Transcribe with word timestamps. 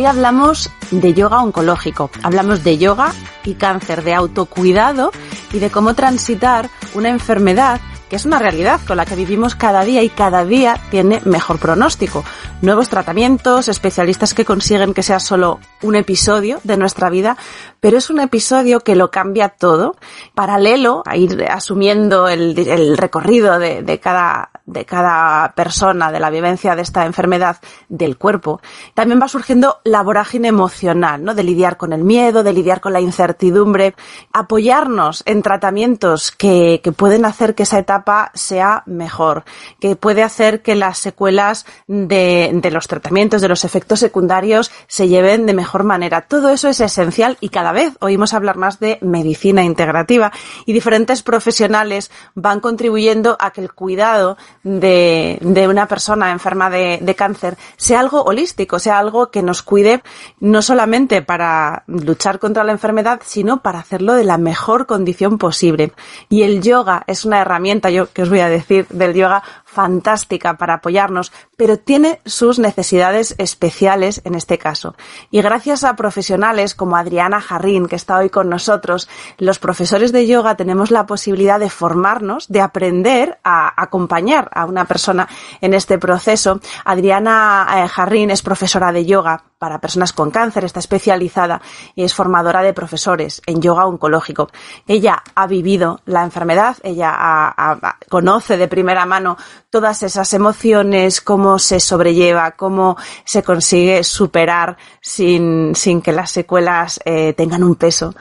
Hoy 0.00 0.06
hablamos 0.06 0.70
de 0.90 1.12
yoga 1.12 1.42
oncológico, 1.42 2.10
hablamos 2.22 2.64
de 2.64 2.78
yoga 2.78 3.12
y 3.44 3.52
cáncer, 3.52 4.02
de 4.02 4.14
autocuidado 4.14 5.10
y 5.52 5.58
de 5.58 5.70
cómo 5.70 5.92
transitar 5.92 6.70
una 6.94 7.10
enfermedad 7.10 7.82
que 8.08 8.16
es 8.16 8.24
una 8.24 8.38
realidad 8.38 8.80
con 8.86 8.96
la 8.96 9.04
que 9.04 9.14
vivimos 9.14 9.56
cada 9.56 9.84
día 9.84 10.02
y 10.02 10.08
cada 10.08 10.46
día 10.46 10.80
tiene 10.90 11.20
mejor 11.26 11.58
pronóstico. 11.58 12.24
Nuevos 12.62 12.90
tratamientos, 12.90 13.68
especialistas 13.68 14.34
que 14.34 14.44
consiguen 14.44 14.92
que 14.92 15.02
sea 15.02 15.18
solo 15.18 15.60
un 15.80 15.96
episodio 15.96 16.60
de 16.62 16.76
nuestra 16.76 17.08
vida, 17.08 17.38
pero 17.80 17.96
es 17.96 18.10
un 18.10 18.20
episodio 18.20 18.80
que 18.80 18.96
lo 18.96 19.10
cambia 19.10 19.48
todo, 19.48 19.96
paralelo 20.34 21.02
a 21.06 21.16
ir 21.16 21.42
asumiendo 21.50 22.28
el, 22.28 22.58
el 22.58 22.98
recorrido 22.98 23.58
de, 23.58 23.82
de, 23.82 23.98
cada, 23.98 24.50
de 24.66 24.84
cada 24.84 25.54
persona, 25.54 26.12
de 26.12 26.20
la 26.20 26.28
vivencia 26.28 26.76
de 26.76 26.82
esta 26.82 27.06
enfermedad 27.06 27.56
del 27.88 28.18
cuerpo. 28.18 28.60
También 28.92 29.22
va 29.22 29.28
surgiendo 29.28 29.78
la 29.84 30.02
vorágine 30.02 30.48
emocional, 30.48 31.24
¿no? 31.24 31.34
De 31.34 31.44
lidiar 31.44 31.78
con 31.78 31.94
el 31.94 32.04
miedo, 32.04 32.42
de 32.42 32.52
lidiar 32.52 32.82
con 32.82 32.92
la 32.92 33.00
incertidumbre, 33.00 33.94
apoyarnos 34.34 35.22
en 35.24 35.40
tratamientos 35.40 36.30
que, 36.30 36.82
que 36.84 36.92
pueden 36.92 37.24
hacer 37.24 37.54
que 37.54 37.62
esa 37.62 37.78
etapa 37.78 38.32
sea 38.34 38.82
mejor, 38.84 39.44
que 39.80 39.96
puede 39.96 40.22
hacer 40.22 40.60
que 40.60 40.74
las 40.74 40.98
secuelas 40.98 41.64
de, 41.86 42.49
de, 42.52 42.70
los 42.70 42.88
tratamientos, 42.88 43.42
de 43.42 43.48
los 43.48 43.64
efectos 43.64 44.00
secundarios 44.00 44.70
se 44.86 45.08
lleven 45.08 45.46
de 45.46 45.54
mejor 45.54 45.84
manera. 45.84 46.22
Todo 46.22 46.50
eso 46.50 46.68
es 46.68 46.80
esencial 46.80 47.36
y 47.40 47.48
cada 47.48 47.72
vez 47.72 47.94
oímos 48.00 48.34
hablar 48.34 48.56
más 48.56 48.80
de 48.80 48.98
medicina 49.02 49.62
integrativa 49.62 50.32
y 50.66 50.72
diferentes 50.72 51.22
profesionales 51.22 52.10
van 52.34 52.60
contribuyendo 52.60 53.36
a 53.40 53.50
que 53.50 53.60
el 53.60 53.72
cuidado 53.72 54.36
de, 54.62 55.38
de 55.40 55.68
una 55.68 55.86
persona 55.86 56.30
enferma 56.30 56.70
de, 56.70 56.98
de 57.00 57.14
cáncer 57.14 57.56
sea 57.76 58.00
algo 58.00 58.22
holístico, 58.22 58.78
sea 58.78 58.98
algo 58.98 59.30
que 59.30 59.42
nos 59.42 59.62
cuide 59.62 60.02
no 60.38 60.62
solamente 60.62 61.22
para 61.22 61.84
luchar 61.86 62.38
contra 62.38 62.64
la 62.64 62.72
enfermedad, 62.72 63.20
sino 63.24 63.62
para 63.62 63.78
hacerlo 63.78 64.14
de 64.14 64.24
la 64.24 64.38
mejor 64.38 64.86
condición 64.86 65.38
posible. 65.38 65.92
Y 66.28 66.42
el 66.42 66.62
yoga 66.62 67.04
es 67.06 67.24
una 67.24 67.40
herramienta, 67.40 67.90
yo 67.90 68.12
que 68.12 68.22
os 68.22 68.28
voy 68.28 68.40
a 68.40 68.48
decir 68.48 68.86
del 68.88 69.14
yoga, 69.14 69.42
fantástica 69.70 70.56
para 70.56 70.74
apoyarnos, 70.74 71.32
pero 71.56 71.78
tiene 71.78 72.20
sus 72.26 72.58
necesidades 72.58 73.34
especiales 73.38 74.20
en 74.24 74.34
este 74.34 74.58
caso. 74.58 74.96
Y 75.30 75.40
gracias 75.42 75.84
a 75.84 75.94
profesionales 75.94 76.74
como 76.74 76.96
Adriana 76.96 77.40
Jarrín, 77.40 77.86
que 77.86 77.96
está 77.96 78.18
hoy 78.18 78.30
con 78.30 78.48
nosotros, 78.48 79.08
los 79.38 79.58
profesores 79.58 80.10
de 80.12 80.26
yoga 80.26 80.56
tenemos 80.56 80.90
la 80.90 81.06
posibilidad 81.06 81.60
de 81.60 81.70
formarnos, 81.70 82.48
de 82.48 82.60
aprender 82.60 83.38
a 83.44 83.80
acompañar 83.80 84.50
a 84.52 84.64
una 84.64 84.86
persona 84.86 85.28
en 85.60 85.74
este 85.74 85.98
proceso. 85.98 86.60
Adriana 86.84 87.66
eh, 87.76 87.88
Jarrín 87.88 88.30
es 88.30 88.42
profesora 88.42 88.90
de 88.90 89.06
yoga 89.06 89.49
para 89.60 89.78
personas 89.78 90.14
con 90.14 90.30
cáncer, 90.30 90.64
está 90.64 90.80
especializada 90.80 91.60
y 91.94 92.02
es 92.02 92.14
formadora 92.14 92.62
de 92.62 92.72
profesores 92.72 93.42
en 93.44 93.60
yoga 93.60 93.84
oncológico. 93.84 94.48
Ella 94.86 95.22
ha 95.34 95.46
vivido 95.46 96.00
la 96.06 96.24
enfermedad, 96.24 96.78
ella 96.82 97.12
ha, 97.12 97.98
conoce 98.08 98.56
de 98.56 98.68
primera 98.68 99.04
mano 99.04 99.36
todas 99.68 100.02
esas 100.02 100.32
emociones, 100.32 101.20
cómo 101.20 101.58
se 101.58 101.78
sobrelleva, 101.78 102.52
cómo 102.52 102.96
se 103.26 103.42
consigue 103.42 104.02
superar 104.02 104.78
sin, 105.02 105.74
sin 105.74 106.00
que 106.00 106.12
las 106.12 106.30
secuelas 106.30 106.98
eh, 107.04 107.34
tengan 107.34 107.62
un 107.62 107.74
peso. 107.74 108.14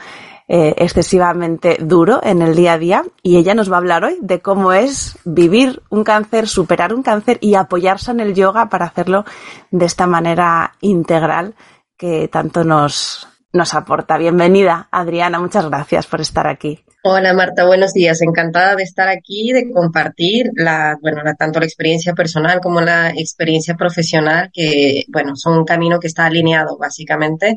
Eh, 0.51 0.73
excesivamente 0.77 1.77
duro 1.79 2.21
en 2.23 2.41
el 2.41 2.55
día 2.55 2.73
a 2.73 2.79
día 2.79 3.03
y 3.21 3.37
ella 3.37 3.53
nos 3.53 3.71
va 3.71 3.75
a 3.75 3.77
hablar 3.77 4.03
hoy 4.03 4.17
de 4.19 4.41
cómo 4.41 4.73
es 4.73 5.19
vivir 5.23 5.83
un 5.91 6.03
cáncer, 6.03 6.47
superar 6.47 6.91
un 6.91 7.03
cáncer 7.03 7.37
y 7.39 7.53
apoyarse 7.53 8.09
en 8.09 8.19
el 8.19 8.33
yoga 8.33 8.67
para 8.67 8.87
hacerlo 8.87 9.25
de 9.69 9.85
esta 9.85 10.07
manera 10.07 10.73
integral 10.81 11.53
que 11.95 12.29
tanto 12.29 12.63
nos, 12.63 13.27
nos 13.53 13.75
aporta. 13.75 14.17
Bienvenida, 14.17 14.87
Adriana, 14.89 15.39
muchas 15.39 15.69
gracias 15.69 16.07
por 16.07 16.19
estar 16.19 16.47
aquí. 16.47 16.83
Hola 17.01 17.33
Marta, 17.33 17.65
buenos 17.65 17.93
días. 17.93 18.21
Encantada 18.21 18.75
de 18.75 18.83
estar 18.83 19.07
aquí, 19.07 19.53
de 19.53 19.71
compartir 19.71 20.51
la, 20.53 20.97
bueno, 21.01 21.23
la, 21.23 21.33
tanto 21.33 21.59
la 21.59 21.65
experiencia 21.65 22.13
personal 22.13 22.59
como 22.59 22.81
la 22.81 23.11
experiencia 23.11 23.75
profesional, 23.75 24.49
que, 24.51 25.05
bueno, 25.07 25.33
son 25.37 25.59
un 25.59 25.63
camino 25.63 25.97
que 25.99 26.07
está 26.07 26.25
alineado 26.25 26.77
básicamente. 26.77 27.55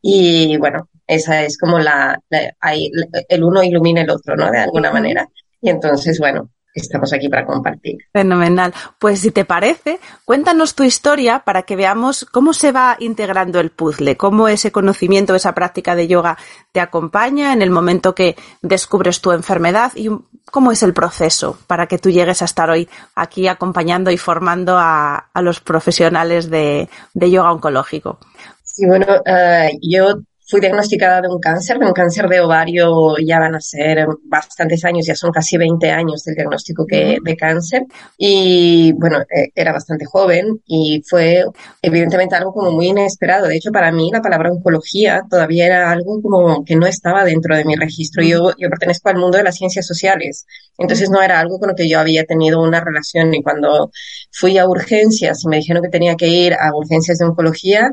Y 0.00 0.56
bueno, 0.56 0.88
esa 1.06 1.42
es 1.42 1.58
como 1.58 1.78
la, 1.78 2.18
la 2.30 2.54
hay, 2.60 2.90
el 3.28 3.44
uno 3.44 3.62
ilumina 3.62 4.00
el 4.00 4.10
otro, 4.10 4.36
¿no? 4.36 4.50
De 4.50 4.58
alguna 4.58 4.90
manera. 4.90 5.28
Y 5.60 5.68
entonces, 5.68 6.18
bueno, 6.18 6.48
estamos 6.78 7.12
aquí 7.12 7.28
para 7.28 7.44
compartir. 7.44 7.96
Fenomenal. 8.12 8.72
Pues 8.98 9.20
si 9.20 9.30
te 9.30 9.44
parece, 9.44 10.00
cuéntanos 10.24 10.74
tu 10.74 10.82
historia 10.84 11.40
para 11.40 11.62
que 11.62 11.76
veamos 11.76 12.24
cómo 12.24 12.52
se 12.52 12.72
va 12.72 12.96
integrando 12.98 13.60
el 13.60 13.70
puzzle, 13.70 14.16
cómo 14.16 14.48
ese 14.48 14.72
conocimiento, 14.72 15.34
esa 15.34 15.54
práctica 15.54 15.94
de 15.94 16.08
yoga 16.08 16.36
te 16.72 16.80
acompaña 16.80 17.52
en 17.52 17.62
el 17.62 17.70
momento 17.70 18.14
que 18.14 18.36
descubres 18.62 19.20
tu 19.20 19.32
enfermedad 19.32 19.92
y 19.94 20.08
cómo 20.50 20.72
es 20.72 20.82
el 20.82 20.94
proceso 20.94 21.58
para 21.66 21.86
que 21.86 21.98
tú 21.98 22.10
llegues 22.10 22.42
a 22.42 22.46
estar 22.46 22.70
hoy 22.70 22.88
aquí 23.14 23.48
acompañando 23.48 24.10
y 24.10 24.16
formando 24.16 24.78
a, 24.78 25.28
a 25.32 25.42
los 25.42 25.60
profesionales 25.60 26.50
de, 26.50 26.88
de 27.14 27.30
yoga 27.30 27.52
oncológico. 27.52 28.18
Sí, 28.62 28.86
bueno, 28.86 29.06
uh, 29.08 29.78
yo 29.82 30.20
fui 30.48 30.60
diagnosticada 30.60 31.20
de 31.20 31.28
un 31.28 31.38
cáncer, 31.38 31.78
de 31.78 31.86
un 31.86 31.92
cáncer 31.92 32.26
de 32.26 32.40
ovario, 32.40 33.16
ya 33.18 33.38
van 33.38 33.54
a 33.54 33.60
ser 33.60 34.06
bastantes 34.24 34.82
años, 34.84 35.06
ya 35.06 35.14
son 35.14 35.30
casi 35.30 35.58
20 35.58 35.90
años 35.90 36.24
del 36.24 36.36
diagnóstico 36.36 36.86
que, 36.86 37.18
de 37.22 37.36
cáncer. 37.36 37.82
Y 38.16 38.92
bueno, 38.92 39.20
eh, 39.20 39.50
era 39.54 39.72
bastante 39.72 40.06
joven 40.06 40.60
y 40.66 41.02
fue 41.06 41.44
evidentemente 41.82 42.34
algo 42.34 42.54
como 42.54 42.70
muy 42.72 42.86
inesperado. 42.86 43.46
De 43.46 43.56
hecho, 43.56 43.70
para 43.70 43.92
mí 43.92 44.10
la 44.10 44.22
palabra 44.22 44.50
oncología 44.50 45.22
todavía 45.28 45.66
era 45.66 45.90
algo 45.90 46.22
como 46.22 46.64
que 46.64 46.76
no 46.76 46.86
estaba 46.86 47.24
dentro 47.24 47.54
de 47.54 47.66
mi 47.66 47.76
registro. 47.76 48.22
Yo, 48.22 48.52
yo 48.56 48.70
pertenezco 48.70 49.10
al 49.10 49.18
mundo 49.18 49.36
de 49.36 49.44
las 49.44 49.56
ciencias 49.56 49.86
sociales, 49.86 50.46
entonces 50.78 51.10
no 51.10 51.20
era 51.20 51.40
algo 51.40 51.58
con 51.58 51.68
lo 51.68 51.74
que 51.74 51.88
yo 51.88 52.00
había 52.00 52.24
tenido 52.24 52.62
una 52.62 52.80
relación. 52.82 53.34
Y 53.34 53.42
cuando 53.42 53.90
fui 54.32 54.56
a 54.56 54.66
urgencias 54.66 55.44
y 55.44 55.48
me 55.48 55.56
dijeron 55.56 55.82
que 55.82 55.90
tenía 55.90 56.16
que 56.16 56.28
ir 56.28 56.54
a 56.54 56.74
urgencias 56.74 57.18
de 57.18 57.26
oncología, 57.26 57.90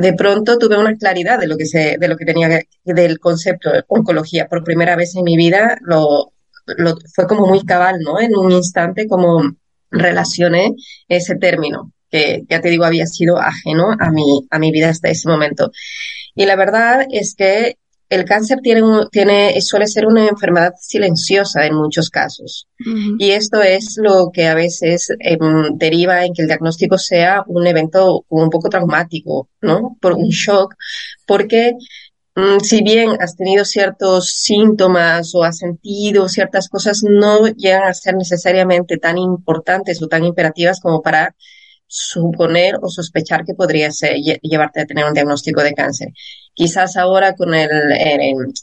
de 0.00 0.12
pronto 0.14 0.58
tuve 0.58 0.78
una 0.78 0.96
claridad 0.96 1.38
de 1.38 1.46
lo 1.46 1.56
que 1.56 1.66
se, 1.66 1.96
de 1.98 2.08
lo 2.08 2.16
que 2.16 2.24
tenía 2.24 2.60
del 2.84 3.18
concepto 3.18 3.70
de 3.70 3.84
oncología. 3.88 4.48
Por 4.48 4.64
primera 4.64 4.96
vez 4.96 5.14
en 5.16 5.24
mi 5.24 5.36
vida 5.36 5.78
lo, 5.82 6.32
fue 7.14 7.26
como 7.26 7.46
muy 7.46 7.64
cabal, 7.64 8.00
¿no? 8.00 8.20
En 8.20 8.36
un 8.36 8.52
instante 8.52 9.06
como 9.06 9.42
relacioné 9.90 10.74
ese 11.08 11.36
término 11.36 11.92
que 12.10 12.42
ya 12.48 12.60
te 12.60 12.70
digo 12.70 12.84
había 12.84 13.06
sido 13.06 13.38
ajeno 13.38 13.92
a 13.98 14.10
mi 14.10 14.46
a 14.50 14.58
mi 14.58 14.72
vida 14.72 14.88
hasta 14.88 15.10
ese 15.10 15.28
momento. 15.28 15.70
Y 16.34 16.46
la 16.46 16.56
verdad 16.56 17.06
es 17.10 17.34
que 17.34 17.76
el 18.10 18.24
cáncer 18.24 18.58
tiene, 18.60 18.82
tiene, 19.12 19.60
suele 19.60 19.86
ser 19.86 20.04
una 20.04 20.26
enfermedad 20.26 20.74
silenciosa 20.80 21.64
en 21.64 21.76
muchos 21.76 22.10
casos. 22.10 22.66
Y 23.18 23.30
esto 23.30 23.62
es 23.62 23.98
lo 23.98 24.30
que 24.32 24.48
a 24.48 24.54
veces 24.54 25.14
em, 25.20 25.76
deriva 25.76 26.24
en 26.24 26.34
que 26.34 26.42
el 26.42 26.48
diagnóstico 26.48 26.98
sea 26.98 27.44
un 27.46 27.66
evento 27.68 28.24
un 28.28 28.50
poco 28.50 28.68
traumático, 28.68 29.48
¿no? 29.60 29.96
Por 30.00 30.14
un 30.14 30.28
shock, 30.28 30.74
porque 31.24 31.74
mm, 32.34 32.58
si 32.60 32.82
bien 32.82 33.10
has 33.20 33.36
tenido 33.36 33.64
ciertos 33.64 34.34
síntomas 34.34 35.32
o 35.36 35.44
has 35.44 35.58
sentido 35.58 36.28
ciertas 36.28 36.68
cosas, 36.68 37.02
no 37.04 37.46
llegan 37.46 37.84
a 37.84 37.94
ser 37.94 38.16
necesariamente 38.16 38.96
tan 38.96 39.18
importantes 39.18 40.02
o 40.02 40.08
tan 40.08 40.24
imperativas 40.24 40.80
como 40.80 41.00
para 41.00 41.36
suponer 41.86 42.76
o 42.80 42.88
sospechar 42.88 43.44
que 43.44 43.54
podría 43.54 43.90
ser, 43.90 44.14
llevarte 44.42 44.80
a 44.80 44.86
tener 44.86 45.04
un 45.04 45.12
diagnóstico 45.12 45.60
de 45.60 45.74
cáncer. 45.74 46.08
Quizás 46.60 46.98
ahora 46.98 47.34
con 47.36 47.54
el, 47.54 47.70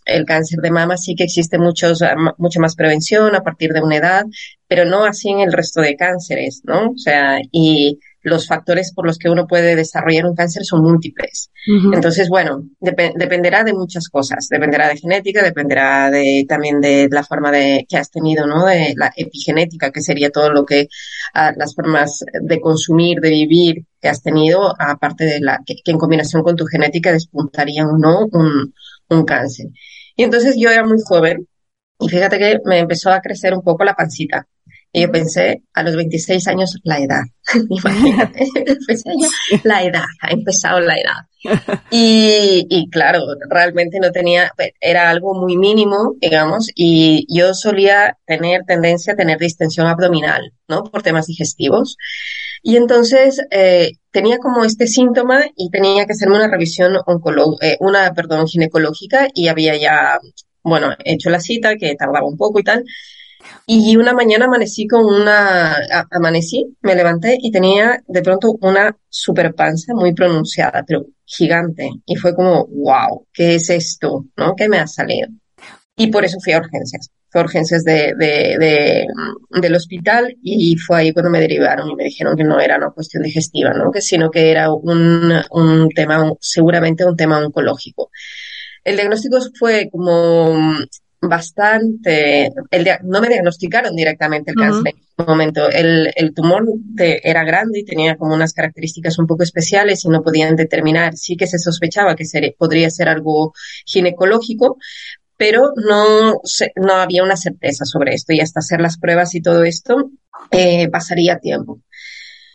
el, 0.06 0.26
cáncer 0.26 0.60
de 0.60 0.70
mama 0.70 0.98
sí 0.98 1.16
que 1.16 1.24
existe 1.24 1.58
muchos, 1.58 2.04
mucha 2.38 2.60
más 2.60 2.76
prevención 2.76 3.34
a 3.34 3.42
partir 3.42 3.74
de 3.74 3.82
una 3.82 3.96
edad, 3.96 4.24
pero 4.68 4.86
no 4.86 5.04
así 5.04 5.30
en 5.30 5.40
el 5.40 5.52
resto 5.52 5.82
de 5.82 5.96
cánceres, 5.96 6.62
¿no? 6.64 6.92
O 6.92 6.98
sea, 6.98 7.40
y 7.52 7.98
los 8.28 8.48
factores 8.48 8.94
por 8.94 9.06
los 9.06 9.18
que 9.18 9.30
uno 9.30 9.48
puede 9.48 9.76
desarrollar 9.76 10.26
un 10.26 10.36
cáncer 10.36 10.64
son 10.64 10.82
múltiples. 10.82 11.50
Entonces, 11.94 12.30
bueno, 12.30 12.64
dependerá 12.80 13.64
de 13.64 13.74
muchas 13.74 14.08
cosas. 14.10 14.48
Dependerá 14.50 14.88
de 14.90 14.98
genética, 14.98 15.44
dependerá 15.44 16.10
de, 16.12 16.46
también 16.48 16.80
de 16.80 17.10
la 17.12 17.24
forma 17.24 17.52
de, 17.52 17.86
que 17.88 17.98
has 17.98 18.10
tenido, 18.12 18.48
¿no? 18.48 18.66
De 18.66 18.94
la 18.96 19.12
epigenética, 19.16 19.92
que 19.92 20.02
sería 20.02 20.30
todo 20.30 20.52
lo 20.52 20.66
que, 20.66 20.88
ah, 21.34 21.54
las 21.56 21.76
formas 21.76 22.24
de 22.42 22.60
consumir, 22.60 23.20
de 23.20 23.30
vivir 23.30 23.86
que 24.02 24.10
has 24.10 24.22
tenido, 24.22 24.74
aparte 24.80 25.26
de 25.26 25.40
la, 25.40 25.60
que, 25.66 25.76
en 25.86 25.98
combinación 25.98 26.44
con 26.44 26.56
tu 26.56 26.66
genética 26.66 27.12
despuntarían 27.12 27.88
o 27.88 27.98
no 27.98 28.28
un, 28.32 28.74
un 29.10 29.26
cáncer. 29.26 29.68
Y 30.16 30.24
entonces 30.24 30.56
yo 30.58 30.70
era 30.70 30.86
muy 30.86 30.98
joven 31.04 31.48
y 32.00 32.10
fíjate 32.10 32.38
que 32.38 32.60
me 32.66 32.80
empezó 32.80 33.12
a 33.12 33.22
crecer 33.22 33.54
un 33.54 33.62
poco 33.62 33.84
la 33.84 33.96
pancita. 33.96 34.48
Y 34.98 35.02
yo 35.02 35.12
pensé, 35.12 35.62
a 35.76 35.84
los 35.84 35.96
26 35.96 36.48
años, 36.48 36.76
la 36.84 36.98
edad. 36.98 37.22
Imagínate, 37.70 38.48
pensé 38.88 39.12
yo, 39.22 39.58
la 39.64 39.84
edad, 39.84 40.06
ha 40.22 40.32
empezado 40.32 40.80
la 40.80 40.96
edad. 40.96 41.22
Y, 41.92 42.66
y 42.68 42.90
claro, 42.90 43.20
realmente 43.48 44.00
no 44.00 44.12
tenía, 44.12 44.52
era 44.82 45.10
algo 45.10 45.36
muy 45.36 45.56
mínimo, 45.56 46.16
digamos, 46.20 46.70
y 46.76 47.28
yo 47.30 47.54
solía 47.54 48.18
tener 48.26 48.64
tendencia 48.66 49.14
a 49.14 49.16
tener 49.16 49.38
distensión 49.38 49.86
abdominal, 49.86 50.52
¿no? 50.68 50.84
Por 50.84 51.04
temas 51.04 51.28
digestivos. 51.28 51.96
Y 52.64 52.76
entonces 52.76 53.40
eh, 53.52 53.92
tenía 54.12 54.40
como 54.40 54.66
este 54.66 54.88
síntoma 54.88 55.46
y 55.56 55.70
tenía 55.70 56.06
que 56.08 56.14
hacerme 56.14 56.38
una 56.38 56.50
revisión 56.50 56.96
eh, 57.62 57.78
una, 57.82 58.14
perdón, 58.16 58.48
ginecológica 58.48 59.28
y 59.34 59.48
había 59.48 59.78
ya, 59.78 60.20
bueno, 60.64 60.90
hecho 61.06 61.30
la 61.30 61.40
cita 61.40 61.76
que 61.76 61.96
tardaba 61.96 62.28
un 62.28 62.36
poco 62.36 62.60
y 62.60 62.64
tal. 62.64 62.84
Y 63.66 63.98
una 63.98 64.14
mañana 64.14 64.46
amanecí 64.46 64.88
con 64.88 65.06
una, 65.06 65.76
amanecí, 66.10 66.66
me 66.82 66.96
levanté 66.96 67.38
y 67.42 67.52
tenía 67.52 68.02
de 68.08 68.22
pronto 68.22 68.58
una 68.62 68.96
super 69.10 69.54
panza 69.54 69.94
muy 69.94 70.14
pronunciada, 70.14 70.84
pero 70.88 71.06
gigante. 71.26 71.90
Y 72.06 72.16
fue 72.16 72.34
como, 72.34 72.66
wow, 72.68 73.28
¿qué 73.34 73.56
es 73.56 73.70
esto? 73.70 74.26
¿No? 74.38 74.56
¿Qué 74.56 74.70
me 74.70 74.80
ha 74.80 74.88
salido? 74.88 75.28
Y 75.98 76.08
por 76.08 76.24
eso 76.24 76.38
fui 76.40 76.54
a 76.54 76.60
urgencias. 76.60 77.10
Fui 77.30 77.42
a 77.42 77.44
urgencias 77.44 77.84
de, 77.84 78.14
de, 78.16 79.06
del 79.62 79.76
hospital 79.76 80.38
y 80.42 80.78
fue 80.78 81.00
ahí 81.00 81.12
cuando 81.12 81.30
me 81.30 81.42
derivaron 81.42 81.90
y 81.90 81.96
me 81.96 82.06
dijeron 82.06 82.38
que 82.38 82.46
no 82.46 82.60
era 82.62 82.78
una 82.78 82.92
cuestión 82.92 83.24
digestiva, 83.24 83.74
¿no? 83.74 83.92
Que 83.92 84.02
sino 84.02 84.32
que 84.32 84.50
era 84.50 84.72
un, 84.72 85.34
un 85.52 85.90
tema, 85.90 86.32
seguramente 86.40 87.04
un 87.04 87.18
tema 87.18 87.40
oncológico. 87.40 88.12
El 88.84 88.96
diagnóstico 88.96 89.40
fue 89.60 89.90
como 89.92 90.56
bastante, 91.22 92.50
el, 92.72 92.88
no 93.04 93.22
me 93.22 93.30
diagnosticaron 93.30 93.96
directamente 93.96 94.52
el 94.52 94.58
cáncer 94.58 94.94
en 94.94 94.98
ese 94.98 95.24
momento. 95.26 95.70
El, 95.70 96.12
el 96.16 96.34
tumor 96.34 96.66
era 96.98 97.44
grande 97.44 97.80
y 97.80 97.86
tenía 97.86 98.18
como 98.18 98.36
unas 98.36 98.54
características 98.54 99.18
un 99.18 99.28
poco 99.28 99.44
especiales 99.44 100.06
y 100.06 100.10
no 100.10 100.22
podían 100.22 100.56
determinar. 100.56 101.16
Sí 101.16 101.36
que 101.36 101.48
se 101.48 101.60
sospechaba 101.60 102.16
que 102.16 102.26
podría 102.58 102.90
ser 102.90 103.10
algo 103.10 103.54
ginecológico, 103.86 104.78
pero 105.38 105.72
no, 105.76 106.42
no 106.76 106.94
había 106.94 107.24
una 107.24 107.38
certeza 107.38 107.86
sobre 107.86 108.14
esto 108.14 108.34
y 108.34 108.42
hasta 108.42 108.60
hacer 108.60 108.82
las 108.82 108.98
pruebas 108.98 109.36
y 109.36 109.42
todo 109.42 109.64
esto 109.64 110.12
eh, 110.52 110.90
pasaría 110.90 111.40
tiempo. 111.40 111.80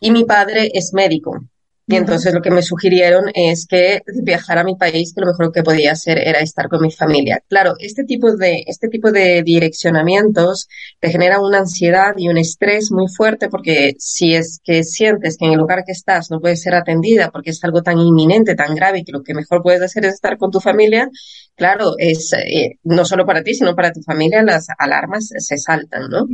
Y 0.01 0.11
mi 0.11 0.25
padre 0.25 0.69
es 0.73 0.93
médico, 0.93 1.45
y 1.85 1.95
entonces 1.97 2.33
lo 2.33 2.41
que 2.41 2.49
me 2.49 2.61
sugirieron 2.61 3.25
es 3.33 3.67
que 3.67 4.03
viajar 4.23 4.57
a 4.57 4.63
mi 4.63 4.75
país, 4.75 5.13
que 5.13 5.19
lo 5.19 5.27
mejor 5.27 5.51
que 5.51 5.63
podía 5.63 5.91
hacer 5.91 6.17
era 6.17 6.39
estar 6.39 6.69
con 6.69 6.81
mi 6.81 6.91
familia. 6.91 7.43
Claro, 7.49 7.73
este 7.77 8.05
tipo 8.05 8.35
de, 8.37 8.63
este 8.67 8.87
tipo 8.87 9.11
de 9.11 9.43
direccionamientos 9.43 10.69
te 11.01 11.09
genera 11.09 11.41
una 11.41 11.59
ansiedad 11.59 12.13
y 12.15 12.29
un 12.29 12.37
estrés 12.37 12.89
muy 12.91 13.07
fuerte 13.09 13.49
porque 13.49 13.95
si 13.99 14.33
es 14.33 14.61
que 14.63 14.83
sientes 14.83 15.37
que 15.37 15.45
en 15.45 15.53
el 15.53 15.59
lugar 15.59 15.83
que 15.85 15.91
estás 15.91 16.31
no 16.31 16.39
puedes 16.39 16.61
ser 16.61 16.73
atendida 16.73 17.31
porque 17.31 17.49
es 17.49 17.61
algo 17.65 17.81
tan 17.81 17.99
inminente, 17.99 18.55
tan 18.55 18.75
grave, 18.75 19.03
que 19.03 19.11
lo 19.11 19.21
que 19.21 19.33
mejor 19.33 19.61
puedes 19.61 19.81
hacer 19.81 20.05
es 20.05 20.13
estar 20.13 20.37
con 20.37 20.51
tu 20.51 20.61
familia, 20.61 21.09
claro, 21.55 21.95
es 21.97 22.31
eh, 22.33 22.77
no 22.83 23.03
solo 23.03 23.25
para 23.25 23.43
ti, 23.43 23.55
sino 23.55 23.75
para 23.75 23.91
tu 23.91 24.01
familia, 24.01 24.41
las 24.41 24.67
alarmas 24.77 25.29
se 25.37 25.57
saltan, 25.57 26.09
¿no? 26.09 26.27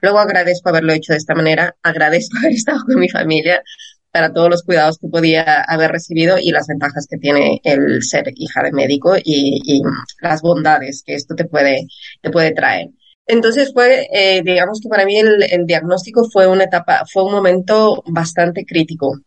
Luego 0.00 0.18
agradezco 0.18 0.70
haberlo 0.70 0.94
hecho 0.94 1.12
de 1.12 1.18
esta 1.18 1.34
manera, 1.34 1.76
agradezco 1.82 2.38
haber 2.42 2.52
estado 2.52 2.80
con 2.86 2.98
mi 2.98 3.08
familia, 3.08 3.62
para 4.14 4.32
todos 4.32 4.48
los 4.48 4.62
cuidados 4.62 4.98
que 4.98 5.08
podía 5.08 5.62
haber 5.62 5.90
recibido 5.90 6.38
y 6.40 6.52
las 6.52 6.68
ventajas 6.68 7.08
que 7.10 7.18
tiene 7.18 7.60
el 7.64 8.00
ser 8.04 8.32
hija 8.36 8.62
de 8.62 8.70
médico 8.70 9.16
y, 9.16 9.82
las 10.22 10.40
bondades 10.40 11.02
que 11.04 11.14
esto 11.14 11.34
te 11.34 11.46
puede, 11.46 11.88
te 12.22 12.30
puede 12.30 12.52
traer. 12.52 12.90
Entonces 13.26 13.72
fue, 13.72 14.06
eh, 14.12 14.42
digamos 14.44 14.78
que 14.80 14.88
para 14.88 15.04
mí 15.04 15.16
el, 15.18 15.42
el, 15.50 15.66
diagnóstico 15.66 16.28
fue 16.32 16.46
una 16.46 16.62
etapa, 16.62 17.02
fue 17.12 17.24
un 17.24 17.32
momento 17.32 18.04
bastante 18.06 18.64
crítico 18.64 19.18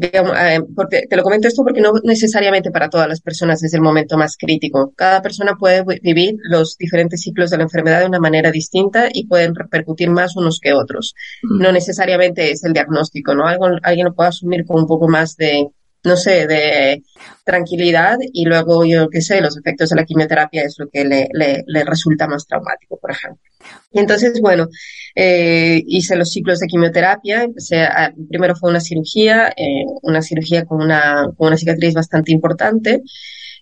eh, 0.00 0.60
porque, 0.74 1.06
te 1.08 1.16
lo 1.16 1.22
comento 1.22 1.48
esto 1.48 1.62
porque 1.62 1.80
no 1.80 1.92
necesariamente 2.02 2.70
para 2.70 2.88
todas 2.88 3.08
las 3.08 3.20
personas 3.20 3.62
es 3.62 3.74
el 3.74 3.80
momento 3.80 4.16
más 4.16 4.36
crítico. 4.36 4.92
Cada 4.96 5.22
persona 5.22 5.54
puede 5.58 5.84
vivir 6.02 6.36
los 6.48 6.76
diferentes 6.76 7.22
ciclos 7.22 7.50
de 7.50 7.58
la 7.58 7.64
enfermedad 7.64 8.00
de 8.00 8.06
una 8.06 8.18
manera 8.18 8.50
distinta 8.50 9.08
y 9.12 9.26
pueden 9.26 9.54
repercutir 9.54 10.10
más 10.10 10.36
unos 10.36 10.58
que 10.60 10.72
otros. 10.72 11.14
Mm. 11.42 11.62
No 11.62 11.72
necesariamente 11.72 12.50
es 12.50 12.64
el 12.64 12.72
diagnóstico, 12.72 13.34
¿no? 13.34 13.46
Algo, 13.46 13.66
alguien 13.82 14.06
lo 14.06 14.14
puede 14.14 14.30
asumir 14.30 14.64
con 14.64 14.80
un 14.80 14.86
poco 14.86 15.08
más 15.08 15.36
de, 15.36 15.68
no 16.04 16.16
sé, 16.16 16.46
de 16.46 17.02
tranquilidad 17.44 18.18
y 18.32 18.44
luego 18.44 18.84
yo 18.84 19.08
qué 19.08 19.20
sé, 19.20 19.40
los 19.40 19.56
efectos 19.56 19.90
de 19.90 19.96
la 19.96 20.04
quimioterapia 20.04 20.62
es 20.62 20.76
lo 20.78 20.88
que 20.88 21.04
le, 21.04 21.28
le, 21.32 21.84
resulta 21.84 22.26
más 22.26 22.46
traumático, 22.46 22.98
por 22.98 23.10
ejemplo. 23.10 23.42
Y 23.90 23.98
entonces, 23.98 24.40
bueno, 24.40 24.68
eh, 25.14 25.82
hice 25.86 26.16
los 26.16 26.30
ciclos 26.30 26.60
de 26.60 26.66
quimioterapia, 26.66 27.48
primero 28.28 28.54
fue 28.54 28.70
una 28.70 28.80
cirugía, 28.80 29.48
eh, 29.56 29.84
una 30.02 30.22
cirugía 30.22 30.64
con 30.64 30.82
una, 30.82 31.26
con 31.36 31.48
una 31.48 31.56
cicatriz 31.56 31.94
bastante 31.94 32.32
importante, 32.32 33.02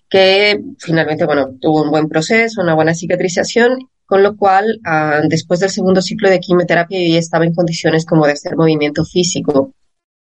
que 0.09 0.59
finalmente, 0.79 1.25
bueno, 1.25 1.55
tuvo 1.59 1.83
un 1.83 1.91
buen 1.91 2.07
proceso, 2.07 2.61
una 2.61 2.75
buena 2.75 2.93
cicatrización, 2.93 3.77
con 4.05 4.21
lo 4.21 4.35
cual, 4.35 4.79
ah, 4.85 5.21
después 5.27 5.59
del 5.59 5.69
segundo 5.69 6.01
ciclo 6.01 6.29
de 6.29 6.39
quimioterapia, 6.39 6.99
yo 6.99 7.13
ya 7.13 7.19
estaba 7.19 7.45
en 7.45 7.53
condiciones 7.53 8.05
como 8.05 8.25
de 8.25 8.33
hacer 8.33 8.55
movimiento 8.55 9.05
físico. 9.05 9.73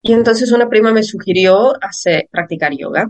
Y 0.03 0.13
entonces 0.13 0.53
una 0.53 0.69
prima 0.69 0.93
me 0.93 1.03
sugirió 1.03 1.73
hacer, 1.83 2.29
practicar 2.31 2.73
yoga. 2.77 3.09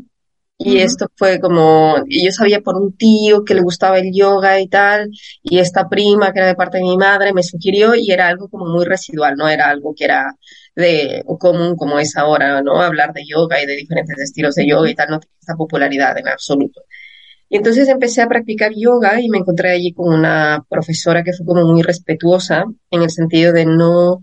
Y 0.58 0.78
esto 0.78 1.08
fue 1.16 1.40
como, 1.40 1.96
yo 2.08 2.30
sabía 2.30 2.60
por 2.60 2.76
un 2.76 2.96
tío 2.96 3.44
que 3.44 3.54
le 3.54 3.62
gustaba 3.62 3.98
el 3.98 4.12
yoga 4.14 4.60
y 4.60 4.68
tal, 4.68 5.10
y 5.42 5.58
esta 5.58 5.88
prima 5.88 6.32
que 6.32 6.38
era 6.38 6.48
de 6.48 6.54
parte 6.54 6.78
de 6.78 6.84
mi 6.84 6.96
madre 6.96 7.32
me 7.32 7.42
sugirió 7.42 7.96
y 7.96 8.12
era 8.12 8.28
algo 8.28 8.48
como 8.48 8.66
muy 8.66 8.84
residual, 8.84 9.34
no 9.36 9.48
era 9.48 9.68
algo 9.68 9.92
que 9.96 10.04
era 10.04 10.36
de 10.76 11.24
común 11.40 11.74
como 11.74 11.98
es 11.98 12.16
ahora, 12.16 12.62
¿no? 12.62 12.80
Hablar 12.80 13.12
de 13.12 13.24
yoga 13.26 13.60
y 13.60 13.66
de 13.66 13.74
diferentes 13.74 14.16
estilos 14.20 14.54
de 14.54 14.68
yoga 14.68 14.88
y 14.88 14.94
tal, 14.94 15.08
no 15.10 15.18
tiene 15.18 15.34
esa 15.40 15.56
popularidad 15.56 16.16
en 16.18 16.28
absoluto. 16.28 16.82
Y 17.48 17.56
entonces 17.56 17.88
empecé 17.88 18.22
a 18.22 18.28
practicar 18.28 18.72
yoga 18.74 19.20
y 19.20 19.28
me 19.28 19.38
encontré 19.38 19.70
allí 19.70 19.92
con 19.92 20.14
una 20.14 20.64
profesora 20.68 21.24
que 21.24 21.32
fue 21.32 21.44
como 21.44 21.64
muy 21.66 21.82
respetuosa 21.82 22.64
en 22.90 23.02
el 23.02 23.10
sentido 23.10 23.52
de 23.52 23.66
no, 23.66 24.20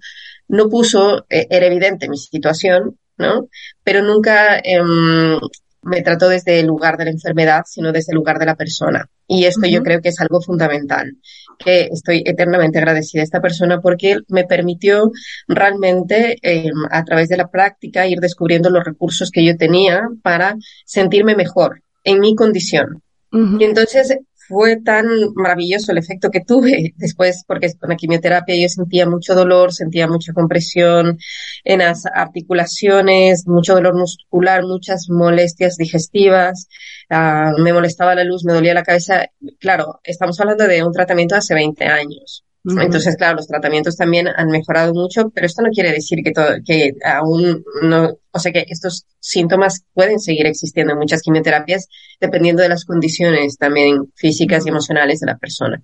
no 0.49 0.69
puso, 0.69 1.25
eh, 1.29 1.47
era 1.49 1.67
evidente 1.67 2.09
mi 2.09 2.17
situación, 2.17 2.97
¿no? 3.17 3.47
Pero 3.83 4.01
nunca 4.01 4.59
em, 4.63 5.39
me 5.83 6.01
trató 6.01 6.27
desde 6.27 6.59
el 6.59 6.67
lugar 6.67 6.97
de 6.97 7.05
la 7.05 7.11
enfermedad, 7.11 7.63
sino 7.65 7.91
desde 7.91 8.11
el 8.11 8.17
lugar 8.17 8.39
de 8.39 8.45
la 8.45 8.55
persona. 8.55 9.09
Y 9.27 9.45
esto 9.45 9.67
yo 9.67 9.83
creo 9.83 10.01
que 10.01 10.09
es 10.09 10.19
algo 10.19 10.41
fundamental, 10.41 11.17
que 11.57 11.89
estoy 11.91 12.23
eternamente 12.25 12.79
agradecida 12.79 13.21
a 13.21 13.23
esta 13.23 13.41
persona 13.41 13.79
porque 13.79 14.17
me 14.27 14.45
permitió 14.45 15.11
realmente 15.47 16.37
em, 16.41 16.73
a 16.89 17.03
través 17.03 17.29
de 17.29 17.37
la 17.37 17.49
práctica 17.49 18.07
ir 18.07 18.19
descubriendo 18.19 18.69
los 18.69 18.83
recursos 18.83 19.29
que 19.31 19.45
yo 19.45 19.55
tenía 19.55 20.01
para 20.23 20.55
sentirme 20.85 21.35
mejor 21.35 21.83
en 22.03 22.19
mi 22.19 22.35
condición. 22.35 23.03
Y 23.31 23.63
entonces 23.63 24.17
fue 24.49 24.77
tan 24.81 25.05
maravilloso 25.35 25.91
el 25.91 25.99
efecto 25.99 26.31
que 26.31 26.41
tuve 26.41 26.93
después, 26.97 27.45
porque 27.47 27.71
con 27.79 27.89
la 27.89 27.95
quimioterapia 27.95 28.55
yo 28.55 28.67
sentía 28.67 29.07
mucho 29.07 29.35
dolor, 29.35 29.71
sentía 29.71 30.07
mucha 30.07 30.33
compresión 30.33 31.19
en 31.63 31.79
las 31.79 32.05
articulaciones, 32.07 33.47
mucho 33.47 33.75
dolor 33.75 33.95
muscular, 33.95 34.63
muchas 34.63 35.07
molestias 35.09 35.77
digestivas, 35.77 36.67
uh, 37.11 37.61
me 37.61 37.73
molestaba 37.73 38.15
la 38.15 38.23
luz, 38.23 38.43
me 38.43 38.53
dolía 38.53 38.73
la 38.73 38.83
cabeza. 38.83 39.27
Claro, 39.59 39.99
estamos 40.03 40.39
hablando 40.39 40.67
de 40.67 40.83
un 40.83 40.91
tratamiento 40.91 41.35
hace 41.35 41.53
20 41.53 41.85
años. 41.85 42.43
Entonces, 42.65 43.15
claro, 43.15 43.37
los 43.37 43.47
tratamientos 43.47 43.95
también 43.95 44.27
han 44.27 44.49
mejorado 44.49 44.93
mucho, 44.93 45.29
pero 45.29 45.47
esto 45.47 45.61
no 45.61 45.69
quiere 45.69 45.93
decir 45.93 46.19
que, 46.23 46.31
todo, 46.31 46.47
que 46.65 46.91
aún 47.05 47.63
no, 47.83 48.17
o 48.31 48.39
sea 48.39 48.51
que 48.51 48.65
estos 48.67 49.05
síntomas 49.19 49.85
pueden 49.93 50.19
seguir 50.19 50.45
existiendo 50.45 50.93
en 50.93 50.99
muchas 50.99 51.21
quimioterapias 51.21 51.87
dependiendo 52.19 52.61
de 52.61 52.69
las 52.69 52.83
condiciones 52.83 53.57
también 53.57 54.11
físicas 54.15 54.65
y 54.65 54.69
emocionales 54.69 55.21
de 55.21 55.27
la 55.27 55.37
persona. 55.37 55.81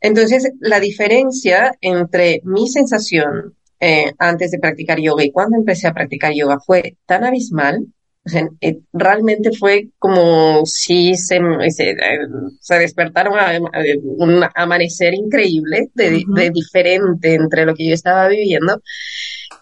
Entonces, 0.00 0.52
la 0.60 0.78
diferencia 0.78 1.74
entre 1.80 2.42
mi 2.44 2.68
sensación 2.68 3.56
eh, 3.80 4.12
antes 4.18 4.50
de 4.50 4.58
practicar 4.58 5.00
yoga 5.00 5.24
y 5.24 5.32
cuando 5.32 5.56
empecé 5.56 5.88
a 5.88 5.94
practicar 5.94 6.32
yoga 6.34 6.58
fue 6.60 6.96
tan 7.06 7.24
abismal 7.24 7.86
eh, 8.60 8.78
realmente 8.92 9.50
fue 9.52 9.88
como 9.98 10.64
si 10.66 11.14
se, 11.14 11.40
se, 11.70 11.96
se 12.60 12.78
despertaron 12.78 13.34
un 14.18 14.44
amanecer 14.54 15.14
increíble 15.14 15.90
de, 15.94 16.24
de, 16.26 16.50
diferente 16.50 17.34
entre 17.34 17.64
lo 17.64 17.74
que 17.74 17.88
yo 17.88 17.94
estaba 17.94 18.28
viviendo 18.28 18.80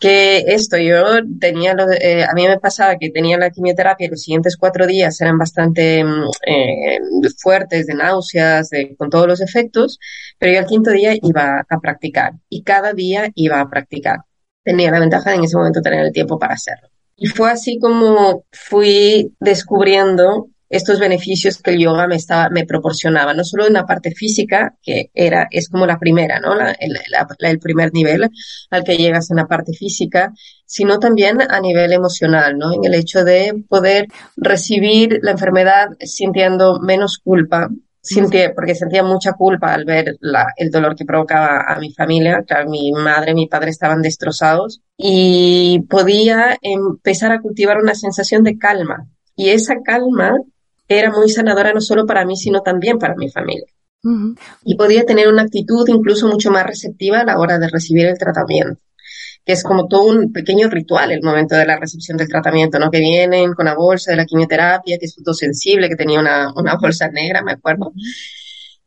que 0.01 0.45
esto. 0.49 0.77
Yo 0.77 1.05
tenía 1.41 1.75
eh, 2.01 2.25
a 2.25 2.35
mí 2.35 2.47
me 2.47 2.59
pasaba 2.59 2.97
que 2.99 3.11
tenía 3.11 3.39
la 3.39 3.51
quimioterapia 3.51 4.07
y 4.07 4.11
los 4.11 4.23
siguientes 4.23 4.57
cuatro 4.57 4.87
días 4.87 5.21
eran 5.21 5.39
bastante 5.39 6.05
mm, 6.05 6.31
eh, 6.47 6.99
fuertes 7.39 7.87
de 7.87 7.95
náuseas 7.95 8.71
de, 8.71 8.95
con 8.97 9.11
todos 9.11 9.27
los 9.27 9.41
efectos 9.41 9.99
pero 10.39 10.53
yo 10.53 10.59
al 10.59 10.67
quinto 10.67 10.91
día 10.91 11.15
iba 11.23 11.65
a 11.69 11.81
practicar 11.81 12.33
y 12.49 12.63
cada 12.63 12.93
día 12.93 13.31
iba 13.35 13.61
a 13.61 13.69
practicar. 13.69 14.21
Tenía 14.63 14.91
la 14.91 15.01
ventaja 15.01 15.31
de 15.31 15.37
en 15.37 15.45
ese 15.45 15.57
momento 15.57 15.81
tener 15.81 16.05
el 16.05 16.13
tiempo 16.13 16.39
para 16.39 16.55
hacerlo 16.55 16.89
y 17.17 17.27
fue 17.27 17.51
así 17.51 17.79
como 17.79 18.45
fui 18.53 19.33
descubriendo 19.41 20.49
estos 20.69 20.99
beneficios 20.99 21.63
que 21.63 21.71
el 21.71 21.79
yoga 21.79 22.07
me 22.09 22.17
estaba, 22.17 22.51
me 22.51 22.67
proporcionaba, 22.67 23.35
no 23.35 23.45
solo 23.45 23.67
en 23.67 23.75
la 23.75 23.87
parte 23.87 24.11
física, 24.11 24.75
que 24.83 25.11
era, 25.15 25.47
es 25.51 25.69
como 25.69 25.87
la 25.87 25.99
primera, 25.99 26.41
¿no? 26.41 26.55
La, 26.55 26.73
el, 26.73 26.99
el, 27.39 27.59
primer 27.61 27.93
nivel 27.93 28.29
al 28.71 28.85
que 28.85 28.97
llegas 28.97 29.31
en 29.31 29.37
la 29.37 29.47
parte 29.47 29.73
física, 29.73 30.33
sino 30.65 30.99
también 30.99 31.39
a 31.41 31.61
nivel 31.61 31.93
emocional, 31.93 32.59
¿no? 32.59 32.73
En 32.75 32.85
el 32.85 32.95
hecho 32.95 33.25
de 33.25 33.65
poder 33.69 34.09
recibir 34.37 35.21
la 35.23 35.31
enfermedad 35.33 35.91
sintiendo 36.01 36.81
menos 36.81 37.19
culpa, 37.23 37.69
Sentía, 38.15 38.55
porque 38.55 38.75
sentía 38.75 39.03
mucha 39.03 39.33
culpa 39.33 39.75
al 39.75 39.85
ver 39.85 40.17
la, 40.21 40.47
el 40.57 40.71
dolor 40.71 40.95
que 40.95 41.05
provocaba 41.05 41.65
a 41.67 41.79
mi 41.79 41.93
familia. 41.93 42.43
Claro, 42.47 42.71
mi 42.71 42.93
madre, 42.93 43.35
mi 43.35 43.49
padre 43.49 43.71
estaban 43.71 44.01
destrozados 44.01 44.81
y 44.97 45.85
podía 45.89 46.57
empezar 46.63 47.33
a 47.33 47.41
cultivar 47.41 47.79
una 47.79 47.95
sensación 47.95 48.45
de 48.45 48.59
calma. 48.59 49.09
Y 49.35 49.51
esa 49.51 49.77
calma 49.85 50.37
era 50.89 51.11
muy 51.11 51.29
sanadora 51.29 51.73
no 51.73 51.81
solo 51.81 52.07
para 52.07 52.25
mí, 52.25 52.37
sino 52.37 52.63
también 52.63 52.99
para 52.99 53.17
mi 53.17 53.31
familia. 53.31 53.67
Y 54.63 54.77
podía 54.77 55.05
tener 55.05 55.29
una 55.29 55.43
actitud 55.43 55.85
incluso 55.89 56.29
mucho 56.29 56.53
más 56.53 56.65
receptiva 56.65 57.21
a 57.21 57.25
la 57.25 57.41
hora 57.41 57.59
de 57.59 57.69
recibir 57.69 58.07
el 58.07 58.17
tratamiento 58.17 58.81
que 59.47 59.53
es 59.53 59.63
como 59.63 59.87
todo 59.87 60.03
un 60.07 60.33
pequeño 60.33 60.69
ritual 60.69 61.13
el 61.13 61.23
momento 61.23 61.55
de 61.55 61.65
la 61.65 61.79
recepción 61.79 62.19
del 62.19 62.29
tratamiento, 62.29 62.81
¿no? 62.81 62.91
Que 62.91 62.99
vienen 62.99 63.55
con 63.55 63.67
la 63.67 63.77
bolsa 63.77 64.11
de 64.11 64.17
la 64.17 64.25
quimioterapia, 64.25 64.99
que 64.99 65.07
es 65.07 65.15
fotosensible, 65.15 65.89
que 65.89 65.95
tenía 65.95 66.19
una, 66.19 66.53
una 66.57 66.75
bolsa 66.83 67.09
negra, 67.09 67.43
me 67.43 67.53
acuerdo. 67.53 67.93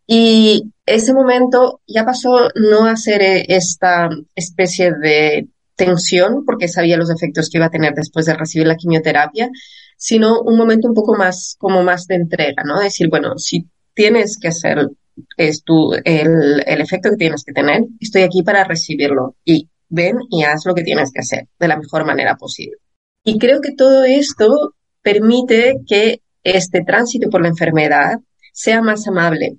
Y 0.06 0.74
ese 0.86 1.14
momento 1.14 1.80
ya 1.88 2.04
pasó 2.04 2.50
no 2.56 2.86
a 2.86 2.98
ser 2.98 3.22
eh, 3.22 3.46
esta 3.48 4.10
especie 4.36 4.92
de 4.92 5.48
tensión, 5.76 6.44
porque 6.46 6.68
sabía 6.68 6.98
los 6.98 7.10
efectos 7.10 7.50
que 7.50 7.58
iba 7.58 7.68
a 7.68 7.72
tener 7.72 7.94
después 7.94 8.26
de 8.26 8.34
recibir 8.34 8.68
la 8.68 8.76
quimioterapia, 8.76 9.50
sino 9.96 10.42
un 10.42 10.58
momento 10.58 10.90
un 10.90 10.94
poco 10.94 11.16
más, 11.16 11.56
como 11.58 11.84
más 11.84 12.06
de 12.06 12.16
entrega, 12.16 12.64
¿no? 12.66 12.82
Decir, 12.82 13.08
bueno, 13.10 13.38
si 13.38 13.70
tienes 13.94 14.38
que 14.38 14.50
hacer 14.50 14.90
es 15.38 15.64
tu, 15.64 15.94
el, 16.04 16.64
el 16.66 16.82
efecto 16.82 17.12
que 17.12 17.18
tienes 17.18 17.46
que 17.46 17.54
tener, 17.54 17.86
estoy 18.02 18.24
aquí 18.24 18.44
para 18.44 18.66
recibirlo. 18.66 19.36
Y 19.46 19.70
ven 19.90 20.18
y 20.30 20.44
haz 20.44 20.66
lo 20.66 20.74
que 20.74 20.84
tienes 20.84 21.12
que 21.12 21.20
hacer 21.20 21.48
de 21.60 21.68
la 21.68 21.78
mejor 21.78 22.06
manera 22.06 22.36
posible. 22.36 22.78
Y 23.24 23.38
creo 23.38 23.62
que 23.62 23.74
todo 23.74 24.04
esto 24.06 24.76
permite 25.02 25.78
que 25.88 26.22
este 26.44 26.84
tránsito 26.84 27.30
por 27.30 27.42
la 27.42 27.50
enfermedad 27.50 28.20
sea 28.54 28.82
más 28.82 29.08
amable. 29.08 29.58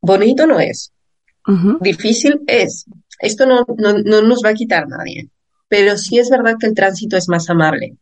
Bonito 0.00 0.46
no 0.46 0.60
es, 0.60 0.92
difícil 1.80 2.40
es. 2.46 2.84
Esto 3.18 3.46
no, 3.46 3.64
no, 3.78 3.98
no, 3.98 4.22
nos 4.22 4.42
va 4.44 4.50
a 4.50 4.54
quitar 4.54 4.88
nadie, 4.88 5.28
pero 5.68 5.96
sí 5.96 6.18
es 6.18 6.30
verdad 6.30 6.56
que 6.58 6.66
el 6.66 6.74
tránsito 6.74 7.16
es 7.16 7.28
más 7.28 7.48
amable. 7.48 7.96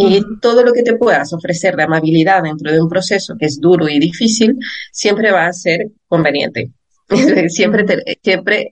Y 0.00 0.22
todo 0.40 0.62
lo 0.62 0.72
que 0.72 0.82
te 0.82 0.96
puedas 0.96 1.32
ofrecer 1.32 1.74
de 1.74 1.82
amabilidad 1.82 2.44
dentro 2.44 2.70
de 2.70 2.80
un 2.80 2.88
proceso 2.88 3.34
que 3.36 3.46
es 3.46 3.58
duro 3.60 3.88
y 3.88 3.98
difícil, 3.98 4.56
siempre 4.92 5.32
va 5.32 5.46
a 5.46 5.52
ser 5.52 5.88
conveniente. 6.06 6.70
Siempre 7.48 7.88
siempre 8.22 8.70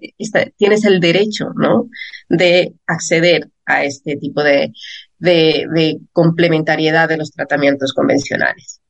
tienes 0.57 0.85
el 0.85 1.01
derecho, 1.01 1.47
¿no? 1.57 1.89
De 2.29 2.75
acceder 2.87 3.49
a 3.65 3.85
este 3.85 4.17
tipo 4.17 4.43
de, 4.43 4.73
de, 5.19 5.99
complementariedad 6.13 7.09
de 7.09 7.17
los 7.17 7.33
tratamientos 7.33 7.93
convencionales. 7.93 8.81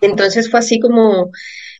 Entonces 0.00 0.50
fue 0.50 0.60
así 0.60 0.80
como 0.80 1.30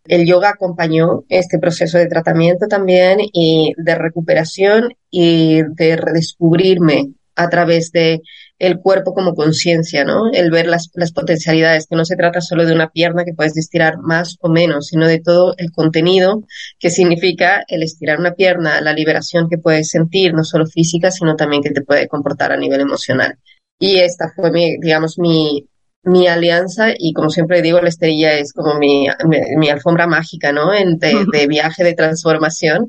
el 0.04 0.26
yoga 0.26 0.50
acompañó 0.50 1.24
este 1.28 1.58
proceso 1.58 1.96
de 1.96 2.08
tratamiento 2.08 2.66
también 2.66 3.18
y 3.20 3.72
de 3.76 3.94
recuperación 3.94 4.94
y 5.10 5.62
de 5.62 5.96
redescubrirme 5.96 7.12
a 7.36 7.48
través 7.48 7.92
de 7.92 8.20
el 8.62 8.78
cuerpo 8.78 9.12
como 9.12 9.34
conciencia, 9.34 10.04
¿no? 10.04 10.30
El 10.32 10.52
ver 10.52 10.68
las, 10.68 10.88
las, 10.94 11.10
potencialidades, 11.10 11.88
que 11.88 11.96
no 11.96 12.04
se 12.04 12.14
trata 12.14 12.40
solo 12.40 12.64
de 12.64 12.72
una 12.72 12.90
pierna 12.90 13.24
que 13.24 13.34
puedes 13.34 13.56
estirar 13.56 13.98
más 13.98 14.36
o 14.40 14.48
menos, 14.48 14.86
sino 14.86 15.08
de 15.08 15.18
todo 15.18 15.54
el 15.56 15.72
contenido 15.72 16.44
que 16.78 16.88
significa 16.88 17.64
el 17.66 17.82
estirar 17.82 18.20
una 18.20 18.34
pierna, 18.34 18.80
la 18.80 18.92
liberación 18.92 19.48
que 19.50 19.58
puedes 19.58 19.88
sentir, 19.88 20.32
no 20.32 20.44
solo 20.44 20.64
física, 20.66 21.10
sino 21.10 21.34
también 21.34 21.60
que 21.60 21.72
te 21.72 21.82
puede 21.82 22.06
comportar 22.06 22.52
a 22.52 22.56
nivel 22.56 22.80
emocional. 22.80 23.36
Y 23.80 23.98
esta 23.98 24.32
fue 24.36 24.52
mi, 24.52 24.78
digamos, 24.78 25.18
mi, 25.18 25.68
mi 26.04 26.28
alianza 26.28 26.90
y 26.96 27.14
como 27.14 27.30
siempre 27.30 27.62
digo, 27.62 27.80
la 27.80 27.88
estrella 27.88 28.38
es 28.38 28.52
como 28.52 28.78
mi, 28.78 29.08
mi, 29.56 29.70
alfombra 29.70 30.06
mágica, 30.06 30.52
¿no? 30.52 30.72
En, 30.72 30.98
de, 30.98 31.26
de, 31.32 31.48
viaje 31.48 31.82
de 31.82 31.94
transformación 31.94 32.86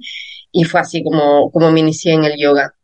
y 0.52 0.66
fue 0.66 0.82
así 0.82 1.04
como, 1.04 1.50
como 1.50 1.72
me 1.72 1.80
inicié 1.80 2.14
en 2.14 2.26
el 2.26 2.40
yoga. 2.40 2.76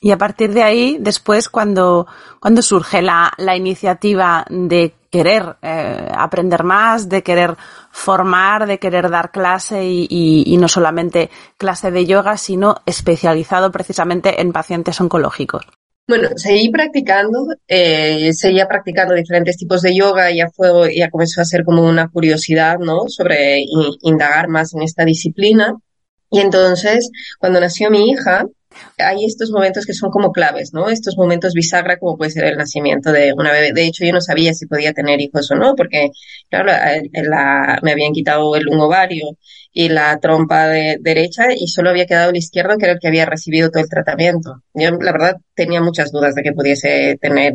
Y 0.00 0.10
a 0.12 0.18
partir 0.18 0.52
de 0.52 0.62
ahí, 0.62 0.98
después, 1.00 1.48
cuando, 1.48 2.06
cuando 2.40 2.62
surge 2.62 3.02
la, 3.02 3.32
la 3.38 3.56
iniciativa 3.56 4.46
de 4.48 4.94
querer 5.10 5.56
eh, 5.62 6.08
aprender 6.14 6.62
más, 6.62 7.08
de 7.08 7.22
querer 7.22 7.56
formar, 7.90 8.66
de 8.66 8.78
querer 8.78 9.10
dar 9.10 9.30
clase 9.30 9.84
y, 9.84 10.06
y, 10.08 10.44
y, 10.46 10.56
no 10.58 10.68
solamente 10.68 11.30
clase 11.56 11.90
de 11.90 12.06
yoga, 12.06 12.36
sino 12.36 12.76
especializado 12.86 13.72
precisamente 13.72 14.40
en 14.40 14.52
pacientes 14.52 15.00
oncológicos. 15.00 15.66
Bueno, 16.08 16.28
seguí 16.36 16.68
practicando, 16.68 17.48
eh, 17.66 18.32
seguía 18.32 18.68
practicando 18.68 19.14
diferentes 19.14 19.56
tipos 19.56 19.82
de 19.82 19.96
yoga, 19.96 20.30
ya 20.30 20.48
fue, 20.50 20.94
ya 20.94 21.10
comenzó 21.10 21.40
a 21.40 21.44
ser 21.44 21.64
como 21.64 21.82
una 21.82 22.08
curiosidad, 22.08 22.78
¿no? 22.78 23.08
Sobre 23.08 23.64
indagar 24.02 24.46
más 24.46 24.72
en 24.74 24.82
esta 24.82 25.04
disciplina. 25.04 25.74
Y 26.30 26.40
entonces, 26.40 27.10
cuando 27.40 27.58
nació 27.58 27.90
mi 27.90 28.10
hija, 28.10 28.46
hay 28.98 29.24
estos 29.24 29.50
momentos 29.50 29.84
que 29.86 29.92
son 29.92 30.10
como 30.10 30.32
claves, 30.32 30.72
¿no? 30.72 30.88
Estos 30.88 31.16
momentos 31.16 31.54
bisagra 31.54 31.98
como 31.98 32.16
puede 32.16 32.30
ser 32.30 32.44
el 32.44 32.56
nacimiento 32.56 33.12
de 33.12 33.32
una 33.32 33.52
bebé. 33.52 33.72
De 33.72 33.84
hecho, 33.86 34.04
yo 34.04 34.12
no 34.12 34.20
sabía 34.20 34.54
si 34.54 34.66
podía 34.66 34.92
tener 34.92 35.20
hijos 35.20 35.50
o 35.50 35.54
no, 35.54 35.74
porque, 35.74 36.10
claro, 36.48 36.72
me 37.82 37.92
habían 37.92 38.12
quitado 38.12 38.56
el 38.56 38.68
un 38.68 38.80
ovario 38.80 39.36
y 39.72 39.88
la 39.90 40.18
trompa 40.18 40.68
de 40.68 40.96
derecha 41.00 41.52
y 41.54 41.68
solo 41.68 41.90
había 41.90 42.06
quedado 42.06 42.30
el 42.30 42.36
izquierdo, 42.36 42.78
que 42.78 42.86
era 42.86 42.94
el 42.94 42.98
que 43.00 43.08
había 43.08 43.26
recibido 43.26 43.70
todo 43.70 43.82
el 43.82 43.88
tratamiento. 43.88 44.62
Yo, 44.72 44.90
la 44.92 45.12
verdad, 45.12 45.36
tenía 45.54 45.82
muchas 45.82 46.10
dudas 46.10 46.34
de 46.34 46.42
que 46.42 46.52
pudiese 46.52 47.18
tener 47.20 47.54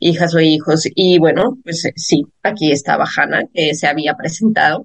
hijas 0.00 0.34
o 0.34 0.40
hijos. 0.40 0.88
Y 0.94 1.18
bueno, 1.18 1.58
pues 1.64 1.82
sí, 1.96 2.22
aquí 2.42 2.70
estaba 2.70 3.04
Hanna, 3.04 3.42
que 3.52 3.74
se 3.74 3.88
había 3.88 4.14
presentado 4.14 4.84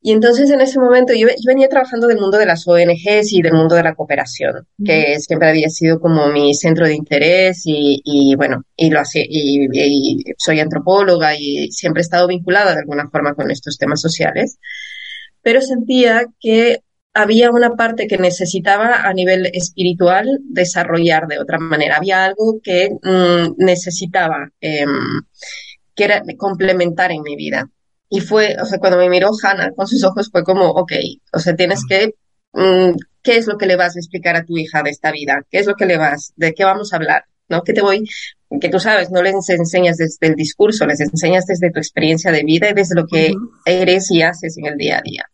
y 0.00 0.12
entonces 0.12 0.50
en 0.50 0.60
ese 0.60 0.78
momento 0.78 1.12
yo, 1.12 1.26
venía 1.46 1.68
trabajando 1.68 2.06
del 2.06 2.18
mundo 2.18 2.38
de 2.38 2.46
las 2.46 2.66
ONGs 2.68 3.32
y 3.32 3.42
del 3.42 3.52
mundo 3.52 3.74
de 3.74 3.82
la 3.82 3.94
cooperación, 3.94 4.66
que 4.84 5.18
siempre 5.18 5.48
había 5.48 5.68
sido 5.68 6.00
como 6.00 6.28
mi 6.28 6.54
centro 6.54 6.86
de 6.86 6.94
interés 6.94 7.62
y, 7.64 8.34
bueno, 8.36 8.62
y 8.76 8.90
lo 8.90 9.00
hacía, 9.00 9.24
y, 9.28 10.22
soy 10.38 10.60
antropóloga 10.60 11.34
y 11.36 11.72
siempre 11.72 12.00
he 12.00 12.02
estado 12.02 12.28
vinculada 12.28 12.72
de 12.72 12.80
alguna 12.80 13.08
forma 13.10 13.34
con 13.34 13.50
estos 13.50 13.76
temas 13.76 14.00
sociales, 14.00 14.58
pero 15.42 15.60
sentía 15.60 16.26
que 16.38 16.82
había 17.12 17.50
una 17.50 17.74
parte 17.74 18.06
que 18.06 18.18
necesitaba 18.18 19.02
a 19.02 19.12
nivel 19.12 19.46
espiritual 19.52 20.38
desarrollar 20.44 21.26
de 21.26 21.40
otra 21.40 21.58
manera. 21.58 21.96
Había 21.96 22.24
algo 22.24 22.60
que 22.62 22.90
mm, 23.02 23.54
necesitaba, 23.56 24.50
em, 24.60 25.22
que 25.96 26.04
era 26.04 26.22
complementar 26.36 27.10
en 27.10 27.22
mi 27.22 27.34
vida. 27.34 27.68
Y 28.10 28.20
fue, 28.20 28.56
o 28.60 28.64
sea, 28.64 28.78
cuando 28.78 28.98
me 28.98 29.08
miró 29.08 29.30
Hannah 29.42 29.72
con 29.72 29.86
sus 29.86 30.02
ojos 30.04 30.30
fue 30.30 30.42
como, 30.44 30.68
ok, 30.70 30.92
o 31.32 31.38
sea, 31.38 31.54
tienes 31.54 31.82
que, 31.86 32.14
mm, 32.52 32.96
¿qué 33.22 33.36
es 33.36 33.46
lo 33.46 33.58
que 33.58 33.66
le 33.66 33.76
vas 33.76 33.96
a 33.96 33.98
explicar 33.98 34.36
a 34.36 34.44
tu 34.44 34.56
hija 34.56 34.82
de 34.82 34.90
esta 34.90 35.12
vida? 35.12 35.44
¿Qué 35.50 35.58
es 35.58 35.66
lo 35.66 35.74
que 35.74 35.86
le 35.86 35.98
vas, 35.98 36.32
de 36.36 36.54
qué 36.54 36.64
vamos 36.64 36.92
a 36.92 36.96
hablar? 36.96 37.24
¿No? 37.48 37.62
Que 37.62 37.72
te 37.72 37.82
voy, 37.82 38.04
que 38.60 38.68
tú 38.68 38.80
sabes, 38.80 39.10
no 39.10 39.22
les 39.22 39.48
enseñas 39.48 39.96
desde 39.96 40.26
el 40.26 40.34
discurso, 40.34 40.86
les 40.86 41.00
enseñas 41.00 41.46
desde 41.46 41.70
tu 41.70 41.78
experiencia 41.78 42.32
de 42.32 42.44
vida 42.44 42.70
y 42.70 42.74
desde 42.74 42.94
lo 42.94 43.06
que 43.06 43.32
eres 43.64 44.10
y 44.10 44.22
haces 44.22 44.56
en 44.58 44.66
el 44.66 44.76
día 44.76 44.98
a 44.98 45.02
día. 45.02 45.24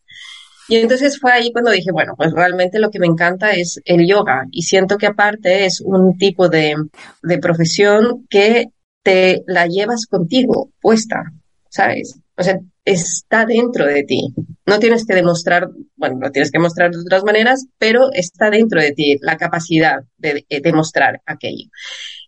Y 0.67 0.77
entonces 0.77 1.19
fue 1.19 1.31
ahí 1.31 1.51
cuando 1.51 1.71
dije, 1.71 1.91
bueno, 1.91 2.13
pues 2.17 2.31
realmente 2.33 2.79
lo 2.79 2.89
que 2.89 2.99
me 2.99 3.05
encanta 3.05 3.51
es 3.51 3.79
el 3.85 4.07
yoga 4.07 4.45
y 4.51 4.63
siento 4.63 4.97
que 4.97 5.05
aparte 5.05 5.65
es 5.65 5.79
un 5.79 6.17
tipo 6.17 6.49
de, 6.49 6.75
de 7.21 7.37
profesión 7.37 8.25
que 8.29 8.69
te 9.03 9.43
la 9.45 9.67
llevas 9.67 10.07
contigo 10.07 10.71
puesta, 10.81 11.31
¿sabes? 11.69 12.19
O 12.37 12.43
sea, 12.43 12.59
está 12.83 13.45
dentro 13.45 13.85
de 13.85 14.03
ti. 14.03 14.33
No 14.65 14.79
tienes 14.79 15.05
que 15.05 15.15
demostrar, 15.15 15.69
bueno, 15.95 16.19
lo 16.21 16.31
tienes 16.31 16.51
que 16.51 16.59
mostrar 16.59 16.91
de 16.91 16.99
otras 16.99 17.23
maneras, 17.23 17.65
pero 17.77 18.09
está 18.13 18.49
dentro 18.49 18.81
de 18.81 18.91
ti 18.91 19.17
la 19.21 19.37
capacidad 19.37 20.03
de, 20.17 20.45
demostrar 20.61 21.21
aquello. 21.25 21.69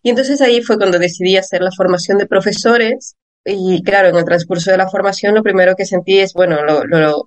Y 0.02 0.10
entonces 0.10 0.40
ahí 0.40 0.62
fue 0.62 0.78
cuando 0.78 0.98
decidí 0.98 1.36
hacer 1.36 1.60
la 1.62 1.72
formación 1.72 2.18
de 2.18 2.26
profesores. 2.26 3.16
Y 3.44 3.82
claro, 3.82 4.08
en 4.08 4.16
el 4.16 4.24
transcurso 4.24 4.70
de 4.70 4.76
la 4.76 4.88
formación 4.88 5.34
lo 5.34 5.42
primero 5.42 5.74
que 5.74 5.86
sentí 5.86 6.18
es, 6.18 6.34
bueno, 6.34 6.64
lo, 6.64 7.26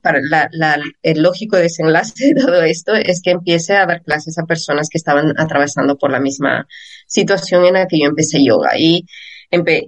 el 1.02 1.22
lógico 1.22 1.58
desenlace 1.58 2.34
de 2.34 2.42
todo 2.42 2.62
esto 2.62 2.94
es 2.94 3.22
que 3.22 3.32
empiece 3.32 3.76
a 3.76 3.86
dar 3.86 4.04
clases 4.04 4.38
a 4.38 4.46
personas 4.46 4.88
que 4.90 4.98
estaban 4.98 5.34
atravesando 5.38 5.98
por 5.98 6.12
la 6.12 6.20
misma 6.20 6.68
situación 7.08 7.66
en 7.66 7.74
la 7.76 7.88
que 7.88 8.00
yo 8.00 8.06
empecé 8.06 8.44
yoga. 8.44 8.78
Y 8.78 9.06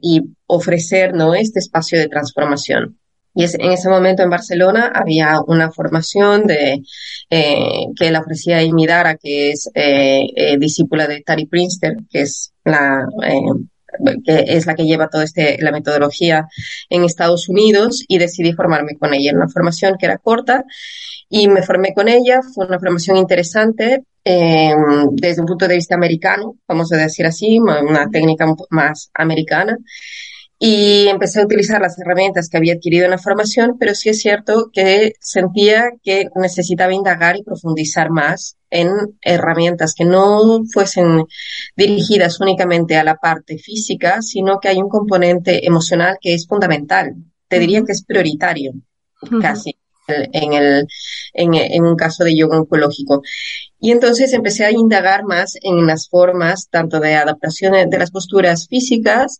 y 0.01 0.21
ofrecer 0.47 1.13
¿no? 1.13 1.35
este 1.35 1.59
espacio 1.59 1.99
de 1.99 2.07
transformación. 2.07 2.97
Y 3.35 3.45
en 3.45 3.71
ese 3.71 3.89
momento 3.89 4.21
en 4.21 4.29
Barcelona 4.29 4.91
había 4.93 5.41
una 5.47 5.71
formación 5.71 6.45
de, 6.45 6.83
eh, 7.31 7.85
que 7.97 8.11
la 8.11 8.19
ofrecía 8.19 8.61
Imidara, 8.61 9.15
que 9.15 9.51
es 9.51 9.71
eh, 9.73 10.27
eh, 10.35 10.57
discípula 10.59 11.07
de 11.07 11.21
Tari 11.21 11.47
Prinster, 11.47 11.95
que 12.11 12.21
es 12.21 12.53
la, 12.63 13.07
que 14.23 14.43
es 14.47 14.67
la 14.67 14.75
que 14.75 14.85
lleva 14.85 15.09
toda 15.09 15.23
este, 15.23 15.57
la 15.61 15.71
metodología 15.71 16.47
en 16.89 17.03
Estados 17.05 17.49
Unidos, 17.49 18.05
y 18.07 18.19
decidí 18.19 18.53
formarme 18.53 18.97
con 18.99 19.15
ella 19.15 19.33
una 19.33 19.49
formación 19.49 19.95
que 19.97 20.05
era 20.05 20.19
corta 20.19 20.63
y 21.27 21.47
me 21.47 21.63
formé 21.63 21.95
con 21.95 22.09
ella, 22.09 22.41
fue 22.53 22.67
una 22.67 22.79
formación 22.79 23.17
interesante 23.17 24.03
eh, 24.25 24.73
desde 25.11 25.41
un 25.41 25.47
punto 25.47 25.67
de 25.67 25.75
vista 25.75 25.95
americano, 25.95 26.55
vamos 26.67 26.91
a 26.93 26.97
decir 26.97 27.25
así, 27.25 27.59
una 27.59 28.09
técnica 28.09 28.45
más 28.69 29.09
americana. 29.13 29.77
Y 30.65 31.09
empecé 31.09 31.41
a 31.41 31.45
utilizar 31.45 31.81
las 31.81 31.99
herramientas 31.99 32.47
que 32.47 32.55
había 32.55 32.75
adquirido 32.75 33.03
en 33.03 33.11
la 33.11 33.17
formación, 33.17 33.75
pero 33.77 33.93
sí 33.93 34.07
es 34.09 34.21
cierto 34.21 34.69
que 34.71 35.11
sentía 35.19 35.89
que 36.01 36.29
necesitaba 36.35 36.93
indagar 36.93 37.35
y 37.35 37.43
profundizar 37.43 38.09
más 38.09 38.55
en 38.69 38.89
herramientas 39.21 39.93
que 39.93 40.05
no 40.05 40.61
fuesen 40.71 41.25
dirigidas 41.75 42.39
únicamente 42.39 42.95
a 42.95 43.03
la 43.03 43.15
parte 43.15 43.57
física, 43.57 44.21
sino 44.21 44.59
que 44.61 44.69
hay 44.69 44.77
un 44.77 44.87
componente 44.87 45.67
emocional 45.67 46.17
que 46.21 46.33
es 46.33 46.47
fundamental. 46.47 47.13
Te 47.49 47.59
diría 47.59 47.83
que 47.83 47.91
es 47.91 48.05
prioritario, 48.05 48.71
casi 49.41 49.75
en, 50.07 50.53
el, 50.53 50.87
en, 51.33 51.83
un 51.83 51.95
caso 51.95 52.23
de 52.23 52.35
yoga 52.35 52.59
oncológico. 52.59 53.21
Y 53.79 53.91
entonces 53.91 54.33
empecé 54.33 54.65
a 54.65 54.71
indagar 54.71 55.23
más 55.25 55.55
en 55.61 55.85
las 55.85 56.07
formas 56.09 56.69
tanto 56.69 56.99
de 56.99 57.15
adaptación 57.15 57.89
de 57.89 57.97
las 57.97 58.11
posturas 58.11 58.67
físicas, 58.67 59.39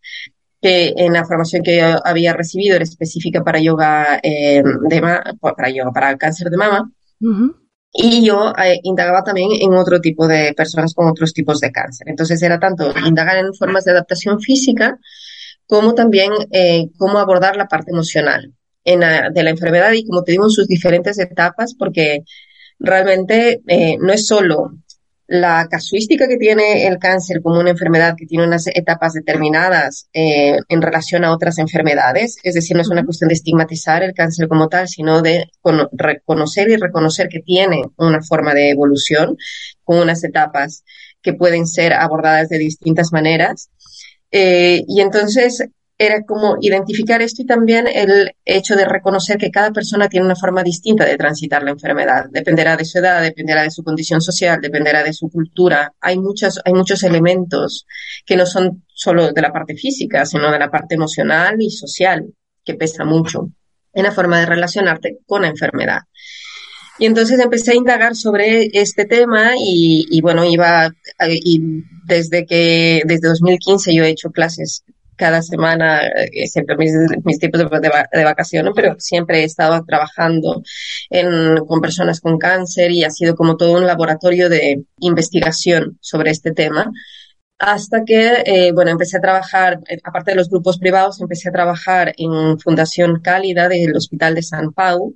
que 0.62 0.93
en 0.95 1.13
la 1.13 1.26
formación 1.26 1.63
que 1.63 1.78
yo 1.78 2.06
había 2.06 2.34
recibido 2.34 2.76
era 2.76 2.84
específica 2.84 3.43
para 3.43 3.60
yoga, 3.60 4.19
eh, 4.23 4.63
de 4.89 5.02
para 5.39 5.69
yoga, 5.69 5.91
para 5.91 6.10
el 6.12 6.17
cáncer 6.17 6.49
de 6.49 6.58
mama. 6.58 6.91
Y 7.95 8.26
yo 8.26 8.54
eh, 8.58 8.80
indagaba 8.84 9.23
también 9.23 9.49
en 9.62 9.73
otro 9.73 10.02
tipo 10.02 10.28
de 10.28 10.54
personas 10.56 10.93
con 10.93 11.08
otros 11.08 11.32
tipos 11.34 11.60
de 11.60 11.71
cáncer. 11.71 12.10
Entonces 12.10 12.41
era 12.41 12.60
tanto 12.60 12.91
indagar 13.06 13.38
en 13.38 13.54
formas 13.54 13.86
de 13.86 13.91
adaptación 13.91 14.39
física 14.39 14.97
como 15.67 15.93
también 15.93 16.32
eh, 16.52 16.89
cómo 16.97 17.19
abordar 17.19 17.56
la 17.56 17.67
parte 17.67 17.91
emocional 17.91 18.54
de 18.86 19.43
la 19.43 19.50
enfermedad 19.50 19.91
y 19.93 20.06
como 20.06 20.24
te 20.24 20.34
digo 20.34 20.46
en 20.46 20.50
sus 20.50 20.67
diferentes 20.67 21.17
etapas, 21.19 21.74
porque 21.78 22.24
realmente 22.80 23.62
eh, 23.67 23.98
no 24.00 24.12
es 24.12 24.28
solo 24.28 24.74
la 25.26 25.67
casuística 25.69 26.28
que 26.28 26.38
tiene 26.38 26.86
el 26.86 27.00
cáncer 27.00 27.41
como 27.41 27.60
una 27.60 27.69
enfermedad 27.69 28.15
que 28.17 28.26
tiene 28.26 28.46
unas 28.46 28.67
etapas 28.67 29.13
determinadas 29.13 30.10
eh, 30.13 30.58
en 30.67 30.82
relación 30.82 31.24
a 31.24 31.32
otras 31.32 31.58
enfermedades, 31.60 32.38
es 32.43 32.54
decir, 32.54 32.76
no 32.76 32.82
es 32.82 32.89
una 32.89 33.06
cuestión 33.06 33.30
de 33.30 33.36
estigmatizar 33.36 34.04
el 34.04 34.13
cáncer 34.13 34.48
como 34.48 34.67
tal, 34.67 34.88
sino 34.88 35.22
de 35.22 35.50
reconocer 35.93 36.69
y 36.69 36.76
reconocer 36.76 37.30
que 37.30 37.39
tiene 37.39 37.84
una 37.98 38.22
forma 38.22 38.54
de 38.54 38.72
evolución 38.72 39.38
con 39.84 40.00
unas 40.00 40.24
etapas 40.24 40.84
que 41.22 41.34
pueden 41.34 41.67
ser 41.67 41.93
abordadas 41.93 42.50
de 42.50 42.58
distintas 42.58 43.13
maneras. 43.13 43.69
Eh, 44.30 44.84
y 44.88 45.00
entonces 45.00 45.63
era 45.97 46.23
como 46.23 46.58
identificar 46.60 47.21
esto 47.21 47.43
y 47.43 47.45
también 47.45 47.88
el 47.88 48.32
hecho 48.45 48.75
de 48.75 48.86
reconocer 48.86 49.38
que 49.38 49.51
cada 49.51 49.71
persona 49.71 50.10
tiene 50.10 50.25
una 50.25 50.36
forma 50.36 50.63
distinta 50.63 51.06
de 51.06 51.17
transitar 51.17 51.63
la 51.63 51.71
enfermedad. 51.71 52.25
Dependerá 52.32 52.75
de 52.75 52.86
su 52.86 52.97
edad, 52.97 53.21
dependerá 53.21 53.62
de 53.63 53.71
su 53.71 53.84
condición 53.84 54.21
social, 54.21 54.60
dependerá 54.60 55.03
de 55.03 55.13
su 55.13 55.29
cultura. 55.29 55.93
Hay 56.01 56.17
muchos, 56.17 56.60
hay 56.65 56.73
muchos 56.73 57.03
elementos 57.03 57.86
que 58.25 58.36
no 58.36 58.45
son 58.45 58.84
solo 58.88 59.32
de 59.32 59.41
la 59.41 59.53
parte 59.53 59.75
física, 59.75 60.25
sino 60.25 60.51
de 60.51 60.60
la 60.60 60.71
parte 60.71 60.95
emocional 60.95 61.58
y 61.60 61.69
social, 61.69 62.25
que 62.65 62.73
pesa 62.73 63.06
mucho 63.06 63.49
en 63.93 64.03
la 64.03 64.12
forma 64.12 64.39
de 64.39 64.47
relacionarte 64.47 65.19
con 65.27 65.43
la 65.43 65.49
enfermedad. 65.49 65.99
Y 66.99 67.06
entonces 67.06 67.39
empecé 67.39 67.71
a 67.71 67.75
indagar 67.75 68.15
sobre 68.15 68.69
este 68.73 69.06
tema 69.06 69.53
y, 69.58 70.06
y 70.10 70.21
bueno, 70.21 70.45
iba, 70.45 70.91
y 71.27 71.62
desde 72.06 72.45
que, 72.45 73.01
desde 73.06 73.29
2015 73.29 73.95
yo 73.95 74.03
he 74.03 74.10
hecho 74.10 74.32
clases 74.32 74.84
cada 75.23 75.41
semana, 75.41 76.01
eh, 76.05 76.47
siempre 76.47 76.75
mis, 76.75 76.91
mis 77.23 77.39
tipos 77.39 77.62
de, 77.62 77.91
de, 78.12 78.23
vacaciones, 78.25 78.73
pero 78.75 78.97
siempre 78.99 79.39
he 79.39 79.43
estado 79.45 79.81
trabajando 79.86 80.62
con 81.65 81.79
personas 81.79 82.19
con 82.19 82.38
cáncer 82.38 82.91
y 82.91 83.05
ha 83.05 83.09
sido 83.09 83.33
como 83.33 83.55
todo 83.55 83.77
un 83.77 83.88
laboratorio 83.88 84.49
de 84.49 84.83
investigación 84.99 85.97
sobre 86.01 86.31
este 86.31 86.51
tema. 86.51 86.91
Hasta 87.57 88.03
que, 88.03 88.43
eh, 88.45 88.73
bueno, 88.73 88.91
empecé 88.91 89.15
a 89.15 89.21
trabajar, 89.21 89.79
eh, 89.88 89.97
aparte 90.03 90.31
de 90.31 90.38
los 90.38 90.49
grupos 90.49 90.77
privados, 90.77 91.21
empecé 91.21 91.47
a 91.47 91.53
trabajar 91.53 92.13
en 92.17 92.59
Fundación 92.59 93.21
Cálida 93.21 93.69
del 93.69 93.95
Hospital 93.95 94.36
de 94.36 94.43
San 94.43 94.73
Pau, 94.73 95.13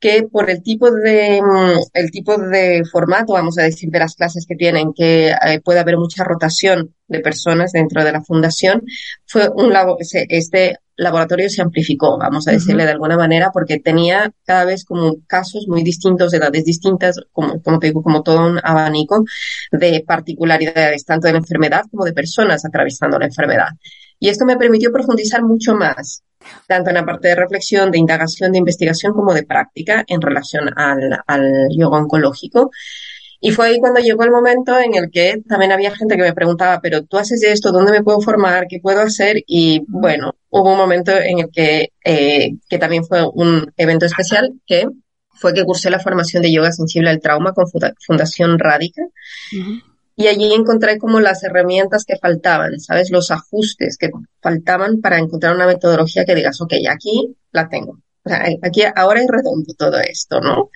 que 0.00 0.22
por 0.22 0.48
el 0.50 0.62
tipo 0.62 0.90
de 0.90 1.40
mm, 1.42 1.80
el 1.92 2.10
tipo 2.10 2.36
de 2.38 2.82
formato, 2.90 3.34
vamos 3.34 3.58
a 3.58 3.62
decir, 3.62 3.90
de 3.90 3.98
las 3.98 4.14
clases 4.14 4.46
que 4.48 4.56
tienen, 4.56 4.92
que 4.94 5.30
eh, 5.30 5.60
puede 5.62 5.80
haber 5.80 5.98
mucha 5.98 6.24
rotación 6.24 6.94
de 7.06 7.20
personas 7.20 7.72
dentro 7.72 8.02
de 8.02 8.12
la 8.12 8.22
fundación, 8.22 8.82
fue 9.26 9.48
un 9.54 9.72
este 10.28 10.78
laboratorio 11.00 11.48
se 11.48 11.62
amplificó, 11.62 12.18
vamos 12.18 12.46
a 12.46 12.52
decirle 12.52 12.84
de 12.84 12.92
alguna 12.92 13.16
manera, 13.16 13.50
porque 13.52 13.78
tenía 13.78 14.32
cada 14.44 14.66
vez 14.66 14.84
como 14.84 15.16
casos 15.26 15.66
muy 15.66 15.82
distintos, 15.82 16.30
de 16.30 16.38
edades 16.38 16.64
distintas, 16.64 17.16
como, 17.32 17.62
como 17.62 17.78
te 17.78 17.86
digo, 17.86 18.02
como 18.02 18.22
todo 18.22 18.46
un 18.46 18.60
abanico 18.62 19.24
de 19.72 20.04
particularidades, 20.06 21.06
tanto 21.06 21.26
de 21.26 21.32
la 21.32 21.38
enfermedad 21.38 21.84
como 21.90 22.04
de 22.04 22.12
personas 22.12 22.66
atravesando 22.66 23.18
la 23.18 23.26
enfermedad. 23.26 23.68
Y 24.20 24.28
esto 24.28 24.44
me 24.44 24.56
permitió 24.56 24.92
profundizar 24.92 25.42
mucho 25.42 25.74
más 25.74 26.22
tanto 26.66 26.90
en 26.90 26.96
la 26.96 27.04
parte 27.04 27.28
de 27.28 27.34
reflexión, 27.34 27.90
de 27.90 27.98
indagación, 27.98 28.52
de 28.52 28.58
investigación 28.58 29.12
como 29.12 29.34
de 29.34 29.44
práctica 29.44 30.04
en 30.06 30.20
relación 30.20 30.70
al, 30.76 31.68
yoga 31.76 31.98
oncológico. 31.98 32.70
Y 33.42 33.52
fue 33.52 33.68
ahí 33.68 33.78
cuando 33.78 34.00
llegó 34.00 34.22
el 34.24 34.30
momento 34.30 34.78
en 34.78 34.94
el 34.94 35.10
que 35.10 35.40
también 35.48 35.72
había 35.72 35.94
gente 35.96 36.16
que 36.16 36.22
me 36.22 36.34
preguntaba, 36.34 36.80
pero 36.82 37.04
tú 37.04 37.16
haces 37.16 37.42
esto, 37.42 37.72
¿dónde 37.72 37.92
me 37.92 38.02
puedo 38.02 38.20
formar? 38.20 38.66
¿Qué 38.68 38.80
puedo 38.80 39.00
hacer? 39.00 39.42
Y 39.46 39.82
bueno, 39.88 40.34
hubo 40.50 40.72
un 40.72 40.76
momento 40.76 41.12
en 41.12 41.40
el 41.40 41.50
que, 41.50 41.88
eh, 42.04 42.50
que 42.68 42.78
también 42.78 43.04
fue 43.04 43.26
un 43.26 43.72
evento 43.78 44.04
especial 44.04 44.52
que 44.66 44.86
fue 45.30 45.54
que 45.54 45.64
cursé 45.64 45.88
la 45.88 46.00
formación 46.00 46.42
de 46.42 46.52
yoga 46.52 46.70
sensible 46.70 47.08
al 47.08 47.20
trauma 47.20 47.54
con 47.54 47.64
Fundación 48.06 48.58
Radica. 48.58 49.02
Y 50.20 50.26
allí 50.26 50.52
encontré 50.52 50.98
como 50.98 51.18
las 51.18 51.42
herramientas 51.44 52.04
que 52.04 52.18
faltaban, 52.18 52.78
¿sabes? 52.78 53.10
Los 53.10 53.30
ajustes 53.30 53.96
que 53.96 54.10
faltaban 54.42 55.00
para 55.00 55.16
encontrar 55.18 55.54
una 55.54 55.66
metodología 55.66 56.26
que 56.26 56.34
digas, 56.34 56.60
ok, 56.60 56.74
aquí 56.90 57.34
la 57.52 57.70
tengo. 57.70 57.98
aquí 58.62 58.82
ahora 58.96 59.22
es 59.22 59.28
redondo 59.28 59.72
todo 59.78 59.98
esto, 59.98 60.42
¿no? 60.42 60.68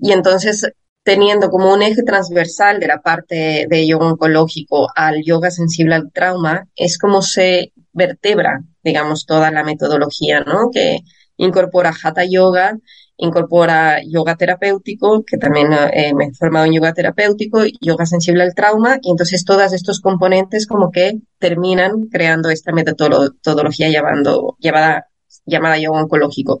Y 0.00 0.10
entonces 0.10 0.72
teniendo 1.04 1.50
como 1.50 1.72
un 1.72 1.82
eje 1.82 2.02
transversal 2.02 2.80
de 2.80 2.88
la 2.88 3.00
parte 3.00 3.68
de 3.70 3.86
yoga 3.86 4.08
oncológico 4.08 4.88
al 4.92 5.22
yoga 5.22 5.52
sensible 5.52 5.94
al 5.94 6.10
trauma, 6.10 6.64
es 6.74 6.98
como 6.98 7.22
se 7.22 7.72
vertebra, 7.92 8.64
digamos, 8.82 9.24
toda 9.24 9.52
la 9.52 9.62
metodología, 9.62 10.40
¿no? 10.40 10.70
Que 10.72 10.98
incorpora 11.36 11.94
Hatha 12.02 12.24
Yoga, 12.24 12.76
incorpora 13.18 14.00
yoga 14.02 14.36
terapéutico, 14.36 15.24
que 15.24 15.36
también 15.36 15.72
eh, 15.92 16.14
me 16.14 16.26
he 16.26 16.34
formado 16.34 16.66
en 16.66 16.74
yoga 16.74 16.94
terapéutico, 16.94 17.62
yoga 17.80 18.06
sensible 18.06 18.42
al 18.42 18.54
trauma, 18.54 18.98
y 19.02 19.10
entonces 19.10 19.44
todos 19.44 19.72
estos 19.72 20.00
componentes 20.00 20.66
como 20.66 20.90
que 20.90 21.18
terminan 21.38 22.06
creando 22.10 22.48
esta 22.50 22.72
metodología 22.72 23.90
llamando, 23.90 24.56
llamada, 24.60 25.08
llamada 25.46 25.78
yoga 25.78 26.02
oncológico 26.02 26.58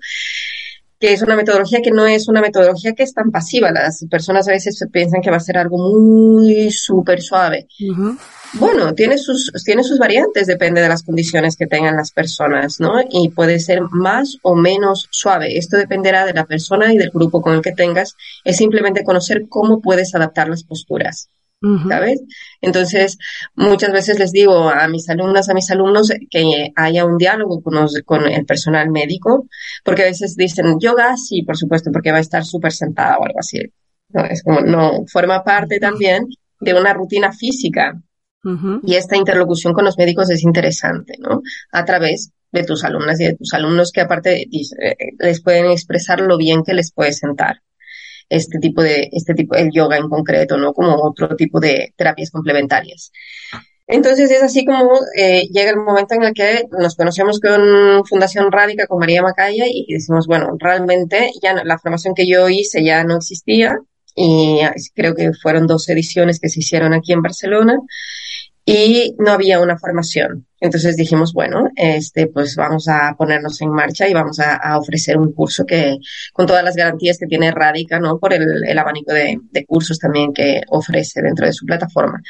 que 1.00 1.12
es 1.12 1.22
una 1.22 1.36
metodología 1.36 1.80
que 1.80 1.92
no 1.92 2.06
es 2.06 2.28
una 2.28 2.40
metodología 2.40 2.92
que 2.92 3.04
es 3.04 3.14
tan 3.14 3.30
pasiva. 3.30 3.70
Las 3.70 4.04
personas 4.10 4.48
a 4.48 4.52
veces 4.52 4.84
piensan 4.92 5.20
que 5.20 5.30
va 5.30 5.36
a 5.36 5.40
ser 5.40 5.56
algo 5.56 5.78
muy 5.78 6.70
súper 6.72 7.22
suave. 7.22 7.68
Bueno, 8.54 8.94
tiene 8.94 9.18
sus, 9.18 9.52
tiene 9.64 9.84
sus 9.84 9.98
variantes, 9.98 10.46
depende 10.46 10.80
de 10.80 10.88
las 10.88 11.02
condiciones 11.02 11.56
que 11.56 11.66
tengan 11.66 11.96
las 11.96 12.12
personas, 12.12 12.80
¿no? 12.80 12.94
Y 13.10 13.28
puede 13.28 13.60
ser 13.60 13.82
más 13.90 14.38
o 14.42 14.54
menos 14.54 15.06
suave. 15.10 15.58
Esto 15.58 15.76
dependerá 15.76 16.24
de 16.24 16.32
la 16.32 16.46
persona 16.46 16.92
y 16.92 16.98
del 16.98 17.10
grupo 17.10 17.42
con 17.42 17.54
el 17.54 17.62
que 17.62 17.72
tengas. 17.72 18.16
Es 18.44 18.56
simplemente 18.56 19.04
conocer 19.04 19.46
cómo 19.48 19.80
puedes 19.80 20.14
adaptar 20.14 20.48
las 20.48 20.64
posturas. 20.64 21.28
¿sabes? 21.88 22.20
Entonces, 22.60 23.18
muchas 23.54 23.92
veces 23.92 24.18
les 24.18 24.30
digo 24.30 24.68
a 24.68 24.86
mis 24.88 25.08
alumnas, 25.08 25.48
a 25.48 25.54
mis 25.54 25.70
alumnos, 25.70 26.12
que 26.30 26.72
haya 26.76 27.04
un 27.04 27.18
diálogo 27.18 27.60
con, 27.62 27.74
con 28.04 28.26
el 28.26 28.46
personal 28.46 28.90
médico, 28.90 29.46
porque 29.84 30.02
a 30.02 30.06
veces 30.06 30.36
dicen, 30.36 30.78
yoga, 30.78 31.16
sí, 31.16 31.42
por 31.42 31.56
supuesto, 31.56 31.90
porque 31.92 32.12
va 32.12 32.18
a 32.18 32.22
estar 32.22 32.44
súper 32.44 32.72
sentada 32.72 33.18
o 33.18 33.24
algo 33.24 33.40
así. 33.40 33.60
No, 34.10 34.24
es 34.24 34.42
como, 34.42 34.60
no, 34.60 35.04
forma 35.06 35.42
parte 35.42 35.80
también 35.80 36.28
de 36.60 36.74
una 36.74 36.94
rutina 36.94 37.32
física. 37.32 38.00
Y 38.82 38.94
esta 38.94 39.16
interlocución 39.16 39.74
con 39.74 39.84
los 39.84 39.98
médicos 39.98 40.30
es 40.30 40.42
interesante, 40.42 41.14
¿no? 41.18 41.42
A 41.72 41.84
través 41.84 42.32
de 42.52 42.64
tus 42.64 42.84
alumnas 42.84 43.20
y 43.20 43.24
de 43.24 43.34
tus 43.34 43.52
alumnos 43.52 43.92
que 43.92 44.00
aparte 44.00 44.42
eh, 44.42 44.96
les 45.18 45.42
pueden 45.42 45.70
expresar 45.70 46.20
lo 46.20 46.38
bien 46.38 46.62
que 46.64 46.74
les 46.74 46.92
puede 46.92 47.12
sentar 47.12 47.60
este 48.28 48.58
tipo 48.58 48.82
de, 48.82 49.08
este 49.12 49.34
tipo, 49.34 49.54
el 49.54 49.70
yoga 49.72 49.96
en 49.96 50.08
concreto, 50.08 50.56
¿no? 50.56 50.72
Como 50.72 50.96
otro 50.96 51.34
tipo 51.36 51.60
de 51.60 51.92
terapias 51.96 52.30
complementarias. 52.30 53.10
Entonces 53.86 54.30
es 54.30 54.42
así 54.42 54.66
como 54.66 55.00
eh, 55.16 55.48
llega 55.50 55.70
el 55.70 55.78
momento 55.78 56.14
en 56.14 56.22
el 56.22 56.34
que 56.34 56.64
nos 56.78 56.94
conocemos 56.94 57.40
con 57.40 58.04
Fundación 58.04 58.52
Rádica, 58.52 58.86
con 58.86 58.98
María 58.98 59.22
Macaya, 59.22 59.64
y 59.66 59.86
decimos, 59.90 60.26
bueno, 60.26 60.50
realmente 60.58 61.30
ya 61.42 61.54
la 61.64 61.78
formación 61.78 62.14
que 62.14 62.28
yo 62.28 62.50
hice 62.50 62.84
ya 62.84 63.02
no 63.04 63.16
existía, 63.16 63.78
y 64.14 64.60
creo 64.94 65.14
que 65.14 65.30
fueron 65.32 65.66
dos 65.66 65.88
ediciones 65.88 66.38
que 66.38 66.50
se 66.50 66.60
hicieron 66.60 66.92
aquí 66.92 67.12
en 67.12 67.22
Barcelona, 67.22 67.78
y 68.70 69.14
no 69.18 69.30
había 69.30 69.60
una 69.60 69.78
formación. 69.78 70.46
Entonces 70.60 70.94
dijimos, 70.94 71.32
bueno, 71.32 71.70
este, 71.74 72.26
pues 72.26 72.54
vamos 72.54 72.86
a 72.86 73.14
ponernos 73.16 73.58
en 73.62 73.70
marcha 73.70 74.06
y 74.06 74.12
vamos 74.12 74.40
a, 74.40 74.76
ofrecer 74.76 75.16
un 75.16 75.32
curso 75.32 75.64
que, 75.64 75.96
con 76.34 76.46
todas 76.46 76.62
las 76.62 76.76
garantías 76.76 77.16
que 77.16 77.26
tiene 77.26 77.50
Radica, 77.50 77.98
¿no? 77.98 78.18
Por 78.18 78.34
el, 78.34 78.78
abanico 78.78 79.14
de, 79.14 79.40
cursos 79.66 79.98
también 79.98 80.34
que 80.34 80.60
ofrece 80.68 81.22
dentro 81.22 81.46
de 81.46 81.54
su 81.54 81.64
plataforma. 81.64 82.20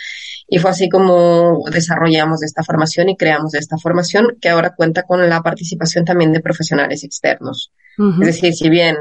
Y 0.47 0.59
fue 0.59 0.71
así 0.71 0.89
como 0.89 1.65
desarrollamos 1.73 2.45
esta 2.45 2.63
formación 2.63 3.09
y 3.09 3.17
creamos 3.17 3.55
esta 3.55 3.77
formación 3.77 4.37
que 4.41 4.51
ahora 4.51 4.77
cuenta 4.77 5.03
con 5.03 5.29
la 5.29 5.43
participación 5.43 6.05
también 6.05 6.33
de 6.33 6.39
profesionales 6.39 7.03
externos. 7.03 7.73
Es 8.21 8.27
decir, 8.27 8.55
si 8.55 8.71
bien 8.71 8.95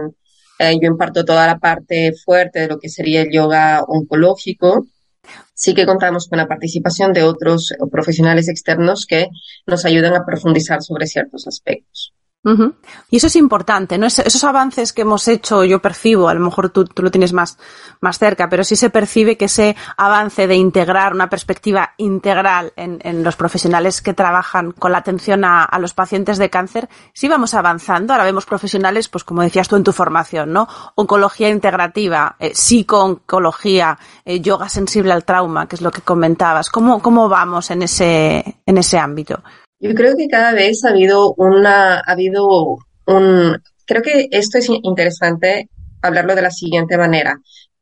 eh, 0.57 0.73
yo 0.81 0.87
imparto 0.87 1.23
toda 1.23 1.45
la 1.45 1.59
parte 1.59 2.13
fuerte 2.13 2.61
de 2.61 2.67
lo 2.67 2.79
que 2.79 2.89
sería 2.89 3.21
el 3.21 3.31
yoga 3.31 3.83
oncológico, 3.87 4.87
sí 5.53 5.73
que 5.73 5.85
contamos 5.85 6.27
con 6.27 6.37
la 6.37 6.47
participación 6.47 7.13
de 7.13 7.23
otros 7.23 7.73
profesionales 7.91 8.47
externos 8.47 9.05
que 9.05 9.29
nos 9.65 9.85
ayudan 9.85 10.15
a 10.15 10.25
profundizar 10.25 10.81
sobre 10.81 11.07
ciertos 11.07 11.47
aspectos. 11.47 12.13
Y 13.09 13.17
eso 13.17 13.27
es 13.27 13.35
importante, 13.35 13.97
¿no? 13.97 14.07
esos 14.07 14.43
avances 14.43 14.93
que 14.93 15.01
hemos 15.01 15.27
hecho, 15.27 15.63
yo 15.65 15.81
percibo, 15.81 16.29
a 16.29 16.33
lo 16.33 16.39
mejor 16.39 16.69
tú, 16.69 16.85
lo 16.95 17.11
tienes 17.11 17.33
más, 17.33 17.57
más 17.99 18.17
cerca, 18.19 18.47
pero 18.47 18.63
sí 18.63 18.75
se 18.75 18.89
percibe 18.89 19.37
que 19.37 19.45
ese 19.45 19.75
avance 19.97 20.47
de 20.47 20.55
integrar 20.55 21.13
una 21.13 21.29
perspectiva 21.29 21.93
integral 21.97 22.71
en, 22.75 23.23
los 23.23 23.35
profesionales 23.35 24.01
que 24.01 24.13
trabajan 24.13 24.71
con 24.71 24.91
la 24.91 24.99
atención 24.99 25.43
a, 25.43 25.67
los 25.79 25.93
pacientes 25.93 26.37
de 26.37 26.49
cáncer, 26.49 26.89
sí 27.13 27.27
vamos 27.27 27.53
avanzando. 27.53 28.13
Ahora 28.13 28.25
vemos 28.25 28.45
profesionales, 28.45 29.09
pues 29.09 29.23
como 29.23 29.41
decías 29.41 29.67
tú 29.67 29.75
en 29.75 29.83
tu 29.83 29.91
formación, 29.91 30.53
¿no? 30.53 30.67
Oncología 30.95 31.49
integrativa, 31.49 32.35
eh, 32.39 32.53
psico-oncología, 32.55 33.97
eh, 34.25 34.39
yoga 34.39 34.69
sensible 34.69 35.11
al 35.11 35.25
trauma, 35.25 35.67
que 35.67 35.75
es 35.75 35.81
lo 35.81 35.91
que 35.91 36.01
comentabas. 36.01 36.69
¿Cómo, 36.69 37.01
cómo 37.01 37.27
vamos 37.29 37.71
en 37.71 37.83
ese, 37.83 38.59
en 38.65 38.77
ese 38.77 38.97
ámbito? 38.97 39.41
Yo 39.79 39.93
creo 39.93 40.15
que 40.15 40.27
cada 40.27 40.53
vez 40.53 40.83
ha 40.83 40.89
habido 40.89 41.33
una, 41.35 41.99
ha 41.99 42.11
habido 42.11 42.77
un, 43.05 43.61
creo 43.85 44.01
que 44.01 44.27
esto 44.31 44.57
es 44.57 44.69
interesante 44.69 45.69
hablarlo 46.01 46.35
de 46.35 46.41
la 46.41 46.51
siguiente 46.51 46.97
manera. 46.97 47.39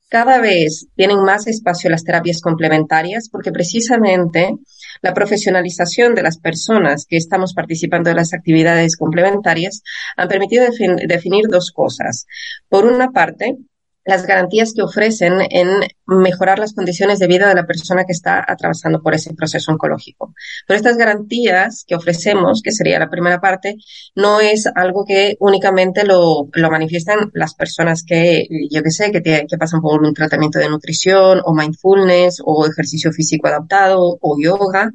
Cada 0.09 0.39
vez 0.39 0.87
tienen 0.95 1.23
más 1.23 1.47
espacio 1.47 1.89
las 1.89 2.03
terapias 2.03 2.41
complementarias 2.41 3.29
porque 3.29 3.51
precisamente 3.51 4.55
la 5.01 5.13
profesionalización 5.13 6.15
de 6.15 6.23
las 6.23 6.37
personas 6.37 7.05
que 7.07 7.17
estamos 7.17 7.53
participando 7.53 8.09
de 8.09 8.15
las 8.15 8.33
actividades 8.33 8.97
complementarias 8.97 9.81
han 10.15 10.27
permitido 10.27 10.65
definir 11.07 11.45
dos 11.47 11.71
cosas. 11.71 12.27
Por 12.69 12.85
una 12.85 13.11
parte, 13.11 13.57
las 14.05 14.27
garantías 14.27 14.73
que 14.73 14.83
ofrecen 14.83 15.33
en 15.49 15.67
mejorar 16.05 16.59
las 16.59 16.73
condiciones 16.73 17.17
de 17.17 17.27
vida 17.27 17.49
de 17.49 17.55
la 17.55 17.65
persona 17.65 18.05
que 18.05 18.11
está 18.11 18.43
atravesando 18.47 19.01
por 19.01 19.15
ese 19.15 19.33
proceso 19.33 19.71
oncológico. 19.71 20.33
Pero 20.67 20.77
estas 20.77 20.97
garantías 20.97 21.83
que 21.87 21.95
ofrecemos, 21.95 22.61
que 22.63 22.71
sería 22.71 22.99
la 22.99 23.09
primera 23.09 23.41
parte, 23.41 23.77
no 24.15 24.39
es 24.39 24.67
algo 24.75 25.05
que 25.05 25.35
únicamente 25.39 26.05
lo, 26.05 26.49
lo 26.53 26.69
manifiestan 26.69 27.31
las 27.33 27.55
personas 27.55 28.03
que, 28.03 28.47
yo 28.69 28.83
que 28.83 28.91
sé, 28.91 29.11
que, 29.11 29.21
que 29.21 29.57
pasan 29.57 29.81
por 29.81 30.01
un 30.01 30.13
tratamiento 30.13 30.59
de 30.59 30.69
nutrición 30.69 31.41
o 31.43 31.53
mindfulness 31.55 32.41
o 32.45 32.67
ejercicio 32.67 33.11
físico 33.11 33.47
adaptado 33.47 34.19
o 34.21 34.37
yoga, 34.39 34.91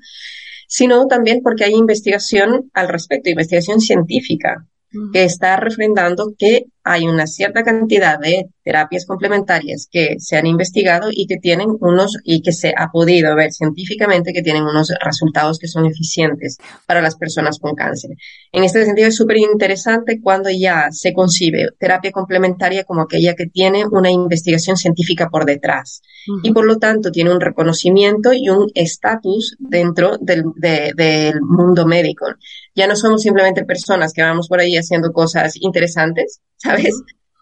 sino 0.69 1.07
también 1.07 1.41
porque 1.43 1.65
hay 1.65 1.75
investigación 1.75 2.71
al 2.75 2.89
respecto, 2.89 3.29
investigación 3.29 3.81
científica 3.81 4.69
que 5.13 5.25
está 5.25 5.57
refrendando 5.57 6.35
que 6.37 6.67
hay 6.83 7.07
una 7.07 7.27
cierta 7.27 7.63
cantidad 7.63 8.19
de 8.19 8.47
terapias 8.65 9.05
complementarias 9.05 9.87
que 9.91 10.17
se 10.19 10.37
han 10.37 10.47
investigado 10.47 11.09
y 11.11 11.27
que 11.27 11.37
tienen 11.37 11.69
unos 11.81 12.17
y 12.25 12.43
que 12.43 12.53
se 12.53 12.73
ha 12.77 12.89
podido 12.91 13.35
ver 13.37 13.53
científicamente 13.53 14.33
que 14.33 14.43
tienen 14.43 14.65
unos 14.65 14.93
resultados 15.05 15.59
que 15.59 15.69
son 15.69 15.87
eficientes 15.87 16.59
para 16.87 17.03
las 17.03 17.17
personas 17.17 17.59
con 17.59 17.75
cáncer. 17.75 18.13
En 18.53 18.65
este 18.65 18.85
sentido 18.85 19.09
es 19.09 19.17
súper 19.17 19.37
interesante 19.39 20.21
cuando 20.23 20.51
ya 20.51 20.89
se 20.91 21.13
concibe 21.13 21.69
terapia 21.79 22.13
complementaria 22.13 22.85
como 22.85 23.03
aquella 23.03 23.35
que 23.35 23.47
tiene 23.47 23.85
una 23.87 24.11
investigación 24.11 24.77
científica 24.77 25.29
por 25.29 25.45
detrás 25.45 26.03
y 26.43 26.53
por 26.53 26.65
lo 26.65 26.79
tanto 26.79 27.11
tiene 27.11 27.33
un 27.33 27.41
reconocimiento 27.41 28.33
y 28.33 28.49
un 28.49 28.71
estatus 28.75 29.57
dentro 29.59 30.17
del, 30.19 30.45
del 30.57 31.41
mundo 31.43 31.87
médico. 31.87 32.27
Ya 32.75 32.87
no 32.87 32.97
somos 32.97 33.23
simplemente 33.23 33.65
personas 33.65 34.13
que 34.13 34.23
vamos 34.23 34.49
por 34.49 34.61
ahí 34.61 34.77
haciendo 34.77 35.13
cosas 35.13 35.55
interesantes, 35.57 36.41
¿sabes? 36.57 36.95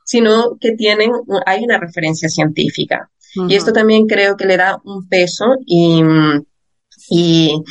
Sino 0.04 0.56
que 0.58 0.72
tienen, 0.72 1.12
hay 1.46 1.64
una 1.64 1.78
referencia 1.78 2.28
científica. 2.28 3.10
Y 3.48 3.54
esto 3.54 3.72
también 3.72 4.06
creo 4.06 4.36
que 4.36 4.46
le 4.46 4.56
da 4.56 4.80
un 4.84 5.06
peso 5.08 5.56
y, 5.66 6.02
Y, 7.10 7.62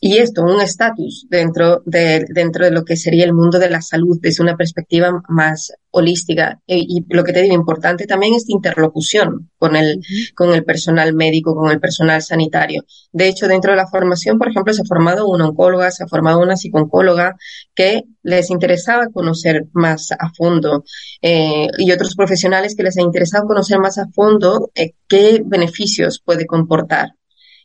y 0.00 0.16
esto, 0.18 0.42
un 0.42 0.60
estatus 0.60 1.26
dentro 1.28 1.82
de, 1.84 2.24
dentro 2.28 2.64
de 2.64 2.70
lo 2.70 2.84
que 2.84 2.96
sería 2.96 3.24
el 3.24 3.34
mundo 3.34 3.58
de 3.58 3.70
la 3.70 3.82
salud 3.82 4.18
desde 4.20 4.42
una 4.42 4.56
perspectiva 4.56 5.22
más 5.28 5.72
holística. 5.90 6.60
E, 6.66 6.78
y, 6.78 7.04
lo 7.08 7.24
que 7.24 7.32
te 7.32 7.42
digo, 7.42 7.54
importante 7.54 8.06
también 8.06 8.34
es 8.34 8.48
interlocución 8.48 9.50
con 9.58 9.76
el, 9.76 10.00
con 10.34 10.54
el 10.54 10.64
personal 10.64 11.14
médico, 11.14 11.54
con 11.54 11.70
el 11.70 11.80
personal 11.80 12.22
sanitario. 12.22 12.84
De 13.12 13.28
hecho, 13.28 13.48
dentro 13.48 13.72
de 13.72 13.76
la 13.76 13.88
formación, 13.88 14.38
por 14.38 14.48
ejemplo, 14.48 14.72
se 14.72 14.82
ha 14.82 14.86
formado 14.86 15.28
una 15.28 15.48
oncóloga, 15.48 15.90
se 15.90 16.04
ha 16.04 16.08
formado 16.08 16.40
una 16.40 16.56
psicooncóloga 16.56 17.36
que 17.74 18.04
les 18.22 18.50
interesaba 18.50 19.08
conocer 19.08 19.66
más 19.72 20.12
a 20.12 20.30
fondo 20.36 20.84
eh, 21.22 21.66
y 21.78 21.92
otros 21.92 22.14
profesionales 22.14 22.74
que 22.76 22.82
les 22.82 22.96
ha 22.98 23.02
interesado 23.02 23.46
conocer 23.46 23.78
más 23.78 23.98
a 23.98 24.06
fondo 24.14 24.70
eh, 24.74 24.92
qué 25.08 25.42
beneficios 25.44 26.20
puede 26.24 26.46
comportar 26.46 27.12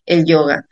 el 0.05 0.25
yoga. 0.25 0.67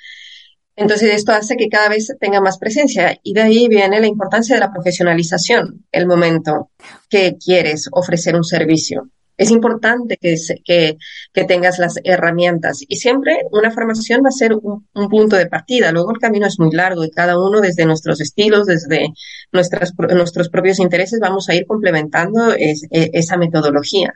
Entonces, 0.75 1.13
esto 1.13 1.33
hace 1.33 1.57
que 1.57 1.69
cada 1.69 1.89
vez 1.89 2.13
tenga 2.19 2.39
más 2.41 2.57
presencia 2.57 3.19
y 3.23 3.33
de 3.33 3.41
ahí 3.41 3.67
viene 3.67 3.99
la 3.99 4.07
importancia 4.07 4.55
de 4.55 4.61
la 4.61 4.71
profesionalización, 4.71 5.85
el 5.91 6.07
momento 6.07 6.71
que 7.09 7.37
quieres 7.37 7.87
ofrecer 7.91 8.35
un 8.35 8.43
servicio. 8.43 9.09
Es 9.37 9.49
importante 9.49 10.17
que, 10.21 10.35
que, 10.63 11.43
tengas 11.45 11.79
las 11.79 11.95
herramientas 12.03 12.83
y 12.87 12.97
siempre 12.97 13.39
una 13.51 13.71
formación 13.71 14.21
va 14.23 14.29
a 14.29 14.31
ser 14.31 14.53
un, 14.53 14.85
punto 15.09 15.35
de 15.35 15.47
partida. 15.47 15.91
Luego 15.91 16.11
el 16.11 16.19
camino 16.19 16.45
es 16.45 16.59
muy 16.59 16.71
largo 16.71 17.03
y 17.03 17.09
cada 17.09 17.39
uno 17.39 17.59
desde 17.59 17.85
nuestros 17.85 18.21
estilos, 18.21 18.67
desde 18.67 19.07
nuestras, 19.51 19.93
nuestros 19.97 20.49
propios 20.49 20.79
intereses, 20.79 21.19
vamos 21.19 21.49
a 21.49 21.55
ir 21.55 21.65
complementando 21.65 22.53
e, 22.53 22.75
esa 22.91 23.35
metodología 23.35 24.13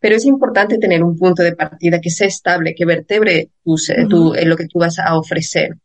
pero 0.00 0.16
es 0.16 0.24
importante 0.24 0.78
tener 0.78 1.02
un 1.02 1.16
punto 1.16 1.42
de 1.42 1.56
partida 1.56 2.00
que 2.00 2.10
sea 2.10 2.28
estable, 2.28 2.74
que 2.74 2.84
vertebre 2.84 3.50
tu, 3.64 4.34
lo 4.44 4.56
que 4.56 4.66
tú 4.66 4.78
vas 4.78 4.98
a 4.98 5.16
ofrecer. 5.16 5.76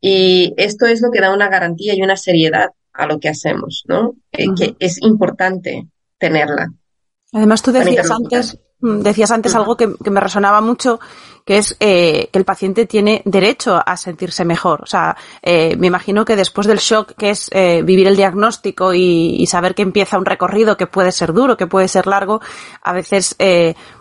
Y 0.00 0.54
esto 0.56 0.86
es 0.86 1.02
lo 1.02 1.10
que 1.10 1.20
da 1.20 1.34
una 1.34 1.48
garantía 1.48 1.94
y 1.94 2.02
una 2.02 2.16
seriedad 2.16 2.70
a 2.92 3.06
lo 3.06 3.18
que 3.18 3.28
hacemos, 3.28 3.84
¿no? 3.86 4.14
Eh, 4.32 4.46
que 4.56 4.76
es 4.78 5.00
importante 5.02 5.88
tenerla. 6.18 6.72
Además, 7.32 7.62
tú 7.62 7.72
decías 7.72 8.10
antes, 8.10 8.58
mm, 8.80 9.00
decías 9.00 9.30
antes 9.30 9.54
algo 9.54 9.76
que, 9.76 9.88
me 10.10 10.20
resonaba 10.20 10.60
mucho, 10.60 10.98
que 11.48 11.56
es 11.56 11.74
eh, 11.80 12.28
que 12.30 12.38
el 12.38 12.44
paciente 12.44 12.84
tiene 12.84 13.22
derecho 13.24 13.82
a 13.82 13.96
sentirse 13.96 14.44
mejor. 14.44 14.82
O 14.82 14.86
sea, 14.86 15.16
eh, 15.40 15.76
me 15.78 15.86
imagino 15.86 16.26
que 16.26 16.36
después 16.36 16.66
del 16.66 16.76
shock 16.76 17.14
que 17.16 17.30
es 17.30 17.48
vivir 17.50 18.06
el 18.06 18.16
diagnóstico 18.16 18.92
y, 18.92 19.36
y, 19.40 19.46
saber 19.46 19.74
que 19.74 19.80
empieza 19.80 20.18
un 20.18 20.26
recorrido 20.26 20.76
que 20.76 20.86
puede 20.86 21.10
ser 21.10 21.32
duro, 21.32 21.56
que 21.56 21.66
puede 21.66 21.88
ser 21.88 22.06
largo, 22.06 22.42
a 22.82 22.92
veces 22.92 23.34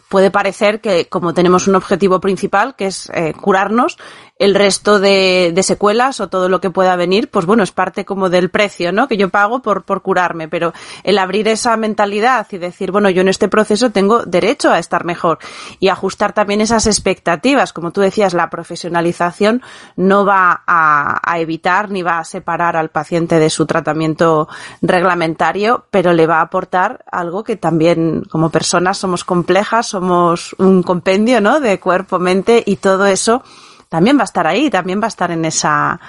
puede 0.10 0.30
parecer 0.30 0.82
que 0.82 1.08
como 1.08 1.34
tenemos 1.34 1.68
un 1.70 1.76
objetivo 1.76 2.20
principal, 2.20 2.76
que 2.76 2.88
es 2.88 3.10
curarnos, 3.40 3.98
el 4.40 4.54
resto 4.54 5.00
de, 5.00 5.52
de, 5.54 5.64
secuelas 5.64 6.20
o 6.20 6.30
todo 6.30 6.48
lo 6.48 6.62
que 6.62 6.70
pueda 6.70 6.96
venir, 6.96 7.30
pues 7.30 7.46
bueno, 7.46 7.64
es 7.64 7.72
parte 7.72 8.06
como 8.06 8.30
del 8.30 8.50
precio, 8.50 8.92
¿no? 8.92 9.08
Que 9.08 9.18
yo 9.18 9.30
pago 9.30 9.62
por, 9.62 9.84
por 9.84 10.02
curarme, 10.02 10.48
pero 10.48 10.74
el 11.04 11.18
abrir 11.18 11.48
esa 11.48 11.76
mentalidad 11.78 12.48
y 12.52 12.58
decir, 12.58 12.92
bueno, 12.92 13.10
yo 13.10 13.22
en 13.22 13.30
este 13.30 13.48
proceso 13.48 13.92
tengo 13.92 14.24
derecho 14.26 14.72
a 14.72 14.80
estar 14.80 15.06
mejor 15.06 15.40
y 15.80 15.90
ajustar 15.90 16.34
también 16.34 16.62
esas 16.62 16.86
expectativas, 16.86 17.74
como 17.74 17.92
tú 17.92 18.02
decías, 18.02 18.34
la 18.34 18.50
profesionalización 18.50 19.62
no 19.96 20.26
va 20.26 20.64
a, 20.68 21.20
a 21.24 21.40
evitar 21.40 21.90
ni 21.90 22.04
va 22.04 22.20
a 22.20 22.24
separar 22.24 22.76
al 22.76 22.90
paciente 22.90 23.40
de 23.40 23.50
su 23.50 23.66
tratamiento 23.66 24.48
reglamentario, 24.82 25.86
pero 25.90 26.14
le 26.14 26.28
va 26.28 26.38
a 26.38 26.42
aportar 26.42 27.04
algo 27.12 27.44
que 27.44 27.56
también 27.56 28.24
como 28.30 28.52
personas 28.52 28.98
somos 29.00 29.24
complejas, 29.24 29.88
somos 29.88 30.56
un 30.60 30.84
compendio, 30.84 31.42
¿no? 31.42 31.60
De 31.60 31.80
cuerpo, 31.80 32.20
mente 32.20 32.64
y 32.66 32.76
todo 32.76 33.08
eso 33.08 33.44
también 33.90 34.18
va 34.18 34.22
a 34.22 34.26
estar 34.26 34.48
ahí, 34.48 34.70
también 34.70 35.02
va 35.02 35.06
a 35.06 35.10
estar 35.10 35.32
en 35.32 35.46
esa, 35.46 36.00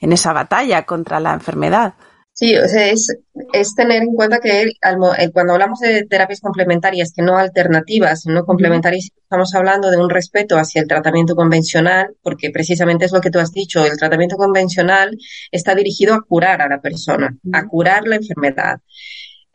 en 0.00 0.12
esa 0.12 0.32
batalla 0.32 0.84
contra 0.84 1.20
la 1.20 1.34
enfermedad. 1.34 1.94
Sí, 2.38 2.56
o 2.56 2.68
sea, 2.68 2.86
es, 2.86 3.16
es 3.52 3.74
tener 3.74 4.00
en 4.00 4.14
cuenta 4.14 4.38
que 4.38 4.62
eh, 4.62 5.30
cuando 5.32 5.52
hablamos 5.52 5.80
de 5.80 6.04
terapias 6.04 6.40
complementarias, 6.40 7.12
que 7.12 7.20
no 7.20 7.36
alternativas, 7.36 8.20
sino 8.20 8.44
complementarias, 8.44 9.10
estamos 9.20 9.52
hablando 9.56 9.90
de 9.90 9.96
un 9.96 10.08
respeto 10.08 10.56
hacia 10.56 10.80
el 10.82 10.86
tratamiento 10.86 11.34
convencional, 11.34 12.14
porque 12.22 12.50
precisamente 12.50 13.06
es 13.06 13.12
lo 13.12 13.20
que 13.20 13.32
tú 13.32 13.40
has 13.40 13.50
dicho, 13.50 13.84
el 13.84 13.98
tratamiento 13.98 14.36
convencional 14.36 15.18
está 15.50 15.74
dirigido 15.74 16.14
a 16.14 16.22
curar 16.22 16.62
a 16.62 16.68
la 16.68 16.80
persona, 16.80 17.36
a 17.52 17.66
curar 17.66 18.06
la 18.06 18.14
enfermedad. 18.14 18.78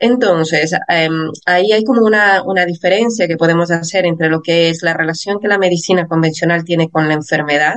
Entonces, 0.04 0.74
em, 0.88 1.30
ahí 1.46 1.72
hay 1.72 1.82
como 1.82 2.02
una, 2.02 2.42
una, 2.44 2.66
diferencia 2.66 3.26
que 3.26 3.38
podemos 3.38 3.70
hacer 3.70 4.04
entre 4.04 4.28
lo 4.28 4.42
que 4.42 4.68
es 4.68 4.82
la 4.82 4.92
relación 4.92 5.40
que 5.40 5.48
la 5.48 5.56
medicina 5.56 6.06
convencional 6.06 6.62
tiene 6.62 6.90
con 6.90 7.08
la 7.08 7.14
enfermedad 7.14 7.76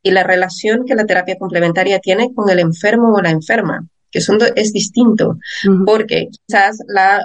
y 0.00 0.12
la 0.12 0.22
relación 0.22 0.84
que 0.84 0.94
la 0.94 1.06
terapia 1.06 1.36
complementaria 1.36 1.98
tiene 1.98 2.32
con 2.32 2.48
el 2.50 2.60
enfermo 2.60 3.12
o 3.12 3.20
la 3.20 3.30
enferma 3.30 3.84
que 4.16 4.22
son, 4.22 4.38
es 4.54 4.72
distinto, 4.72 5.38
porque 5.84 6.28
quizás 6.30 6.78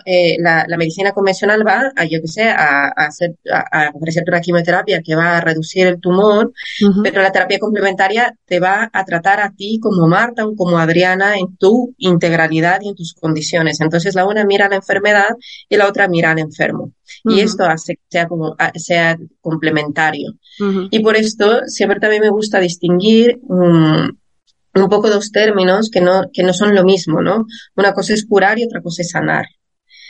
eh, 0.05 0.35
la, 0.39 0.65
la, 0.67 0.77
medicina 0.77 1.13
convencional 1.13 1.65
va 1.65 1.93
a, 1.95 2.03
yo 2.03 2.19
que 2.21 2.27
sé, 2.27 2.43
a, 2.49 2.87
a, 2.87 3.05
hacer, 3.05 3.37
a, 3.49 3.91
ofrecerte 3.93 4.29
una 4.29 4.41
quimioterapia 4.41 5.01
que 5.01 5.15
va 5.15 5.37
a 5.37 5.41
reducir 5.41 5.87
el 5.87 6.01
tumor, 6.01 6.51
pero 7.01 7.21
la 7.21 7.31
terapia 7.31 7.59
complementaria 7.59 8.35
te 8.45 8.59
va 8.59 8.89
a 8.91 9.05
tratar 9.05 9.39
a 9.39 9.53
ti 9.55 9.79
como 9.81 10.05
Marta 10.05 10.45
o 10.45 10.53
como 10.53 10.79
Adriana 10.79 11.37
en 11.37 11.55
tu 11.55 11.95
integralidad 11.97 12.81
y 12.81 12.89
en 12.89 12.95
tus 12.95 13.13
condiciones. 13.13 13.79
Entonces 13.79 14.13
la 14.13 14.27
una 14.27 14.43
mira 14.43 14.67
la 14.67 14.75
enfermedad 14.75 15.29
y 15.69 15.77
la 15.77 15.87
otra 15.87 16.09
mira 16.09 16.31
al 16.31 16.39
enfermo. 16.39 16.91
Y 17.23 17.39
esto 17.39 17.63
hace 17.63 17.95
que 17.95 18.01
sea, 18.09 18.27
como, 18.27 18.57
sea 18.75 19.17
complementario. 19.39 20.33
Y 20.89 20.99
por 20.99 21.15
esto 21.15 21.61
siempre 21.67 22.01
también 22.01 22.21
me 22.21 22.29
gusta 22.29 22.59
distinguir 22.59 23.39
um, 23.43 24.11
un 24.73 24.89
poco 24.89 25.09
dos 25.09 25.31
términos 25.31 25.89
que 25.89 26.01
no, 26.01 26.23
que 26.33 26.43
no 26.43 26.53
son 26.53 26.75
lo 26.75 26.83
mismo, 26.83 27.21
¿no? 27.21 27.45
Una 27.75 27.93
cosa 27.93 28.13
es 28.13 28.25
curar 28.25 28.59
y 28.59 28.63
otra 28.63 28.81
cosa 28.81 29.01
es 29.01 29.11
sanar. 29.11 29.45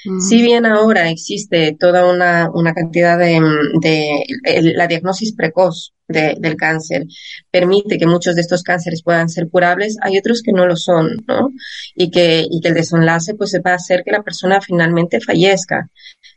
Mm. 0.05 0.19
Si 0.19 0.41
bien 0.41 0.65
ahora 0.65 1.09
existe 1.09 1.75
toda 1.79 2.11
una, 2.11 2.49
una 2.53 2.73
cantidad 2.73 3.17
de, 3.17 3.39
de 3.81 4.73
la 4.75 4.87
diagnosis 4.87 5.33
precoz 5.35 5.93
de, 6.07 6.35
del 6.39 6.55
cáncer 6.55 7.05
permite 7.49 7.97
que 7.97 8.07
muchos 8.07 8.35
de 8.35 8.41
estos 8.41 8.63
cánceres 8.63 9.03
puedan 9.03 9.29
ser 9.29 9.49
curables, 9.49 9.97
hay 10.01 10.17
otros 10.17 10.41
que 10.41 10.51
no 10.51 10.65
lo 10.65 10.75
son, 10.75 11.23
¿no? 11.27 11.49
Y 11.95 12.11
que, 12.11 12.45
y 12.49 12.61
que 12.61 12.69
el 12.69 12.73
desenlace 12.73 13.35
pues 13.35 13.53
va 13.65 13.71
a 13.71 13.75
hacer 13.75 14.03
que 14.03 14.11
la 14.11 14.23
persona 14.23 14.61
finalmente 14.61 15.21
fallezca. 15.21 15.89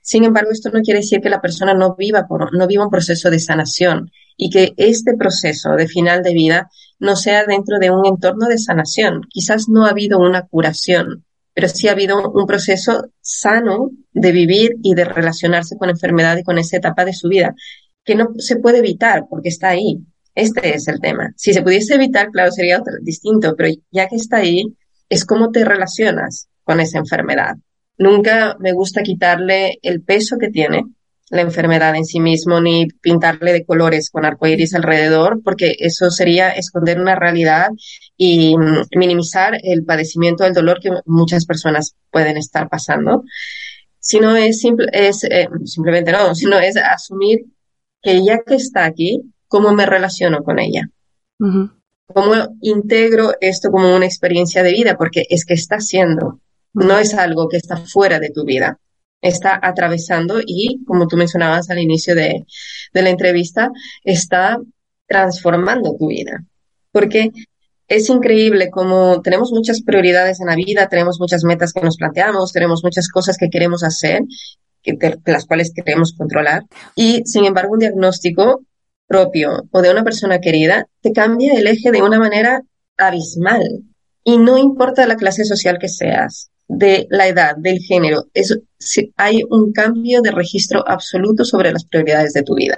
Sin 0.02 0.24
embargo, 0.24 0.50
esto 0.52 0.70
no 0.70 0.82
quiere 0.82 1.00
decir 1.00 1.20
que 1.20 1.30
la 1.30 1.40
persona 1.40 1.74
no 1.74 1.96
viva 1.96 2.26
por, 2.26 2.54
no 2.56 2.66
viva 2.66 2.84
un 2.84 2.90
proceso 2.90 3.30
de 3.30 3.38
sanación 3.38 4.10
y 4.36 4.50
que 4.50 4.74
este 4.76 5.16
proceso 5.16 5.70
de 5.76 5.88
final 5.88 6.22
de 6.22 6.34
vida 6.34 6.70
no 6.98 7.16
sea 7.16 7.44
dentro 7.44 7.78
de 7.78 7.90
un 7.90 8.06
entorno 8.06 8.46
de 8.46 8.58
sanación. 8.58 9.22
Quizás 9.28 9.68
no 9.68 9.86
ha 9.86 9.90
habido 9.90 10.18
una 10.18 10.42
curación, 10.46 11.24
pero 11.54 11.68
sí 11.68 11.88
ha 11.88 11.92
habido 11.92 12.30
un 12.30 12.46
proceso 12.46 13.08
sano 13.20 13.90
de 14.12 14.32
vivir 14.32 14.76
y 14.82 14.94
de 14.94 15.04
relacionarse 15.04 15.76
con 15.76 15.90
enfermedad 15.90 16.36
y 16.36 16.42
con 16.42 16.58
esa 16.58 16.76
etapa 16.76 17.04
de 17.04 17.12
su 17.12 17.28
vida, 17.28 17.54
que 18.04 18.14
no 18.14 18.30
se 18.38 18.56
puede 18.56 18.78
evitar 18.78 19.26
porque 19.28 19.48
está 19.48 19.68
ahí. 19.68 20.00
Este 20.34 20.74
es 20.74 20.88
el 20.88 21.00
tema. 21.00 21.32
Si 21.36 21.52
se 21.52 21.62
pudiese 21.62 21.94
evitar, 21.94 22.30
claro, 22.30 22.50
sería 22.50 22.80
otro, 22.80 22.94
distinto, 23.00 23.54
pero 23.56 23.72
ya 23.92 24.08
que 24.08 24.16
está 24.16 24.38
ahí, 24.38 24.74
es 25.08 25.24
cómo 25.24 25.50
te 25.50 25.64
relacionas 25.64 26.48
con 26.64 26.80
esa 26.80 26.98
enfermedad. 26.98 27.56
Nunca 27.98 28.56
me 28.58 28.72
gusta 28.72 29.02
quitarle 29.02 29.78
el 29.82 30.02
peso 30.02 30.36
que 30.38 30.48
tiene, 30.48 30.82
la 31.34 31.42
enfermedad 31.42 31.96
en 31.96 32.04
sí 32.04 32.20
mismo 32.20 32.60
ni 32.60 32.86
pintarle 32.86 33.52
de 33.52 33.64
colores 33.64 34.08
con 34.08 34.24
arcoíris 34.24 34.74
alrededor, 34.74 35.40
porque 35.42 35.74
eso 35.80 36.10
sería 36.10 36.50
esconder 36.50 37.00
una 37.00 37.16
realidad 37.16 37.70
y 38.16 38.56
mm, 38.56 38.82
minimizar 38.96 39.58
el 39.62 39.84
padecimiento 39.84 40.44
del 40.44 40.54
dolor 40.54 40.78
que 40.80 40.90
muchas 41.06 41.44
personas 41.44 41.96
pueden 42.10 42.36
estar 42.36 42.68
pasando. 42.68 43.24
Sino 43.98 44.36
es, 44.36 44.60
simple, 44.60 44.86
es 44.92 45.24
eh, 45.24 45.48
simplemente 45.64 46.12
no, 46.12 46.34
sino 46.36 46.58
es 46.58 46.76
asumir 46.76 47.46
que 48.00 48.24
ya 48.24 48.38
que 48.46 48.54
está 48.54 48.84
aquí, 48.84 49.22
¿cómo 49.48 49.72
me 49.72 49.86
relaciono 49.86 50.44
con 50.44 50.60
ella? 50.60 50.88
¿Cómo 52.06 52.34
integro 52.60 53.32
esto 53.40 53.70
como 53.70 53.94
una 53.94 54.06
experiencia 54.06 54.62
de 54.62 54.72
vida? 54.72 54.96
Porque 54.96 55.24
es 55.28 55.44
que 55.44 55.54
está 55.54 55.80
siendo, 55.80 56.40
no 56.74 56.98
es 56.98 57.14
algo 57.14 57.48
que 57.48 57.56
está 57.56 57.76
fuera 57.76 58.20
de 58.20 58.30
tu 58.30 58.44
vida 58.44 58.78
está 59.24 59.58
atravesando 59.60 60.40
y, 60.44 60.84
como 60.84 61.08
tú 61.08 61.16
mencionabas 61.16 61.70
al 61.70 61.78
inicio 61.78 62.14
de, 62.14 62.44
la 62.92 63.08
entrevista, 63.08 63.70
está 64.04 64.58
transformando 65.08 65.96
tu 65.98 66.08
vida. 66.08 66.44
Porque 66.92 67.30
es 67.88 68.08
increíble 68.10 68.70
como 68.70 69.22
tenemos 69.22 69.50
muchas 69.50 69.82
prioridades 69.82 70.40
en 70.40 70.46
la 70.46 70.56
vida, 70.56 70.88
tenemos 70.88 71.18
muchas 71.18 71.42
metas 71.42 71.72
que 71.72 71.80
nos 71.80 71.96
planteamos, 71.96 72.52
tenemos 72.52 72.84
muchas 72.84 73.08
cosas 73.08 73.38
que 73.38 73.48
queremos 73.48 73.82
hacer, 73.82 74.20
que 74.82 74.96
las 75.24 75.46
cuales 75.46 75.72
queremos 75.74 76.14
controlar. 76.16 76.64
Y, 76.94 77.22
sin 77.24 77.46
embargo, 77.46 77.72
un 77.72 77.78
diagnóstico 77.78 78.62
propio 79.06 79.64
o 79.70 79.80
de 79.80 79.90
una 79.90 80.04
persona 80.04 80.38
querida 80.38 80.86
te 81.00 81.12
cambia 81.12 81.54
el 81.54 81.66
eje 81.66 81.90
de 81.90 82.02
una 82.02 82.18
manera 82.18 82.62
abismal. 82.98 83.84
Y 84.22 84.36
no 84.36 84.58
importa 84.58 85.06
la 85.06 85.16
clase 85.16 85.44
social 85.44 85.78
que 85.78 85.88
seas, 85.88 86.50
de 86.76 87.06
la 87.10 87.28
edad, 87.28 87.56
del 87.56 87.78
género, 87.78 88.26
es, 88.34 88.58
hay 89.16 89.42
un 89.48 89.72
cambio 89.72 90.22
de 90.22 90.30
registro 90.30 90.84
absoluto 90.86 91.44
sobre 91.44 91.72
las 91.72 91.84
prioridades 91.84 92.32
de 92.32 92.42
tu 92.42 92.54
vida. 92.54 92.76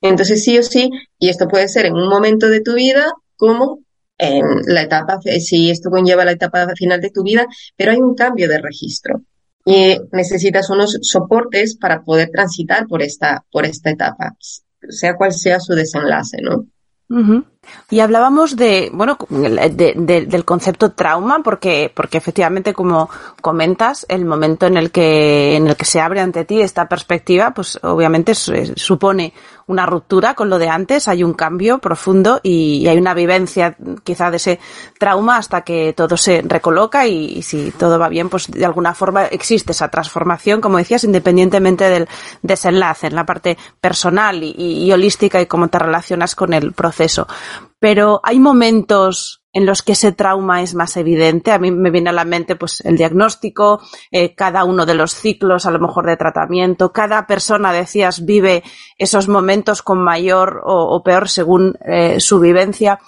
Entonces, 0.00 0.42
sí 0.44 0.58
o 0.58 0.62
sí, 0.62 0.90
y 1.18 1.28
esto 1.28 1.46
puede 1.46 1.68
ser 1.68 1.86
en 1.86 1.94
un 1.94 2.08
momento 2.08 2.48
de 2.48 2.60
tu 2.60 2.74
vida 2.74 3.12
como 3.36 3.80
en 4.18 4.44
la 4.66 4.82
etapa, 4.82 5.18
si 5.40 5.70
esto 5.70 5.90
conlleva 5.90 6.24
la 6.24 6.32
etapa 6.32 6.66
final 6.76 7.00
de 7.00 7.10
tu 7.10 7.22
vida, 7.22 7.46
pero 7.76 7.92
hay 7.92 7.98
un 7.98 8.14
cambio 8.14 8.48
de 8.48 8.58
registro 8.58 9.22
y 9.64 9.96
necesitas 10.12 10.68
unos 10.70 10.98
soportes 11.02 11.76
para 11.76 12.02
poder 12.02 12.30
transitar 12.30 12.86
por 12.86 13.02
esta, 13.02 13.44
por 13.50 13.64
esta 13.64 13.90
etapa, 13.90 14.36
sea 14.88 15.16
cual 15.16 15.32
sea 15.32 15.60
su 15.60 15.74
desenlace, 15.74 16.38
¿no? 16.42 16.66
Y 17.90 17.98
hablábamos 17.98 18.54
de, 18.54 18.88
bueno, 18.92 19.18
del 19.28 20.44
concepto 20.44 20.92
trauma, 20.92 21.40
porque, 21.42 21.90
porque 21.92 22.18
efectivamente, 22.18 22.72
como 22.72 23.10
comentas, 23.40 24.06
el 24.08 24.24
momento 24.24 24.66
en 24.66 24.76
el 24.76 24.92
que, 24.92 25.56
en 25.56 25.66
el 25.66 25.76
que 25.76 25.84
se 25.84 26.00
abre 26.00 26.20
ante 26.20 26.44
ti 26.44 26.60
esta 26.60 26.88
perspectiva, 26.88 27.52
pues 27.52 27.78
obviamente 27.82 28.34
supone 28.34 29.34
una 29.66 29.86
ruptura. 29.86 30.34
Con 30.34 30.50
lo 30.50 30.58
de 30.58 30.68
antes, 30.68 31.08
hay 31.08 31.24
un 31.24 31.34
cambio 31.34 31.78
profundo 31.78 32.40
y, 32.44 32.86
hay 32.86 32.96
una 32.96 33.12
vivencia 33.12 33.76
quizá 34.04 34.30
de 34.30 34.36
ese 34.36 34.60
trauma 34.98 35.36
hasta 35.36 35.62
que 35.62 35.92
todo 35.92 36.16
se 36.16 36.42
recoloca 36.42 37.08
y, 37.08 37.42
si 37.42 37.72
todo 37.72 37.98
va 37.98 38.08
bien, 38.08 38.28
pues 38.28 38.48
de 38.48 38.64
alguna 38.64 38.94
forma 38.94 39.26
existe 39.26 39.72
esa 39.72 39.88
transformación, 39.88 40.60
como 40.60 40.78
decías, 40.78 41.02
independientemente 41.02 41.88
del 41.88 42.08
desenlace, 42.42 43.08
en 43.08 43.16
la 43.16 43.26
parte 43.26 43.58
personal 43.80 44.40
y 44.42 44.92
holística 44.92 45.40
y 45.40 45.46
cómo 45.46 45.68
te 45.68 45.78
relacionas 45.78 46.36
con 46.36 46.52
el 46.52 46.72
proceso 46.72 47.26
pero 47.80 48.20
hay 48.22 48.38
momentos 48.38 49.42
en 49.52 49.66
los 49.66 49.82
que 49.82 49.92
ese 49.92 50.12
trauma 50.12 50.62
es 50.62 50.74
más 50.74 50.96
evidente. 50.96 51.50
A 51.50 51.58
mí 51.58 51.72
me 51.72 51.90
viene 51.90 52.10
a 52.10 52.12
la 52.12 52.24
mente 52.24 52.54
pues 52.54 52.82
el 52.82 52.96
diagnóstico, 52.96 53.80
eh, 54.12 54.34
cada 54.34 54.64
uno 54.64 54.86
de 54.86 54.94
los 54.94 55.14
ciclos 55.14 55.66
a 55.66 55.70
lo 55.72 55.80
mejor 55.80 56.06
de 56.06 56.16
tratamiento, 56.16 56.92
cada 56.92 57.26
persona, 57.26 57.72
decías, 57.72 58.24
vive 58.24 58.62
esos 58.98 59.26
momentos 59.26 59.82
con 59.82 59.98
mayor 59.98 60.60
o, 60.64 61.02
peor 61.02 61.28
según 61.28 61.76
eh, 61.84 62.20
su 62.20 62.38
vivencia. 62.38 63.00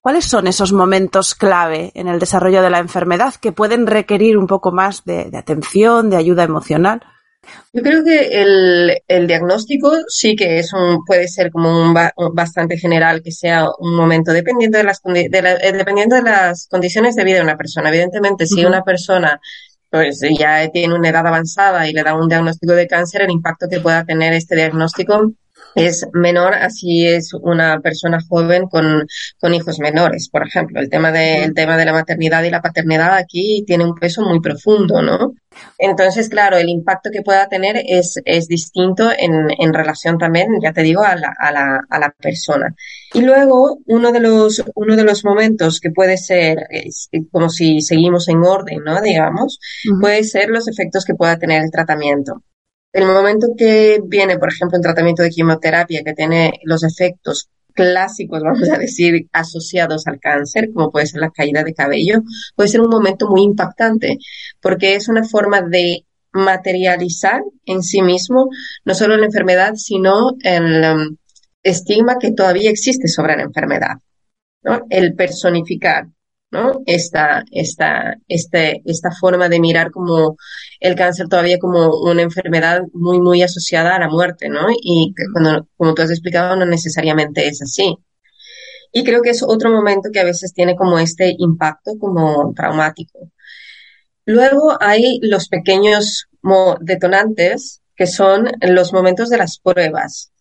¿Cuáles 0.00 0.24
son 0.24 0.46
esos 0.46 0.72
momentos 0.72 1.34
clave 1.34 1.92
en 1.94 2.08
el 2.08 2.18
desarrollo 2.18 2.62
de 2.62 2.70
la 2.70 2.78
enfermedad 2.78 3.34
que 3.34 3.52
pueden 3.52 3.86
requerir 3.86 4.38
un 4.38 4.46
poco 4.46 4.72
más 4.72 5.04
de 5.04 5.30
atención, 5.36 6.10
de 6.10 6.16
ayuda 6.16 6.44
emocional? 6.44 7.02
Yo 7.72 7.82
creo 7.82 8.02
que 8.04 9.00
el, 9.06 9.26
diagnóstico 9.26 9.92
sí 10.08 10.34
que 10.34 10.58
es 10.58 10.72
un, 10.72 11.04
puede 11.04 11.28
ser 11.28 11.50
como 11.50 11.70
un, 11.70 11.94
bastante 12.34 12.78
general, 12.78 13.22
que 13.22 13.32
sea 13.32 13.66
un 13.78 13.94
momento 13.94 14.32
dependiendo 14.32 14.78
de 14.78 14.84
las, 14.84 15.00
de 15.02 15.28
eh, 15.32 15.72
dependiendo 15.72 16.16
de 16.16 16.22
las 16.22 16.68
condiciones 16.68 17.14
de 17.16 17.24
vida 17.24 17.36
de 17.36 17.42
una 17.42 17.56
persona. 17.56 17.88
Evidentemente, 17.88 18.46
si 18.46 18.64
una 18.64 18.82
persona 18.82 19.40
pues 19.90 20.20
ya 20.38 20.68
tiene 20.70 20.94
una 20.94 21.08
edad 21.08 21.26
avanzada 21.26 21.88
y 21.88 21.92
le 21.92 22.02
da 22.02 22.14
un 22.14 22.28
diagnóstico 22.28 22.72
de 22.72 22.86
cáncer, 22.86 23.22
el 23.22 23.30
impacto 23.30 23.66
que 23.68 23.80
pueda 23.80 24.04
tener 24.04 24.32
este 24.32 24.56
diagnóstico 24.56 25.32
es 25.76 26.06
menor 26.14 26.54
así 26.54 27.06
es 27.06 27.32
una 27.34 27.80
persona 27.80 28.18
joven 28.28 28.66
con, 28.66 29.06
con 29.38 29.54
hijos 29.54 29.78
menores, 29.78 30.28
por 30.30 30.46
ejemplo. 30.46 30.80
El 30.80 30.88
tema, 30.88 31.12
de, 31.12 31.44
el 31.44 31.54
tema 31.54 31.76
de 31.76 31.84
la 31.84 31.92
maternidad 31.92 32.42
y 32.42 32.50
la 32.50 32.62
paternidad 32.62 33.14
aquí 33.14 33.62
tiene 33.66 33.84
un 33.84 33.94
peso 33.94 34.22
muy 34.22 34.40
profundo, 34.40 35.02
¿no? 35.02 35.34
Entonces, 35.78 36.28
claro, 36.28 36.56
el 36.56 36.68
impacto 36.68 37.10
que 37.10 37.22
pueda 37.22 37.48
tener 37.48 37.82
es, 37.86 38.20
es 38.24 38.48
distinto 38.48 39.10
en, 39.16 39.48
en 39.58 39.74
relación 39.74 40.18
también, 40.18 40.48
ya 40.62 40.72
te 40.72 40.82
digo, 40.82 41.02
a 41.02 41.14
la, 41.14 41.32
a, 41.38 41.52
la, 41.52 41.80
a 41.88 41.98
la 41.98 42.10
persona. 42.10 42.74
Y 43.12 43.20
luego, 43.22 43.78
uno 43.86 44.12
de 44.12 44.20
los, 44.20 44.62
uno 44.74 44.96
de 44.96 45.04
los 45.04 45.24
momentos 45.24 45.80
que 45.80 45.90
puede 45.90 46.16
ser, 46.16 46.58
como 47.30 47.48
si 47.50 47.80
seguimos 47.80 48.28
en 48.28 48.44
orden, 48.44 48.80
¿no? 48.84 49.00
Digamos, 49.00 49.58
puede 50.00 50.24
ser 50.24 50.48
los 50.48 50.68
efectos 50.68 51.04
que 51.04 51.14
pueda 51.14 51.38
tener 51.38 51.62
el 51.62 51.70
tratamiento. 51.70 52.42
El 52.92 53.06
momento 53.06 53.48
que 53.56 54.00
viene, 54.04 54.38
por 54.38 54.48
ejemplo, 54.48 54.78
un 54.78 54.82
tratamiento 54.82 55.22
de 55.22 55.30
quimioterapia 55.30 56.02
que 56.02 56.14
tiene 56.14 56.52
los 56.64 56.82
efectos 56.82 57.48
clásicos, 57.74 58.42
vamos 58.44 58.68
a 58.70 58.78
decir, 58.78 59.28
asociados 59.32 60.06
al 60.06 60.18
cáncer, 60.18 60.70
como 60.72 60.90
puede 60.90 61.06
ser 61.06 61.20
la 61.20 61.30
caída 61.30 61.62
de 61.62 61.74
cabello, 61.74 62.22
puede 62.56 62.68
ser 62.68 62.80
un 62.80 62.90
momento 62.90 63.28
muy 63.28 63.42
impactante, 63.42 64.18
porque 64.60 64.94
es 64.94 65.08
una 65.08 65.24
forma 65.24 65.62
de 65.62 66.06
materializar 66.32 67.42
en 67.64 67.82
sí 67.82 68.02
mismo 68.02 68.48
no 68.84 68.94
solo 68.94 69.16
la 69.16 69.26
enfermedad, 69.26 69.74
sino 69.76 70.32
el 70.42 70.84
um, 70.84 71.16
estigma 71.62 72.18
que 72.18 72.32
todavía 72.32 72.70
existe 72.70 73.08
sobre 73.08 73.36
la 73.36 73.42
enfermedad. 73.42 73.96
¿no? 74.62 74.82
El 74.90 75.14
personificar 75.14 76.08
¿no? 76.50 76.80
Esta, 76.86 77.44
esta, 77.50 78.16
este, 78.28 78.82
esta 78.84 79.10
forma 79.10 79.48
de 79.48 79.60
mirar 79.60 79.90
como 79.90 80.36
el 80.80 80.94
cáncer 80.94 81.28
todavía 81.28 81.58
como 81.58 82.00
una 82.00 82.22
enfermedad 82.22 82.82
muy, 82.92 83.20
muy 83.20 83.42
asociada 83.42 83.96
a 83.96 84.00
la 84.00 84.08
muerte, 84.08 84.48
¿no? 84.48 84.68
Y 84.70 85.14
cuando, 85.32 85.68
como 85.76 85.94
tú 85.94 86.02
has 86.02 86.10
explicado, 86.10 86.56
no 86.56 86.66
necesariamente 86.66 87.48
es 87.48 87.62
así. 87.62 87.96
Y 88.92 89.04
creo 89.04 89.22
que 89.22 89.30
es 89.30 89.42
otro 89.42 89.70
momento 89.70 90.10
que 90.12 90.20
a 90.20 90.24
veces 90.24 90.54
tiene 90.54 90.76
como 90.76 90.98
este 90.98 91.34
impacto 91.38 91.92
como 91.98 92.52
traumático. 92.54 93.30
Luego 94.24 94.76
hay 94.80 95.18
los 95.22 95.48
pequeños 95.48 96.26
detonantes, 96.80 97.82
que 97.94 98.06
son 98.06 98.50
los 98.60 98.92
momentos 98.92 99.28
de 99.30 99.38
las 99.38 99.58
pruebas. 99.58 100.32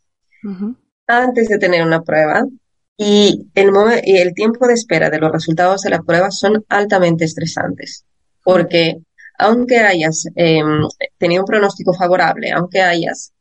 Antes 1.08 1.50
de 1.50 1.58
tener 1.58 1.84
una 1.84 2.04
prueba, 2.04 2.44
y 2.98 3.50
el, 3.56 4.34
tiempo 4.34 4.68
de 4.68 4.74
espera 4.74 5.10
de 5.10 5.20
los 5.20 5.32
resultados 5.32 5.82
de 5.82 5.90
la 5.90 6.02
prueba 6.02 6.32
son 6.32 6.64
altamente 6.70 7.26
estresantes, 7.26 8.06
porque 8.44 9.00
aunque 9.38 9.80
hayas 9.80 10.26
em, 10.36 10.88
tenido 11.18 11.42
un 11.42 11.48
pronóstico 11.48 11.94
favorable, 11.94 12.52
aunque 12.52 12.82
hayas 12.82 13.34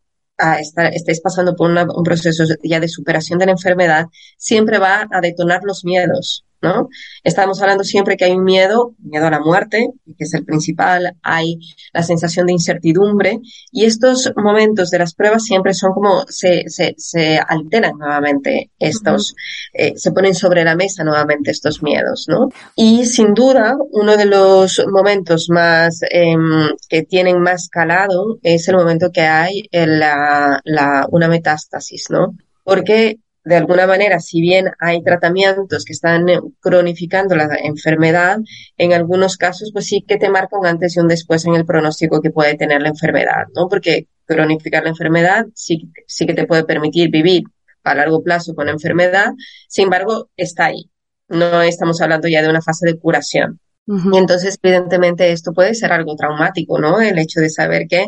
estés 0.93 1.21
pasando 1.21 1.55
por 1.55 1.71
un 1.71 2.03
proceso 2.03 2.45
ya 2.63 2.81
de 2.81 2.89
superación 2.89 3.39
de 3.39 3.47
la 3.47 3.53
enfermedad, 3.53 4.07
siempre 4.37 4.79
va 4.79 5.07
a 5.11 5.21
detonar 5.21 5.61
los 5.63 5.85
miedos. 5.85 6.45
¿No? 6.65 6.89
Estamos 7.23 7.61
hablando 7.61 7.85
siempre 7.85 8.17
que 8.17 8.25
hay 8.25 8.33
un 8.33 8.43
miedo, 8.43 8.95
miedo 8.99 9.27
a 9.27 9.31
la 9.31 9.39
muerte, 9.39 9.91
que 10.19 10.25
es 10.25 10.35
el 10.35 10.45
principal, 10.45 11.17
hay 11.23 11.59
la 11.93 12.03
sensación 12.03 12.47
de 12.47 12.55
incertidumbre 12.55 13.39
y 13.71 13.85
estos 13.85 14.33
momentos 14.37 14.91
de 14.91 14.99
las 14.99 15.15
pruebas 15.15 15.45
siempre 15.45 15.75
son 15.75 15.93
como 15.93 16.25
se, 16.29 16.65
se, 16.69 16.95
se 16.97 17.39
alteran 17.39 17.99
nuevamente 17.99 18.71
estos, 18.79 19.35
eh, 19.73 19.93
se 19.97 20.11
ponen 20.11 20.35
sobre 20.35 20.65
la 20.65 20.75
mesa 20.75 21.05
nuevamente 21.05 21.51
estos 21.51 21.83
miedos, 21.83 22.27
¿no? 22.29 22.49
Y 22.75 23.05
sin 23.05 23.35
duda, 23.35 23.77
uno 23.93 24.17
de 24.17 24.25
los 24.25 24.83
momentos 24.91 25.49
más 25.51 26.01
em, 26.11 26.71
que 26.89 27.03
tienen 27.03 27.41
más 27.41 27.69
calado 27.69 28.39
es 28.43 28.67
el 28.69 28.77
momento 28.77 29.11
que 29.13 29.23
hay 29.23 29.63
en 29.71 29.99
la, 29.99 30.61
la, 30.65 31.07
una 31.11 31.29
metástasis, 31.29 32.07
¿no? 32.11 32.35
Porque 32.65 33.19
de 33.45 33.57
alguna 33.57 33.87
manera, 33.87 34.21
si 34.21 34.41
bien 34.41 34.71
hay 34.81 35.03
tratamientos 35.03 35.85
que 35.85 35.93
están 35.93 36.29
eh, 36.29 36.41
cronificando 36.61 37.37
la 37.37 37.49
enfermedad, 37.63 38.39
en 38.79 38.93
algunos 38.93 39.37
casos, 39.37 39.71
pues 39.73 39.87
sí 39.87 40.03
que 40.07 40.17
te 40.17 40.31
marca 40.31 40.59
un 40.59 40.67
antes 40.67 40.97
y 40.97 41.01
un 41.01 41.09
después 41.09 41.45
en 41.45 41.55
el 41.55 41.67
pronóstico 41.67 42.23
que 42.23 42.31
puede 42.31 42.57
tener 42.57 42.81
la 42.81 42.89
enfermedad, 42.89 43.45
¿no? 43.55 43.69
Porque 43.69 44.09
cronificar 44.27 44.83
la 44.83 44.91
enfermedad 44.91 45.47
sí, 45.55 45.91
sí 46.07 46.27
que 46.27 46.35
te 46.35 46.47
puede 46.47 46.65
permitir 46.65 47.11
vivir 47.11 47.45
a 47.83 47.95
largo 47.95 48.23
plazo 48.23 48.55
con 48.55 48.67
la 48.67 48.73
enfermedad, 48.73 49.33
sin 49.69 49.85
embargo, 49.85 50.31
está 50.37 50.67
ahí. 50.67 50.91
No 51.29 51.61
estamos 51.61 52.01
hablando 52.01 52.29
ya 52.29 52.43
de 52.43 52.49
una 52.49 52.63
fase 52.63 52.87
de 52.87 52.99
curación. 52.99 53.61
Y 53.87 54.17
entonces, 54.17 54.59
evidentemente, 54.63 55.31
esto 55.31 55.53
puede 55.53 55.75
ser 55.75 55.93
algo 55.93 56.17
traumático, 56.17 56.79
¿no? 56.79 57.03
El 57.03 57.19
hecho 57.19 57.41
de 57.41 57.51
saber 57.51 57.87
que 57.87 58.07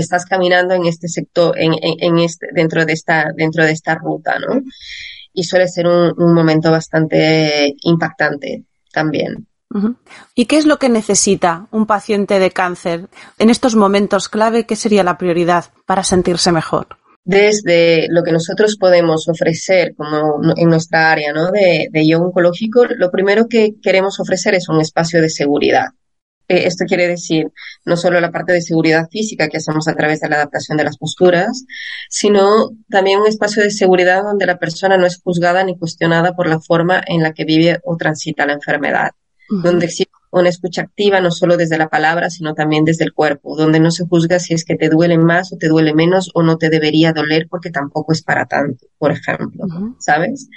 estás 0.00 0.24
caminando 0.26 0.74
en 0.74 0.86
este 0.86 1.08
sector, 1.08 1.58
en, 1.58 1.74
en, 1.80 2.18
este, 2.18 2.48
dentro 2.52 2.84
de 2.84 2.92
esta, 2.92 3.32
dentro 3.34 3.64
de 3.64 3.72
esta 3.72 3.94
ruta, 3.94 4.38
¿no? 4.38 4.62
Y 5.32 5.44
suele 5.44 5.68
ser 5.68 5.86
un, 5.86 6.34
momento 6.34 6.70
bastante 6.70 7.74
impactante 7.82 8.64
también. 8.92 9.46
¿Y 10.34 10.46
qué 10.46 10.56
es 10.56 10.64
lo 10.64 10.78
que 10.78 10.88
necesita 10.88 11.66
un 11.70 11.86
paciente 11.86 12.38
de 12.38 12.50
cáncer 12.50 13.08
en 13.38 13.50
estos 13.50 13.74
momentos 13.74 14.28
clave? 14.28 14.64
¿Qué 14.64 14.76
sería 14.76 15.02
la 15.02 15.18
prioridad 15.18 15.66
para 15.84 16.02
sentirse 16.02 16.52
mejor? 16.52 16.86
Desde 17.24 18.06
lo 18.08 18.22
que 18.22 18.32
nosotros 18.32 18.76
podemos 18.78 19.28
ofrecer 19.28 19.94
como 19.96 20.40
en 20.56 20.68
nuestra 20.68 21.10
área 21.10 21.32
¿no? 21.32 21.50
de, 21.50 21.88
de 21.90 22.08
yoga 22.08 22.26
oncológico, 22.26 22.84
lo 22.86 23.10
primero 23.10 23.48
que 23.48 23.74
queremos 23.82 24.20
ofrecer 24.20 24.54
es 24.54 24.68
un 24.68 24.80
espacio 24.80 25.20
de 25.20 25.28
seguridad. 25.28 25.88
Eh, 26.48 26.66
esto 26.66 26.84
quiere 26.86 27.08
decir 27.08 27.48
no 27.84 27.96
solo 27.96 28.20
la 28.20 28.30
parte 28.30 28.52
de 28.52 28.62
seguridad 28.62 29.08
física 29.10 29.48
que 29.48 29.56
hacemos 29.56 29.88
a 29.88 29.94
través 29.94 30.20
de 30.20 30.28
la 30.28 30.36
adaptación 30.36 30.78
de 30.78 30.84
las 30.84 30.96
posturas, 30.96 31.64
sino 32.08 32.70
también 32.88 33.20
un 33.20 33.26
espacio 33.26 33.62
de 33.62 33.70
seguridad 33.70 34.22
donde 34.22 34.46
la 34.46 34.58
persona 34.58 34.96
no 34.96 35.06
es 35.06 35.20
juzgada 35.20 35.64
ni 35.64 35.76
cuestionada 35.76 36.34
por 36.34 36.48
la 36.48 36.60
forma 36.60 37.02
en 37.06 37.22
la 37.22 37.32
que 37.32 37.44
vive 37.44 37.80
o 37.84 37.96
transita 37.96 38.46
la 38.46 38.52
enfermedad, 38.54 39.10
donde 39.48 39.86
existe 39.86 40.15
una 40.30 40.48
escucha 40.48 40.82
activa 40.82 41.20
no 41.20 41.30
solo 41.30 41.56
desde 41.56 41.78
la 41.78 41.88
palabra, 41.88 42.30
sino 42.30 42.54
también 42.54 42.84
desde 42.84 43.04
el 43.04 43.12
cuerpo, 43.12 43.56
donde 43.56 43.80
no 43.80 43.90
se 43.90 44.06
juzga 44.06 44.38
si 44.38 44.54
es 44.54 44.64
que 44.64 44.76
te 44.76 44.88
duele 44.88 45.18
más 45.18 45.52
o 45.52 45.56
te 45.56 45.68
duele 45.68 45.94
menos 45.94 46.30
o 46.34 46.42
no 46.42 46.58
te 46.58 46.68
debería 46.68 47.12
doler 47.12 47.46
porque 47.48 47.70
tampoco 47.70 48.12
es 48.12 48.22
para 48.22 48.46
tanto, 48.46 48.86
por 48.98 49.12
ejemplo, 49.12 49.66
¿sabes? 49.98 50.48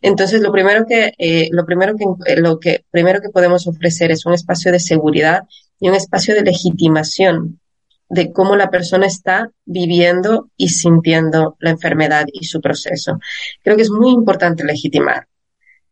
Entonces, 0.00 0.40
lo 0.42 0.52
primero 0.52 0.86
que, 0.86 1.12
eh, 1.18 1.48
lo 1.52 1.64
primero 1.64 1.94
que, 1.96 2.04
eh, 2.26 2.40
lo 2.40 2.58
que, 2.58 2.84
primero 2.90 3.20
que 3.20 3.30
podemos 3.30 3.66
ofrecer 3.66 4.10
es 4.10 4.26
un 4.26 4.34
espacio 4.34 4.72
de 4.72 4.80
seguridad 4.80 5.42
y 5.80 5.88
un 5.88 5.94
espacio 5.94 6.34
de 6.34 6.42
legitimación 6.42 7.60
de 8.08 8.30
cómo 8.30 8.56
la 8.56 8.70
persona 8.70 9.06
está 9.06 9.50
viviendo 9.64 10.50
y 10.56 10.68
sintiendo 10.68 11.56
la 11.60 11.70
enfermedad 11.70 12.26
y 12.30 12.44
su 12.44 12.60
proceso. 12.60 13.18
Creo 13.62 13.76
que 13.76 13.82
es 13.82 13.90
muy 13.90 14.10
importante 14.10 14.64
legitimar 14.64 15.26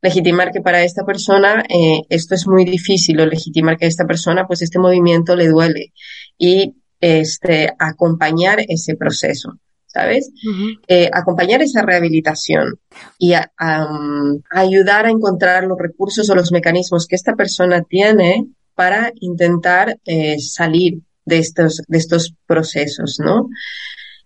legitimar 0.03 0.51
que 0.53 0.61
para 0.61 0.83
esta 0.83 1.05
persona 1.05 1.65
eh, 1.69 2.03
esto 2.09 2.35
es 2.35 2.47
muy 2.47 2.65
difícil 2.65 3.21
o 3.21 3.27
legitimar 3.27 3.77
que 3.77 3.85
a 3.85 3.89
esta 3.89 4.07
persona 4.07 4.47
pues 4.47 4.63
este 4.63 4.79
movimiento 4.79 5.37
le 5.37 5.49
duele 5.49 5.93
y 6.39 6.75
este 7.01 7.73
acompañar 7.79 8.61
ese 8.69 8.97
proceso. 8.97 9.59
¿Sabes? 9.93 10.31
Eh, 10.87 11.11
acompañar 11.13 11.63
esa 11.63 11.83
rehabilitación 11.83 12.79
y 13.19 13.33
ayudar 14.53 15.07
a 15.07 15.11
encontrar 15.11 15.65
los 15.65 15.77
recursos 15.77 16.31
o 16.31 16.37
los 16.37 16.53
mecanismos 16.53 17.09
que 17.09 17.17
esta 17.17 17.35
persona 17.35 17.83
tiene 17.83 18.47
para 18.77 19.13
intentar 19.17 19.99
eh, 20.05 20.39
salir 20.39 21.01
de 21.25 21.39
estos, 21.39 21.83
de 21.89 21.99
estos 21.99 22.35
procesos, 22.47 23.19
¿no? 23.19 23.49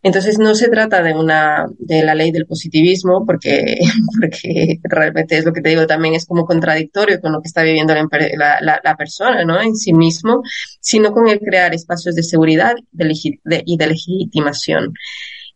Entonces 0.04 0.38
no 0.38 0.54
se 0.54 0.68
trata 0.68 1.02
de 1.02 1.14
una 1.14 1.66
de 1.78 2.04
la 2.04 2.14
ley 2.14 2.30
del 2.30 2.46
positivismo 2.46 3.24
porque 3.24 3.78
porque 4.20 4.78
realmente 4.82 5.38
es 5.38 5.46
lo 5.46 5.52
que 5.54 5.62
te 5.62 5.70
digo 5.70 5.86
también 5.86 6.14
es 6.14 6.26
como 6.26 6.44
contradictorio 6.44 7.22
con 7.22 7.32
lo 7.32 7.40
que 7.40 7.48
está 7.48 7.62
viviendo 7.62 7.94
la, 7.94 8.96
persona, 8.98 9.44
¿no? 9.46 9.60
En 9.60 9.74
sí 9.74 9.94
mismo, 9.94 10.42
sino 10.78 11.10
con 11.10 11.28
el 11.28 11.40
crear 11.40 11.74
espacios 11.74 12.14
de 12.14 12.22
seguridad 12.22 12.74
y 12.92 13.76
de 13.78 13.86
legitimación. 13.86 14.92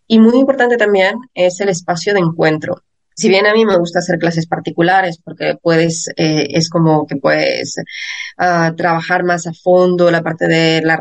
Y 0.07 0.19
muy 0.19 0.39
importante 0.39 0.79
también 0.79 1.17
es 1.35 1.61
el 1.61 1.69
espacio 1.69 2.15
de 2.15 2.21
encuentro 2.21 2.83
si 3.19 3.29
bien 3.29 3.47
a 3.47 3.53
mí 3.53 3.67
me 3.67 3.77
gusta 3.77 3.99
hacer 3.99 4.17
clases 4.17 4.47
particulares 4.47 5.19
porque 5.19 5.57
puedes, 5.61 6.09
eh, 6.17 6.47
es 6.51 6.71
como 6.71 7.05
que 7.05 7.17
puedes 7.17 7.75
uh, 8.39 8.77
trabajar 8.77 9.25
más 9.25 9.49
a 9.49 9.53
fondo 9.53 10.09
la 10.13 10.23
parte 10.23 10.47
de 10.47 10.81
la, 10.83 11.01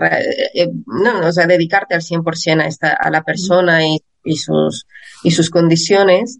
eh, 0.55 0.67
no, 0.87 1.27
o 1.27 1.31
sea, 1.31 1.45
dedicarte 1.45 1.93
al 1.93 2.01
100% 2.01 2.63
a 2.63 2.65
esta, 2.65 2.89
a 2.89 3.11
la 3.11 3.21
persona 3.21 3.85
y, 3.85 3.99
y 4.23 4.37
sus, 4.37 4.87
y 5.21 5.29
sus 5.29 5.51
condiciones. 5.51 6.39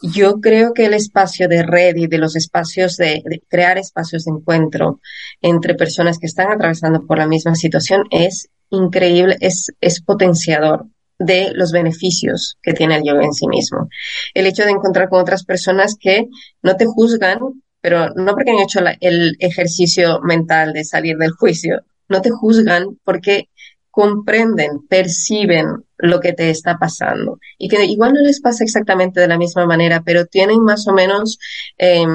Yo 0.00 0.40
creo 0.40 0.72
que 0.72 0.86
el 0.86 0.94
espacio 0.94 1.48
de 1.48 1.64
red 1.64 1.96
y 1.96 2.06
de 2.06 2.16
los 2.16 2.34
espacios 2.34 2.96
de, 2.96 3.22
de, 3.22 3.42
crear 3.46 3.76
espacios 3.76 4.24
de 4.24 4.30
encuentro 4.30 5.00
entre 5.42 5.74
personas 5.74 6.18
que 6.18 6.28
están 6.28 6.50
atravesando 6.50 7.06
por 7.06 7.18
la 7.18 7.26
misma 7.26 7.54
situación 7.56 8.04
es 8.10 8.48
increíble, 8.70 9.36
es, 9.40 9.66
es 9.82 10.00
potenciador 10.00 10.86
de 11.20 11.52
los 11.54 11.70
beneficios 11.70 12.56
que 12.62 12.72
tiene 12.72 12.96
el 12.96 13.04
yoga 13.04 13.24
en 13.24 13.34
sí 13.34 13.46
mismo. 13.46 13.88
El 14.34 14.46
hecho 14.46 14.64
de 14.64 14.70
encontrar 14.70 15.08
con 15.08 15.20
otras 15.20 15.44
personas 15.44 15.94
que 16.00 16.26
no 16.62 16.76
te 16.76 16.86
juzgan, 16.86 17.38
pero 17.80 18.08
no 18.14 18.32
porque 18.32 18.50
han 18.50 18.58
hecho 18.58 18.80
el 19.00 19.36
ejercicio 19.38 20.20
mental 20.22 20.72
de 20.72 20.84
salir 20.84 21.18
del 21.18 21.32
juicio, 21.32 21.82
no 22.08 22.22
te 22.22 22.30
juzgan 22.30 22.98
porque 23.04 23.48
comprenden, 23.90 24.86
perciben 24.88 25.66
lo 25.98 26.20
que 26.20 26.32
te 26.32 26.48
está 26.48 26.78
pasando 26.78 27.38
y 27.58 27.68
que 27.68 27.84
igual 27.84 28.14
no 28.14 28.20
les 28.22 28.40
pasa 28.40 28.64
exactamente 28.64 29.20
de 29.20 29.28
la 29.28 29.36
misma 29.36 29.66
manera, 29.66 30.02
pero 30.04 30.24
tienen 30.24 30.62
más 30.62 30.88
o 30.88 30.94
menos 30.94 31.38
eh, 31.76 32.06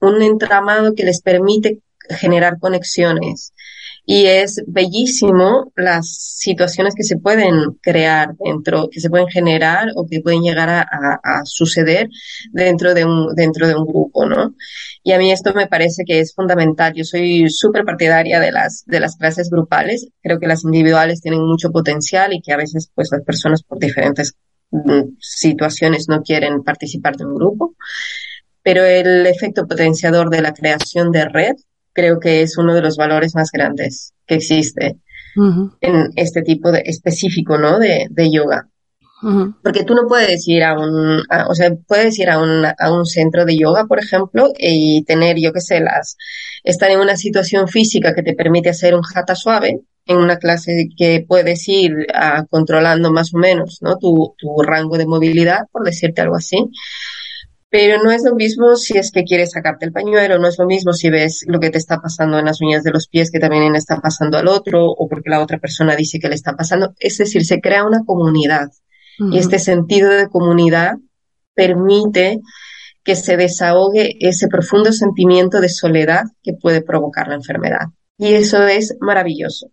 un 0.00 0.22
entramado 0.22 0.94
que 0.94 1.04
les 1.04 1.22
permite 1.22 1.78
generar 2.10 2.58
conexiones 2.58 3.52
y 4.12 4.26
es 4.26 4.60
bellísimo 4.66 5.70
las 5.76 6.34
situaciones 6.36 6.96
que 6.96 7.04
se 7.04 7.16
pueden 7.16 7.74
crear 7.80 8.34
dentro, 8.44 8.88
que 8.90 8.98
se 8.98 9.08
pueden 9.08 9.28
generar 9.28 9.86
o 9.94 10.04
que 10.04 10.18
pueden 10.18 10.42
llegar 10.42 10.68
a, 10.68 11.42
suceder 11.44 12.08
dentro 12.50 12.92
de 12.92 13.04
un, 13.04 13.32
dentro 13.36 13.68
de 13.68 13.76
un 13.76 13.86
grupo, 13.86 14.26
¿no? 14.26 14.56
Y 15.04 15.12
a 15.12 15.18
mí 15.18 15.30
esto 15.30 15.54
me 15.54 15.68
parece 15.68 16.02
que 16.04 16.18
es 16.18 16.34
fundamental. 16.34 16.92
Yo 16.92 17.04
soy 17.04 17.48
súper 17.50 17.84
partidaria 17.84 18.40
de 18.40 18.50
las, 18.50 18.82
de 18.84 18.98
las 18.98 19.14
clases 19.14 19.48
grupales. 19.48 20.08
Creo 20.20 20.40
que 20.40 20.48
las 20.48 20.64
individuales 20.64 21.20
tienen 21.20 21.46
mucho 21.46 21.70
potencial 21.70 22.32
y 22.32 22.42
que 22.42 22.52
a 22.52 22.56
veces, 22.56 22.90
pues, 22.92 23.10
las 23.12 23.22
personas 23.22 23.62
por 23.62 23.78
diferentes 23.78 24.34
mm, 24.72 25.18
situaciones 25.20 26.08
no 26.08 26.20
quieren 26.22 26.64
participar 26.64 27.14
de 27.14 27.26
un 27.26 27.36
grupo. 27.36 27.76
Pero 28.64 28.84
el 28.84 29.24
efecto 29.26 29.68
potenciador 29.68 30.30
de 30.30 30.42
la 30.42 30.52
creación 30.52 31.12
de 31.12 31.26
red 31.26 31.54
creo 31.92 32.20
que 32.20 32.42
es 32.42 32.56
uno 32.58 32.74
de 32.74 32.82
los 32.82 32.96
valores 32.96 33.34
más 33.34 33.50
grandes 33.52 34.12
que 34.26 34.36
existe 34.36 34.96
en 35.80 36.10
este 36.16 36.42
tipo 36.42 36.72
de 36.72 36.82
específico, 36.84 37.56
¿no? 37.56 37.78
De, 37.78 38.06
de 38.10 38.30
yoga. 38.30 38.68
Porque 39.62 39.84
tú 39.84 39.94
no 39.94 40.06
puedes 40.08 40.48
ir 40.48 40.64
a 40.64 40.78
un, 40.78 41.22
o 41.48 41.54
sea, 41.54 41.70
puedes 41.86 42.18
ir 42.18 42.30
a 42.30 42.38
un, 42.38 42.64
a 42.64 42.92
un 42.92 43.04
centro 43.04 43.44
de 43.44 43.56
yoga, 43.56 43.84
por 43.84 43.98
ejemplo, 43.98 44.50
y 44.58 45.04
tener, 45.04 45.36
yo 45.38 45.52
qué 45.52 45.60
sé, 45.60 45.80
las, 45.80 46.16
estar 46.64 46.90
en 46.90 47.00
una 47.00 47.16
situación 47.16 47.68
física 47.68 48.14
que 48.14 48.22
te 48.22 48.34
permite 48.34 48.70
hacer 48.70 48.94
un 48.94 49.02
jata 49.02 49.34
suave, 49.34 49.80
en 50.06 50.16
una 50.16 50.38
clase 50.38 50.88
que 50.96 51.24
puedes 51.26 51.68
ir 51.68 52.06
a, 52.14 52.46
controlando 52.46 53.12
más 53.12 53.34
o 53.34 53.38
menos, 53.38 53.78
¿no? 53.82 53.98
Tu, 53.98 54.34
tu 54.38 54.62
rango 54.62 54.96
de 54.96 55.06
movilidad, 55.06 55.66
por 55.70 55.84
decirte 55.84 56.22
algo 56.22 56.36
así. 56.36 56.56
Pero 57.70 58.02
no 58.02 58.10
es 58.10 58.24
lo 58.24 58.34
mismo 58.34 58.74
si 58.74 58.98
es 58.98 59.12
que 59.12 59.22
quieres 59.22 59.52
sacarte 59.52 59.86
el 59.86 59.92
pañuelo, 59.92 60.38
no 60.38 60.48
es 60.48 60.58
lo 60.58 60.66
mismo 60.66 60.92
si 60.92 61.08
ves 61.08 61.44
lo 61.46 61.60
que 61.60 61.70
te 61.70 61.78
está 61.78 62.00
pasando 62.00 62.38
en 62.38 62.44
las 62.44 62.60
uñas 62.60 62.82
de 62.82 62.90
los 62.90 63.06
pies 63.06 63.30
que 63.30 63.38
también 63.38 63.72
le 63.72 63.78
está 63.78 64.00
pasando 64.00 64.38
al 64.38 64.48
otro 64.48 64.86
o 64.86 65.08
porque 65.08 65.30
la 65.30 65.40
otra 65.40 65.58
persona 65.58 65.94
dice 65.94 66.18
que 66.18 66.28
le 66.28 66.34
está 66.34 66.56
pasando. 66.56 66.94
Es 66.98 67.18
decir, 67.18 67.44
se 67.44 67.60
crea 67.60 67.86
una 67.86 68.04
comunidad 68.04 68.70
y 69.18 69.38
este 69.38 69.58
sentido 69.58 70.10
de 70.10 70.28
comunidad 70.28 70.94
permite 71.54 72.40
que 73.04 73.16
se 73.16 73.36
desahogue 73.36 74.16
ese 74.20 74.48
profundo 74.48 74.92
sentimiento 74.92 75.60
de 75.60 75.68
soledad 75.68 76.24
que 76.42 76.54
puede 76.54 76.82
provocar 76.82 77.28
la 77.28 77.34
enfermedad. 77.34 77.88
Y 78.16 78.34
eso 78.34 78.66
es 78.66 78.96
maravilloso. 79.00 79.70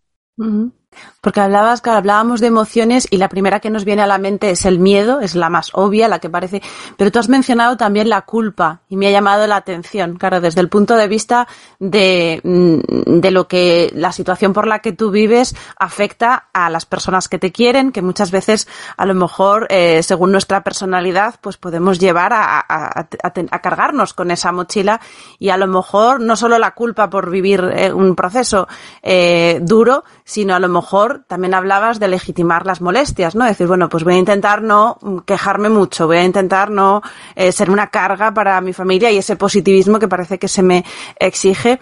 Porque 1.28 1.42
hablabas, 1.42 1.82
que 1.82 1.90
hablábamos 1.90 2.40
de 2.40 2.48
emociones 2.48 3.06
y 3.12 3.18
la 3.18 3.28
primera 3.28 3.60
que 3.60 3.70
nos 3.70 3.84
viene 3.84 4.02
a 4.02 4.08
la 4.08 4.18
mente 4.18 4.50
es 4.50 4.64
el 4.64 4.80
miedo, 4.80 5.20
es 5.20 5.36
la 5.36 5.50
más 5.50 5.72
obvia, 5.74 6.08
la 6.08 6.20
que 6.20 6.30
parece, 6.30 6.62
pero 6.96 7.12
tú 7.12 7.20
has 7.20 7.28
mencionado 7.28 7.76
también 7.76 8.08
la 8.08 8.22
culpa 8.22 8.80
y 8.88 8.96
me 8.96 9.08
ha 9.08 9.12
llamado 9.12 9.46
la 9.46 9.58
atención, 9.58 10.16
claro, 10.16 10.40
desde 10.40 10.62
el 10.62 10.70
punto 10.70 10.96
de 10.96 11.10
vista 11.10 11.46
de, 11.80 12.40
mm, 12.42 13.20
de 13.20 13.32
lo 13.32 13.46
que 13.50 13.92
la 13.94 14.14
situación 14.14 14.54
por 14.54 14.68
la 14.68 14.80
que 14.80 14.94
tú 14.94 15.12
vives 15.12 15.54
afecta 15.78 16.48
a 16.54 16.70
las 16.70 16.86
personas 16.86 17.28
que 17.28 17.40
te 17.40 17.52
quieren, 17.52 17.92
que 17.92 18.02
muchas 18.02 18.32
veces 18.32 18.66
a 18.96 19.06
lo 19.06 19.14
mejor, 19.14 19.68
eh, 19.70 20.04
según 20.04 20.32
nuestra 20.32 20.64
personalidad, 20.64 21.36
pues 21.42 21.58
podemos 21.58 22.00
llevar 22.00 22.32
a, 22.32 22.58
a, 22.58 23.02
a, 23.02 23.08
a, 23.52 23.60
cargarnos 23.60 24.14
con 24.14 24.32
esa 24.32 24.54
mochila 24.54 25.02
y 25.40 25.50
a 25.50 25.58
lo 25.58 25.68
mejor 25.68 26.22
no 26.22 26.38
solo 26.38 26.58
la 26.58 26.72
culpa 26.72 27.10
por 27.10 27.30
vivir 27.30 27.70
eh, 27.76 27.92
un 27.92 28.16
proceso 28.16 28.70
eh, 29.04 29.60
duro, 29.62 30.06
sino 30.24 30.56
a 30.56 30.60
lo 30.60 30.70
mejor 30.70 31.17
también 31.28 31.54
hablabas 31.54 32.00
de 32.00 32.08
legitimar 32.08 32.66
las 32.66 32.82
molestias, 32.82 33.36
¿no? 33.36 33.46
Decir, 33.46 33.68
bueno, 33.68 33.90
pues 33.90 34.04
voy 34.04 34.16
a 34.16 34.18
intentar 34.18 34.62
no 34.62 34.98
quejarme 35.26 35.70
mucho, 35.70 36.08
voy 36.08 36.18
a 36.18 36.24
intentar 36.24 36.70
no 36.70 37.02
eh, 37.36 37.52
ser 37.52 37.70
una 37.70 37.88
carga 37.90 38.34
para 38.34 38.60
mi 38.62 38.74
familia 38.74 39.12
y 39.12 39.18
ese 39.18 39.36
positivismo 39.36 40.00
que 40.00 40.08
parece 40.08 40.38
que 40.38 40.48
se 40.48 40.64
me 40.64 40.84
exige. 41.20 41.80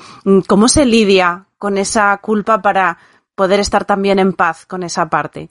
¿Cómo 0.47 0.67
se 0.67 0.85
lidia 0.85 1.47
con 1.57 1.77
esa 1.77 2.17
culpa 2.17 2.61
para 2.61 2.97
poder 3.35 3.59
estar 3.59 3.85
también 3.85 4.19
en 4.19 4.33
paz 4.33 4.65
con 4.65 4.83
esa 4.83 5.09
parte? 5.09 5.49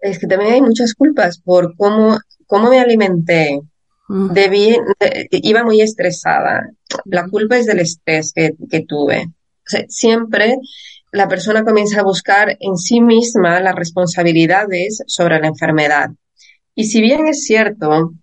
Es 0.00 0.18
que 0.18 0.26
también 0.26 0.52
hay 0.52 0.62
muchas 0.62 0.94
culpas 0.94 1.38
por 1.38 1.76
cómo, 1.76 2.18
cómo 2.46 2.70
me 2.70 2.78
alimenté, 2.78 3.60
mm. 4.08 4.32
Debí, 4.32 4.76
de, 5.00 5.28
iba 5.30 5.64
muy 5.64 5.80
estresada. 5.80 6.70
La 7.06 7.26
culpa 7.28 7.56
es 7.56 7.66
del 7.66 7.80
estrés 7.80 8.32
que, 8.34 8.52
que 8.70 8.84
tuve. 8.84 9.24
O 9.26 9.70
sea, 9.70 9.84
siempre 9.88 10.56
la 11.14 11.28
persona 11.28 11.64
comienza 11.64 12.00
a 12.00 12.04
buscar 12.04 12.56
en 12.58 12.76
sí 12.76 13.00
misma 13.00 13.60
las 13.60 13.76
responsabilidades 13.76 15.00
sobre 15.06 15.38
la 15.38 15.46
enfermedad. 15.46 16.10
Y 16.74 16.86
si 16.86 17.00
bien 17.00 17.28
es 17.28 17.44
cierto 17.44 18.14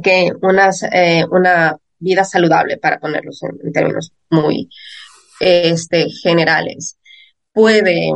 que 0.00 0.30
unas, 0.40 0.84
eh, 0.84 1.24
una 1.28 1.76
vida 1.98 2.22
saludable, 2.22 2.78
para 2.78 3.00
ponerlos 3.00 3.42
en, 3.42 3.72
términos 3.72 4.12
muy 4.30 4.70
este, 5.40 6.06
generales, 6.22 6.96
puede 7.52 8.12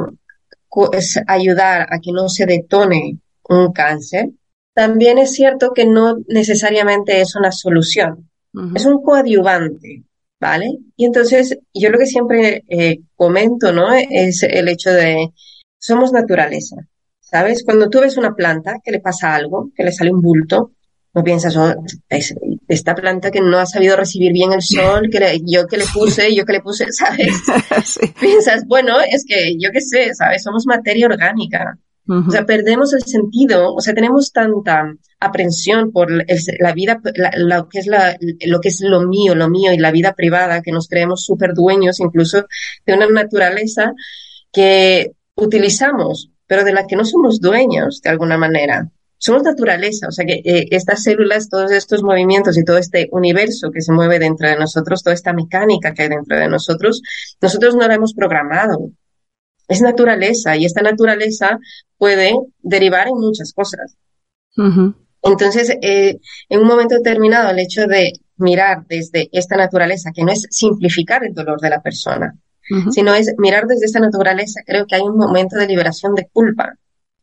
ayudar 1.26 1.88
a 1.90 1.98
que 1.98 2.12
no 2.12 2.28
se 2.28 2.46
detone 2.46 3.18
un 3.48 3.72
cáncer, 3.72 4.30
también 4.74 5.18
es 5.18 5.32
cierto 5.32 5.72
que 5.74 5.86
no 5.86 6.18
necesariamente 6.28 7.20
es 7.20 7.34
una 7.34 7.50
solución. 7.50 8.30
Uh 8.54 8.60
-huh. 8.60 8.76
Es 8.76 8.84
un 8.84 9.02
coadyuvante. 9.02 10.04
¿Vale? 10.40 10.78
Y 10.96 11.04
entonces 11.04 11.58
yo 11.74 11.90
lo 11.90 11.98
que 11.98 12.06
siempre 12.06 12.64
eh, 12.68 13.00
comento, 13.14 13.72
¿no? 13.72 13.92
Es 13.92 14.42
el 14.42 14.68
hecho 14.68 14.90
de, 14.90 15.28
somos 15.78 16.12
naturaleza, 16.12 16.76
¿sabes? 17.20 17.62
Cuando 17.64 17.88
tú 17.90 18.00
ves 18.00 18.16
una 18.16 18.34
planta 18.34 18.78
que 18.82 18.90
le 18.90 19.00
pasa 19.00 19.34
algo, 19.34 19.70
que 19.76 19.84
le 19.84 19.92
sale 19.92 20.12
un 20.12 20.22
bulto, 20.22 20.72
no 21.12 21.24
piensas, 21.24 21.56
oh, 21.56 21.74
es 22.08 22.34
esta 22.68 22.94
planta 22.94 23.30
que 23.30 23.40
no 23.40 23.58
ha 23.58 23.66
sabido 23.66 23.96
recibir 23.96 24.32
bien 24.32 24.52
el 24.52 24.62
sol, 24.62 25.08
que 25.10 25.18
le, 25.18 25.40
yo 25.44 25.66
que 25.66 25.76
le 25.76 25.84
puse, 25.92 26.34
yo 26.34 26.44
que 26.44 26.52
le 26.54 26.60
puse, 26.60 26.86
¿sabes? 26.90 27.34
Sí. 27.84 28.12
Piensas, 28.20 28.66
bueno, 28.66 29.00
es 29.00 29.24
que 29.26 29.56
yo 29.58 29.70
qué 29.72 29.80
sé, 29.80 30.14
¿sabes? 30.14 30.42
Somos 30.42 30.66
materia 30.66 31.06
orgánica. 31.06 31.78
Uh 32.10 32.14
-huh. 32.14 32.28
O 32.28 32.30
sea, 32.32 32.44
perdemos 32.44 32.92
el 32.92 33.04
sentido, 33.16 33.72
o 33.72 33.80
sea, 33.80 33.94
tenemos 33.94 34.32
tanta 34.32 34.76
aprensión 35.20 35.92
por 35.92 36.10
el, 36.10 36.24
la 36.58 36.72
vida, 36.72 37.00
la, 37.14 37.30
lo 37.36 37.68
que 37.68 37.78
es 37.78 37.86
la, 37.86 38.16
lo 38.46 38.58
que 38.60 38.68
es 38.68 38.80
lo 38.80 39.00
mío, 39.14 39.34
lo 39.36 39.48
mío 39.48 39.72
y 39.72 39.78
la 39.78 39.92
vida 39.92 40.12
privada, 40.14 40.62
que 40.62 40.72
nos 40.72 40.88
creemos 40.88 41.24
súper 41.24 41.54
dueños 41.54 42.00
incluso 42.00 42.46
de 42.86 42.94
una 42.94 43.06
naturaleza 43.06 43.92
que 44.52 45.12
utilizamos, 45.36 46.30
pero 46.48 46.64
de 46.64 46.72
la 46.72 46.86
que 46.86 46.96
no 46.96 47.04
somos 47.04 47.38
dueños 47.40 48.00
de 48.02 48.10
alguna 48.10 48.36
manera. 48.36 48.76
somos 49.22 49.42
naturaleza, 49.42 50.08
o 50.08 50.12
sea 50.12 50.24
que 50.24 50.40
eh, 50.44 50.66
estas 50.70 51.02
células, 51.02 51.48
todos 51.50 51.70
estos 51.72 52.02
movimientos 52.02 52.56
y 52.56 52.64
todo 52.64 52.78
este 52.78 53.08
universo 53.12 53.70
que 53.70 53.82
se 53.82 53.92
mueve 53.92 54.18
dentro 54.18 54.48
de 54.48 54.56
nosotros, 54.56 55.02
toda 55.02 55.14
esta 55.14 55.34
mecánica 55.34 55.92
que 55.92 56.04
hay 56.04 56.08
dentro 56.08 56.38
de 56.38 56.48
nosotros, 56.48 57.02
nosotros 57.40 57.76
no 57.76 57.86
la 57.86 57.94
hemos 57.94 58.14
programado. 58.14 58.90
Es 59.70 59.80
naturaleza 59.80 60.56
y 60.56 60.66
esta 60.66 60.82
naturaleza 60.82 61.58
puede 61.96 62.34
derivar 62.58 63.08
en 63.08 63.14
muchas 63.14 63.52
cosas. 63.52 63.96
Entonces, 65.22 65.70
eh, 65.80 66.18
en 66.48 66.60
un 66.60 66.66
momento 66.66 66.96
determinado, 66.96 67.50
el 67.50 67.58
hecho 67.60 67.86
de 67.86 68.12
mirar 68.36 68.84
desde 68.88 69.28
esta 69.32 69.56
naturaleza, 69.56 70.10
que 70.14 70.24
no 70.24 70.32
es 70.32 70.46
simplificar 70.50 71.24
el 71.24 71.34
dolor 71.34 71.60
de 71.60 71.70
la 71.70 71.82
persona, 71.82 72.34
sino 72.92 73.14
es 73.14 73.34
mirar 73.38 73.66
desde 73.66 73.86
esta 73.86 73.98
naturaleza, 73.98 74.60
creo 74.64 74.86
que 74.86 74.94
hay 74.94 75.02
un 75.02 75.16
momento 75.16 75.56
de 75.56 75.66
liberación 75.66 76.14
de 76.14 76.28
culpa. 76.32 76.74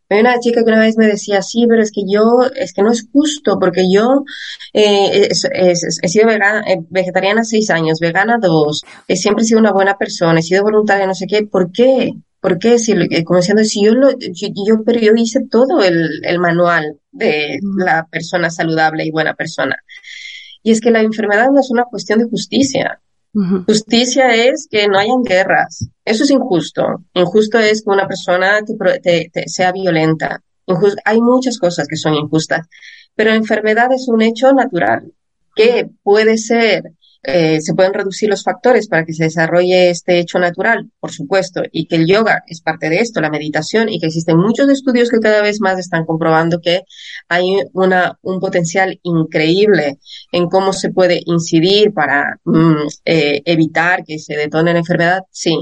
Hay 0.09 0.19
una 0.21 0.39
chica 0.39 0.63
que 0.63 0.69
una 0.69 0.79
vez 0.79 0.97
me 0.97 1.07
decía, 1.07 1.41
sí, 1.41 1.65
pero 1.67 1.81
es 1.81 1.91
que 1.91 2.03
yo, 2.07 2.43
es 2.55 2.73
que 2.73 2.81
no 2.81 2.91
es 2.91 3.07
justo, 3.11 3.57
porque 3.59 3.83
yo 3.91 4.23
eh, 4.73 5.29
he 5.29 6.07
sido 6.07 6.27
vegana, 6.27 6.63
eh, 6.67 6.79
vegetariana 6.89 7.43
seis 7.43 7.69
años, 7.69 7.99
vegana 7.99 8.37
dos, 8.37 8.83
siempre 9.09 9.43
he 9.43 9.47
sido 9.47 9.59
una 9.59 9.73
buena 9.73 9.97
persona, 9.97 10.39
he 10.39 10.43
sido 10.43 10.63
voluntaria, 10.63 11.07
no 11.07 11.15
sé 11.15 11.27
qué, 11.27 11.43
¿por 11.43 11.71
qué? 11.71 12.13
¿Por 12.39 12.59
qué? 12.59 12.77
Si, 12.77 12.93
como 13.23 13.39
diciendo, 13.39 13.63
si 13.63 13.83
yo, 13.83 13.93
lo, 13.93 14.11
yo, 14.11 14.83
pero 14.85 14.99
yo 14.99 15.11
hice 15.15 15.41
todo 15.49 15.83
el, 15.83 16.23
el 16.23 16.39
manual 16.39 16.99
de 17.11 17.59
la 17.77 18.05
persona 18.07 18.49
saludable 18.49 19.05
y 19.05 19.11
buena 19.11 19.33
persona. 19.33 19.77
Y 20.63 20.71
es 20.71 20.81
que 20.81 20.91
la 20.91 21.01
enfermedad 21.01 21.47
no 21.51 21.59
es 21.59 21.71
una 21.71 21.85
cuestión 21.85 22.19
de 22.19 22.25
justicia. 22.25 23.01
Justicia 23.67 24.33
es 24.33 24.67
que 24.69 24.87
no 24.87 24.97
hayan 24.97 25.21
guerras. 25.23 25.87
Eso 26.03 26.23
es 26.23 26.31
injusto. 26.31 27.03
Injusto 27.13 27.59
es 27.59 27.83
que 27.83 27.89
una 27.89 28.07
persona 28.07 28.59
te, 29.01 29.29
sea 29.45 29.71
violenta. 29.71 30.41
hay 31.05 31.21
muchas 31.21 31.59
cosas 31.59 31.87
que 31.87 31.97
son 31.97 32.15
injustas. 32.15 32.67
Pero 33.15 33.29
la 33.29 33.35
enfermedad 33.35 33.91
es 33.93 34.07
un 34.07 34.21
hecho 34.21 34.51
natural 34.53 35.11
que 35.55 35.89
puede 36.03 36.37
ser 36.37 36.93
eh, 37.23 37.59
se 37.61 37.73
pueden 37.73 37.93
reducir 37.93 38.29
los 38.29 38.43
factores 38.43 38.87
para 38.87 39.05
que 39.05 39.13
se 39.13 39.25
desarrolle 39.25 39.89
este 39.89 40.19
hecho 40.19 40.39
natural, 40.39 40.89
por 40.99 41.11
supuesto, 41.11 41.61
y 41.71 41.87
que 41.87 41.95
el 41.95 42.07
yoga 42.07 42.43
es 42.47 42.61
parte 42.61 42.89
de 42.89 42.97
esto, 42.97 43.21
la 43.21 43.29
meditación, 43.29 43.89
y 43.89 43.99
que 43.99 44.07
existen 44.07 44.37
muchos 44.37 44.69
estudios 44.69 45.09
que 45.09 45.19
cada 45.19 45.41
vez 45.41 45.59
más 45.59 45.79
están 45.79 46.05
comprobando 46.05 46.59
que 46.61 46.83
hay 47.27 47.57
una, 47.73 48.17
un 48.21 48.39
potencial 48.39 48.99
increíble 49.03 49.97
en 50.31 50.47
cómo 50.47 50.73
se 50.73 50.91
puede 50.91 51.21
incidir 51.25 51.93
para 51.93 52.39
mm, 52.43 52.87
eh, 53.05 53.41
evitar 53.45 54.03
que 54.03 54.19
se 54.19 54.35
detone 54.35 54.73
la 54.73 54.79
enfermedad, 54.79 55.21
sí, 55.31 55.57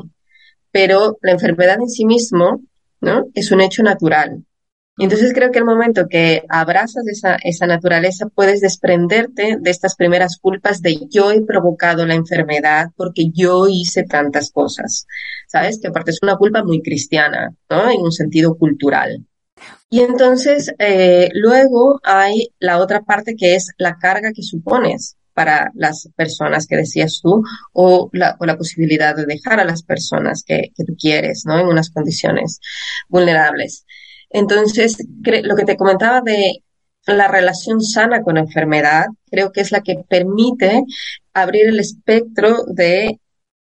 pero 0.71 1.17
la 1.21 1.31
enfermedad 1.31 1.77
en 1.79 1.89
sí 1.89 2.05
mismo 2.05 2.61
¿no? 3.01 3.25
es 3.33 3.51
un 3.51 3.61
hecho 3.61 3.81
natural. 3.81 4.43
Y 4.97 5.03
entonces 5.03 5.33
creo 5.33 5.51
que 5.51 5.59
el 5.59 5.65
momento 5.65 6.07
que 6.09 6.43
abrazas 6.47 7.05
esa, 7.07 7.35
esa 7.43 7.67
naturaleza 7.67 8.27
puedes 8.33 8.61
desprenderte 8.61 9.57
de 9.59 9.69
estas 9.69 9.95
primeras 9.95 10.37
culpas 10.37 10.81
de 10.81 10.97
yo 11.09 11.31
he 11.31 11.41
provocado 11.41 12.05
la 12.05 12.15
enfermedad 12.15 12.91
porque 12.95 13.29
yo 13.33 13.67
hice 13.67 14.03
tantas 14.03 14.51
cosas. 14.51 15.05
¿Sabes? 15.47 15.79
Que 15.81 15.89
aparte 15.89 16.11
es 16.11 16.19
una 16.21 16.37
culpa 16.37 16.63
muy 16.63 16.81
cristiana, 16.81 17.53
¿no? 17.69 17.89
En 17.89 18.01
un 18.01 18.11
sentido 18.11 18.55
cultural. 18.55 19.25
Y 19.89 19.99
entonces 20.01 20.73
eh, 20.79 21.29
luego 21.33 21.99
hay 22.03 22.49
la 22.59 22.79
otra 22.79 23.01
parte 23.01 23.35
que 23.35 23.55
es 23.55 23.71
la 23.77 23.97
carga 23.97 24.31
que 24.33 24.43
supones 24.43 25.17
para 25.33 25.71
las 25.75 26.09
personas 26.15 26.65
que 26.65 26.77
decías 26.77 27.19
tú 27.21 27.43
o 27.73 28.09
la, 28.13 28.37
o 28.39 28.45
la 28.45 28.57
posibilidad 28.57 29.15
de 29.15 29.25
dejar 29.25 29.59
a 29.59 29.65
las 29.65 29.83
personas 29.83 30.43
que, 30.45 30.71
que 30.75 30.85
tú 30.85 30.95
quieres, 30.97 31.43
¿no? 31.45 31.59
En 31.59 31.67
unas 31.67 31.91
condiciones 31.91 32.59
vulnerables. 33.09 33.84
Entonces, 34.35 34.97
lo 35.43 35.55
que 35.55 35.63
te 35.63 35.77
comentaba 35.77 36.19
de 36.19 36.61
la 37.07 37.29
relación 37.29 37.79
sana 37.79 38.21
con 38.21 38.35
la 38.35 38.41
enfermedad, 38.41 39.05
creo 39.31 39.53
que 39.53 39.61
es 39.61 39.71
la 39.71 39.79
que 39.79 39.95
permite 40.09 40.83
abrir 41.33 41.67
el 41.67 41.79
espectro 41.79 42.65
de 42.67 43.21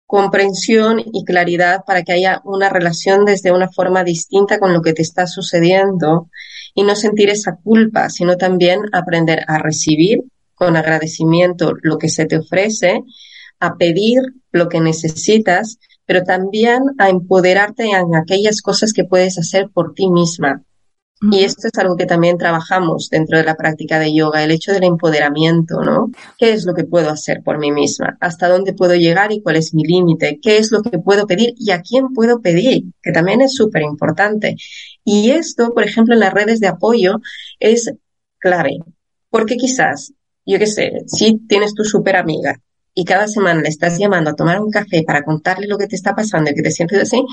comprensión 0.04 1.00
y 1.00 1.24
claridad 1.24 1.80
para 1.86 2.02
que 2.02 2.12
haya 2.12 2.42
una 2.44 2.68
relación 2.68 3.24
desde 3.24 3.52
una 3.52 3.70
forma 3.70 4.04
distinta 4.04 4.58
con 4.58 4.74
lo 4.74 4.82
que 4.82 4.92
te 4.92 5.00
está 5.00 5.26
sucediendo 5.26 6.28
y 6.74 6.82
no 6.82 6.94
sentir 6.94 7.30
esa 7.30 7.56
culpa, 7.56 8.10
sino 8.10 8.36
también 8.36 8.80
aprender 8.92 9.44
a 9.46 9.56
recibir 9.56 10.24
con 10.54 10.76
agradecimiento 10.76 11.72
lo 11.80 11.96
que 11.96 12.10
se 12.10 12.26
te 12.26 12.36
ofrece, 12.36 13.00
a 13.60 13.76
pedir 13.76 14.20
lo 14.52 14.68
que 14.68 14.80
necesitas 14.80 15.78
pero 16.10 16.24
también 16.24 16.82
a 16.98 17.08
empoderarte 17.08 17.84
en 17.84 18.16
aquellas 18.16 18.62
cosas 18.62 18.92
que 18.92 19.04
puedes 19.04 19.38
hacer 19.38 19.70
por 19.72 19.94
ti 19.94 20.10
misma. 20.10 20.64
Y 21.20 21.44
esto 21.44 21.68
es 21.68 21.78
algo 21.78 21.96
que 21.96 22.04
también 22.04 22.36
trabajamos 22.36 23.10
dentro 23.10 23.38
de 23.38 23.44
la 23.44 23.54
práctica 23.54 24.00
de 24.00 24.12
yoga, 24.12 24.42
el 24.42 24.50
hecho 24.50 24.72
del 24.72 24.82
empoderamiento, 24.82 25.80
¿no? 25.84 26.10
¿Qué 26.36 26.50
es 26.50 26.66
lo 26.66 26.74
que 26.74 26.82
puedo 26.82 27.10
hacer 27.10 27.44
por 27.44 27.60
mí 27.60 27.70
misma? 27.70 28.18
¿Hasta 28.20 28.48
dónde 28.48 28.72
puedo 28.72 28.96
llegar 28.96 29.30
y 29.30 29.40
cuál 29.40 29.54
es 29.54 29.72
mi 29.72 29.84
límite? 29.84 30.40
¿Qué 30.42 30.58
es 30.58 30.72
lo 30.72 30.82
que 30.82 30.98
puedo 30.98 31.28
pedir 31.28 31.54
y 31.56 31.70
a 31.70 31.80
quién 31.80 32.12
puedo 32.12 32.40
pedir? 32.40 32.86
Que 33.00 33.12
también 33.12 33.40
es 33.40 33.54
súper 33.54 33.82
importante. 33.82 34.56
Y 35.04 35.30
esto, 35.30 35.72
por 35.72 35.84
ejemplo, 35.84 36.14
en 36.14 36.20
las 36.20 36.34
redes 36.34 36.58
de 36.58 36.66
apoyo 36.66 37.20
es 37.60 37.94
clave. 38.40 38.78
Porque 39.28 39.56
quizás, 39.56 40.12
yo 40.44 40.58
qué 40.58 40.66
sé, 40.66 40.90
si 41.06 41.38
tienes 41.46 41.72
tu 41.72 41.84
súper 41.84 42.16
amiga 42.16 42.60
y 43.00 43.04
cada 43.06 43.26
semana 43.26 43.62
le 43.62 43.70
estás 43.70 43.98
llamando 43.98 44.28
a 44.28 44.34
tomar 44.34 44.60
un 44.60 44.70
café 44.70 45.02
para 45.06 45.22
contarle 45.22 45.66
lo 45.66 45.78
que 45.78 45.86
te 45.86 45.96
está 45.96 46.14
pasando 46.14 46.50
y 46.50 46.54
que 46.54 46.60
te 46.60 46.70
sientes 46.70 47.00
así, 47.00 47.24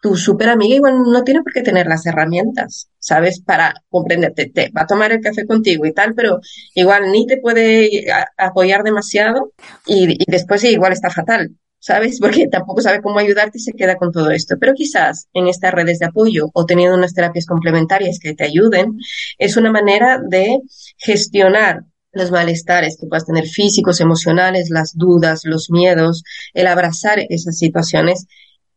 tu 0.00 0.16
súper 0.16 0.48
amiga 0.48 0.76
igual 0.76 1.02
no 1.02 1.24
tiene 1.24 1.42
por 1.42 1.52
qué 1.52 1.60
tener 1.60 1.86
las 1.86 2.06
herramientas, 2.06 2.88
¿sabes? 2.98 3.42
Para 3.42 3.74
comprenderte. 3.90 4.46
Te 4.46 4.70
va 4.70 4.82
a 4.82 4.86
tomar 4.86 5.12
el 5.12 5.20
café 5.20 5.44
contigo 5.46 5.84
y 5.84 5.92
tal, 5.92 6.14
pero 6.14 6.40
igual 6.74 7.12
ni 7.12 7.26
te 7.26 7.36
puede 7.36 8.06
apoyar 8.38 8.82
demasiado 8.82 9.52
y, 9.84 10.14
y 10.22 10.24
después 10.26 10.64
igual 10.64 10.94
está 10.94 11.10
fatal, 11.10 11.54
¿sabes? 11.78 12.18
Porque 12.20 12.48
tampoco 12.48 12.80
sabe 12.80 13.02
cómo 13.02 13.18
ayudarte 13.18 13.58
y 13.58 13.60
se 13.60 13.72
queda 13.74 13.96
con 13.96 14.10
todo 14.10 14.30
esto. 14.30 14.56
Pero 14.58 14.72
quizás 14.72 15.28
en 15.34 15.48
estas 15.48 15.74
redes 15.74 15.98
de 15.98 16.06
apoyo 16.06 16.48
o 16.54 16.64
teniendo 16.64 16.96
unas 16.96 17.12
terapias 17.12 17.44
complementarias 17.44 18.18
que 18.18 18.32
te 18.32 18.44
ayuden, 18.44 18.96
es 19.36 19.58
una 19.58 19.70
manera 19.70 20.18
de 20.26 20.60
gestionar 20.96 21.82
los 22.18 22.30
malestares 22.30 22.96
que 23.00 23.06
puedas 23.06 23.24
tener 23.24 23.46
físicos, 23.46 24.00
emocionales, 24.00 24.68
las 24.70 24.96
dudas, 24.96 25.42
los 25.44 25.70
miedos, 25.70 26.22
el 26.52 26.66
abrazar 26.66 27.20
esas 27.28 27.56
situaciones 27.56 28.26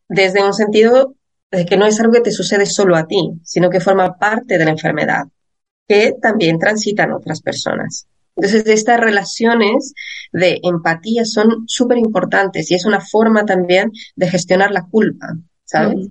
desde 0.08 0.44
un 0.44 0.54
sentido 0.54 1.14
de 1.50 1.66
que 1.66 1.76
no 1.76 1.86
es 1.86 2.00
algo 2.00 2.12
que 2.12 2.20
te 2.20 2.30
sucede 2.30 2.66
solo 2.66 2.96
a 2.96 3.06
ti, 3.06 3.32
sino 3.44 3.68
que 3.68 3.80
forma 3.80 4.18
parte 4.18 4.56
de 4.56 4.64
la 4.64 4.70
enfermedad, 4.70 5.24
que 5.86 6.14
también 6.20 6.58
transitan 6.58 7.12
otras 7.12 7.42
personas. 7.42 8.06
Entonces, 8.34 8.66
estas 8.66 8.98
relaciones 8.98 9.92
de 10.32 10.58
empatía 10.62 11.24
son 11.26 11.64
súper 11.66 11.98
importantes 11.98 12.70
y 12.70 12.74
es 12.74 12.86
una 12.86 13.00
forma 13.00 13.44
también 13.44 13.90
de 14.16 14.30
gestionar 14.30 14.70
la 14.70 14.86
culpa, 14.86 15.36
¿sabes? 15.64 16.08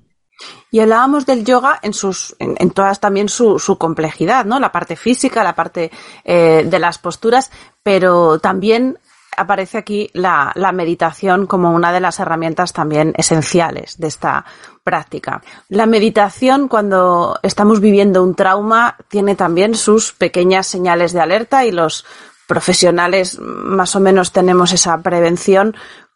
Y 0.69 0.79
hablábamos 0.79 1.25
del 1.25 1.43
yoga 1.43 1.79
en 1.81 1.93
sus, 1.93 2.35
en, 2.39 2.71
todas 2.71 2.99
también 2.99 3.29
su, 3.29 3.59
complejidad, 3.77 4.45
¿no? 4.45 4.59
La 4.59 4.71
parte 4.71 4.95
física, 4.95 5.43
la 5.43 5.55
parte 5.55 5.91
eh, 6.23 6.65
de 6.65 6.79
las 6.79 6.97
posturas, 6.97 7.51
pero 7.83 8.39
también 8.39 8.97
aparece 9.35 9.77
aquí 9.77 10.09
la, 10.13 10.53
meditación 10.73 11.47
como 11.47 11.71
una 11.71 11.91
de 11.91 11.99
las 11.99 12.19
herramientas 12.19 12.73
también 12.73 13.13
esenciales 13.17 13.97
de 13.97 14.07
esta 14.07 14.45
práctica. 14.83 15.41
La 15.69 15.85
meditación, 15.85 16.67
cuando 16.67 17.39
estamos 17.43 17.79
viviendo 17.79 18.23
un 18.23 18.35
trauma, 18.35 18.97
tiene 19.07 19.35
también 19.35 19.75
sus 19.75 20.13
pequeñas 20.13 20.67
señales 20.67 21.13
de 21.13 21.21
alerta 21.21 21.65
y 21.65 21.71
los 21.71 22.05
profesionales 22.47 23.39
más 23.39 23.95
o 23.95 24.01
menos 24.01 24.33
tenemos 24.33 24.73
esa 24.73 24.97
prevención 25.01 25.73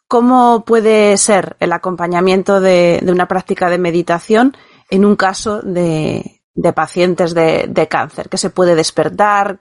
¿Cómo 0.08 0.64
puede 0.64 1.16
ser 1.16 1.56
el 1.58 1.72
acompañamiento 1.72 2.60
de, 2.60 3.02
una 3.08 3.26
práctica 3.26 3.68
de 3.68 3.78
meditación 3.78 4.56
en 4.88 5.04
un 5.04 5.16
caso 5.16 5.62
de, 5.62 6.42
pacientes 6.74 7.34
de, 7.34 7.88
cáncer? 7.90 8.28
¿Qué 8.28 8.38
se 8.38 8.50
puede 8.50 8.76
despertar? 8.76 9.58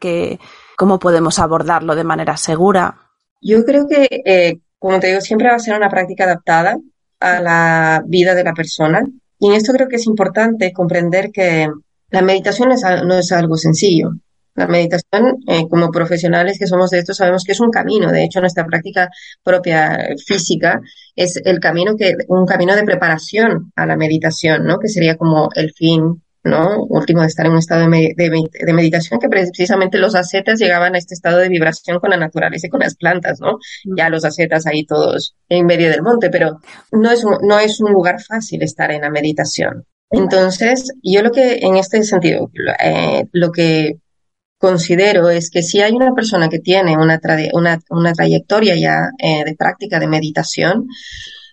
¿Cómo 0.77 0.99
podemos 0.99 1.39
abordarlo 1.39 1.95
de 1.95 2.03
manera 2.03 2.37
segura? 2.37 2.95
Yo 3.41 3.65
creo 3.65 3.87
que, 3.87 4.07
eh, 4.25 4.59
como 4.77 4.99
te 4.99 5.07
digo, 5.07 5.21
siempre 5.21 5.49
va 5.49 5.55
a 5.55 5.59
ser 5.59 5.75
una 5.75 5.89
práctica 5.89 6.25
adaptada 6.25 6.77
a 7.19 7.41
la 7.41 8.03
vida 8.05 8.35
de 8.35 8.43
la 8.43 8.53
persona. 8.53 9.03
Y 9.39 9.47
en 9.47 9.53
esto 9.53 9.73
creo 9.73 9.87
que 9.87 9.95
es 9.95 10.05
importante 10.05 10.71
comprender 10.71 11.31
que 11.31 11.67
la 12.09 12.21
meditación 12.21 12.69
no 12.69 13.15
es 13.15 13.31
algo 13.31 13.57
sencillo. 13.57 14.11
La 14.55 14.67
meditación, 14.67 15.37
eh, 15.47 15.67
como 15.69 15.91
profesionales 15.91 16.57
que 16.57 16.65
somos 16.65 16.89
de 16.89 16.99
esto, 16.99 17.13
sabemos 17.13 17.43
que 17.43 17.51
es 17.51 17.59
un 17.59 17.69
camino. 17.69 18.09
De 18.11 18.23
hecho, 18.23 18.39
nuestra 18.39 18.65
práctica 18.65 19.09
propia 19.43 20.15
física 20.25 20.79
es 21.13 21.41
el 21.43 21.59
camino 21.59 21.95
que, 21.97 22.13
un 22.29 22.45
camino 22.45 22.73
de 22.73 22.83
preparación 22.83 23.73
a 23.75 23.85
la 23.85 23.97
meditación, 23.97 24.65
¿no? 24.65 24.79
Que 24.79 24.87
sería 24.87 25.17
como 25.17 25.49
el 25.55 25.73
fin, 25.73 26.23
¿no? 26.45 26.83
Último 26.83 27.21
de 27.21 27.27
estar 27.27 27.45
en 27.45 27.51
un 27.51 27.57
estado 27.57 27.89
de, 27.89 28.13
de, 28.15 28.73
meditación, 28.73 29.19
que 29.19 29.27
precisamente 29.27 29.97
los 29.97 30.15
ascetas 30.15 30.57
llegaban 30.57 30.95
a 30.95 30.99
este 30.99 31.15
estado 31.15 31.39
de 31.39 31.49
vibración 31.49 31.99
con 31.99 32.11
la 32.11 32.17
naturaleza 32.17 32.67
y 32.67 32.69
con 32.69 32.79
las 32.79 32.95
plantas, 32.95 33.41
¿no? 33.41 33.57
Ya 33.97 34.09
los 34.09 34.23
ascetas 34.23 34.65
ahí 34.67 34.85
todos 34.85 35.35
en 35.49 35.65
medio 35.65 35.89
del 35.89 36.01
monte, 36.01 36.29
pero 36.29 36.61
no 36.93 37.11
es 37.11 37.25
no 37.41 37.59
es 37.59 37.81
un 37.81 37.91
lugar 37.91 38.21
fácil 38.21 38.63
estar 38.63 38.89
en 38.91 39.01
la 39.01 39.09
meditación. 39.09 39.85
Entonces, 40.11 40.93
yo 41.03 41.21
lo 41.23 41.31
que 41.31 41.57
en 41.61 41.75
este 41.75 42.01
sentido, 42.03 42.49
eh, 42.81 43.25
lo 43.33 43.51
que 43.51 43.97
considero 44.65 45.29
es 45.29 45.51
que 45.51 45.61
si 45.61 45.79
hay 45.79 45.93
una 45.93 46.15
persona 46.15 46.49
que 46.49 46.57
tiene 46.57 46.97
una, 46.97 47.19
una, 47.91 48.13
trayectoria 48.13 48.75
ya 48.75 49.09
eh, 49.19 49.43
de 49.45 49.55
práctica 49.55 49.99
de 49.99 50.07
meditación, 50.07 50.87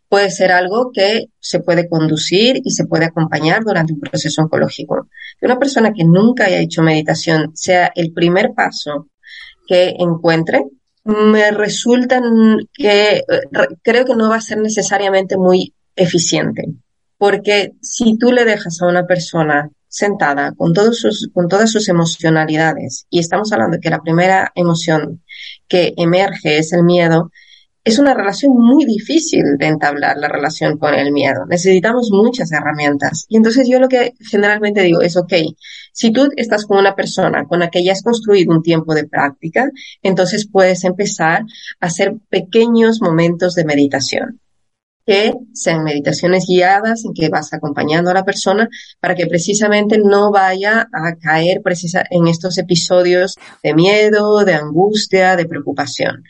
puede 0.08 0.30
ser 0.30 0.50
algo 0.50 0.90
que 0.94 1.26
se 1.38 1.60
puede 1.60 1.90
conducir 1.90 2.62
y 2.64 2.70
se 2.70 2.86
puede 2.86 3.04
acompañar 3.04 3.64
durante 3.64 3.92
un 3.92 4.00
proceso 4.00 4.40
oncológico. 4.40 5.08
Que 5.38 5.44
una 5.44 5.58
persona 5.58 5.92
que 5.92 6.04
nunca 6.04 6.46
haya 6.46 6.60
hecho 6.60 6.80
meditación 6.80 7.50
sea 7.54 7.92
el 7.94 8.14
primer 8.14 8.54
paso 8.54 9.08
que 9.66 9.94
encuentre, 9.98 10.64
me 11.04 11.50
resulta 11.50 12.22
que 12.72 13.16
eh, 13.16 13.22
creo 13.82 14.06
que 14.06 14.14
no 14.14 14.30
va 14.30 14.36
a 14.36 14.40
ser 14.40 14.56
necesariamente 14.56 15.36
muy 15.36 15.74
eficiente. 15.96 16.64
Porque 17.18 17.72
si 17.82 18.16
tú 18.16 18.32
le 18.32 18.46
dejas 18.46 18.80
a 18.80 18.86
una 18.86 19.06
persona 19.06 19.70
sentada 19.92 20.52
con, 20.52 20.72
todos 20.72 20.98
sus, 20.98 21.28
con 21.34 21.48
todas 21.48 21.70
sus 21.70 21.86
emocionalidades, 21.88 23.06
y 23.10 23.18
estamos 23.18 23.52
hablando 23.52 23.76
de 23.76 23.80
que 23.80 23.90
la 23.90 24.00
primera 24.00 24.50
emoción 24.54 25.22
que 25.68 25.92
emerge 25.98 26.56
es 26.56 26.72
el 26.72 26.82
miedo, 26.82 27.30
es 27.84 27.98
una 27.98 28.14
relación 28.14 28.54
muy 28.56 28.86
difícil 28.86 29.42
de 29.58 29.66
entablar 29.66 30.16
la 30.16 30.28
relación 30.28 30.78
con 30.78 30.94
el 30.94 31.12
miedo. 31.12 31.44
Necesitamos 31.46 32.10
muchas 32.12 32.52
herramientas. 32.52 33.26
Y 33.28 33.36
entonces 33.36 33.68
yo 33.68 33.80
lo 33.80 33.88
que 33.88 34.14
generalmente 34.20 34.82
digo 34.82 35.02
es, 35.02 35.16
ok, 35.16 35.32
si 35.92 36.12
tú 36.12 36.28
estás 36.36 36.64
con 36.64 36.78
una 36.78 36.94
persona 36.94 37.44
con 37.44 37.58
la 37.58 37.68
que 37.68 37.84
ya 37.84 37.92
has 37.92 38.02
construido 38.02 38.54
un 38.54 38.62
tiempo 38.62 38.94
de 38.94 39.06
práctica, 39.06 39.68
entonces 40.00 40.48
puedes 40.48 40.84
empezar 40.84 41.42
a 41.80 41.86
hacer 41.86 42.14
pequeños 42.30 43.02
momentos 43.02 43.54
de 43.54 43.64
meditación 43.64 44.41
que 45.06 45.32
sean 45.52 45.84
meditaciones 45.84 46.46
guiadas 46.46 47.04
en 47.04 47.12
que 47.14 47.28
vas 47.28 47.52
acompañando 47.52 48.10
a 48.10 48.14
la 48.14 48.24
persona 48.24 48.68
para 49.00 49.14
que 49.14 49.26
precisamente 49.26 49.98
no 49.98 50.30
vaya 50.30 50.88
a 50.92 51.16
caer 51.16 51.62
precisa 51.62 52.04
en 52.10 52.28
estos 52.28 52.58
episodios 52.58 53.36
de 53.62 53.74
miedo, 53.74 54.44
de 54.44 54.54
angustia, 54.54 55.36
de 55.36 55.46
preocupación. 55.46 56.24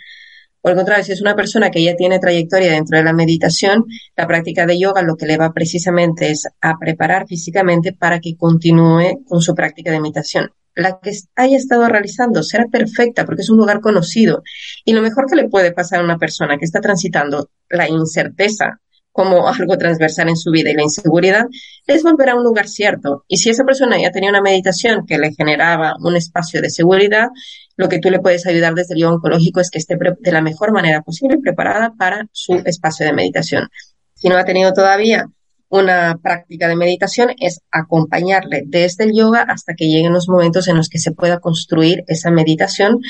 Por 0.60 0.72
el 0.72 0.76
contrario, 0.76 1.04
si 1.04 1.12
es 1.12 1.20
una 1.20 1.34
persona 1.34 1.70
que 1.70 1.82
ya 1.82 1.96
tiene 1.96 2.20
trayectoria 2.20 2.72
dentro 2.72 2.96
de 2.96 3.04
la 3.04 3.12
meditación, 3.12 3.84
la 4.16 4.28
práctica 4.28 4.64
de 4.64 4.78
yoga 4.78 5.02
lo 5.02 5.16
que 5.16 5.26
le 5.26 5.36
va 5.36 5.52
precisamente 5.52 6.30
es 6.30 6.46
a 6.60 6.78
preparar 6.78 7.26
físicamente 7.26 7.92
para 7.92 8.20
que 8.20 8.36
continúe 8.36 9.24
con 9.26 9.42
su 9.42 9.54
práctica 9.56 9.90
de 9.90 10.00
meditación 10.00 10.52
la 10.74 10.98
que 11.00 11.12
haya 11.36 11.56
estado 11.56 11.86
realizando 11.88 12.42
será 12.42 12.66
perfecta 12.66 13.24
porque 13.24 13.42
es 13.42 13.50
un 13.50 13.58
lugar 13.58 13.80
conocido. 13.80 14.42
Y 14.84 14.92
lo 14.92 15.02
mejor 15.02 15.26
que 15.28 15.36
le 15.36 15.48
puede 15.48 15.72
pasar 15.72 16.00
a 16.00 16.04
una 16.04 16.18
persona 16.18 16.58
que 16.58 16.64
está 16.64 16.80
transitando 16.80 17.50
la 17.68 17.88
incerteza 17.88 18.80
como 19.12 19.46
algo 19.46 19.76
transversal 19.76 20.30
en 20.30 20.36
su 20.36 20.50
vida 20.50 20.70
y 20.70 20.74
la 20.74 20.82
inseguridad 20.82 21.46
es 21.86 22.02
volver 22.02 22.30
a 22.30 22.34
un 22.34 22.42
lugar 22.42 22.66
cierto. 22.66 23.24
Y 23.28 23.38
si 23.38 23.50
esa 23.50 23.64
persona 23.64 24.00
ya 24.00 24.10
tenía 24.10 24.30
una 24.30 24.40
meditación 24.40 25.06
que 25.06 25.18
le 25.18 25.32
generaba 25.34 25.94
un 26.00 26.16
espacio 26.16 26.62
de 26.62 26.70
seguridad, 26.70 27.28
lo 27.76 27.88
que 27.88 27.98
tú 27.98 28.10
le 28.10 28.20
puedes 28.20 28.46
ayudar 28.46 28.74
desde 28.74 28.94
el 28.94 29.00
yoga 29.00 29.16
oncológico 29.16 29.60
es 29.60 29.70
que 29.70 29.78
esté 29.78 29.96
de 29.96 30.32
la 30.32 30.40
mejor 30.40 30.72
manera 30.72 31.02
posible 31.02 31.38
preparada 31.38 31.92
para 31.96 32.26
su 32.32 32.54
espacio 32.64 33.04
de 33.04 33.12
meditación. 33.12 33.68
Si 34.14 34.28
no 34.28 34.36
ha 34.36 34.44
tenido 34.44 34.72
todavía 34.72 35.26
una 35.72 36.18
práctica 36.22 36.68
de 36.68 36.76
meditación 36.76 37.34
es 37.40 37.62
acompañarle 37.70 38.62
desde 38.66 39.04
el 39.04 39.14
yoga 39.14 39.46
hasta 39.48 39.74
que 39.74 39.86
lleguen 39.86 40.12
los 40.12 40.28
momentos 40.28 40.68
en 40.68 40.76
los 40.76 40.90
que 40.90 40.98
se 40.98 41.12
pueda 41.12 41.40
construir 41.40 42.04
esa 42.08 42.30
meditación, 42.30 43.00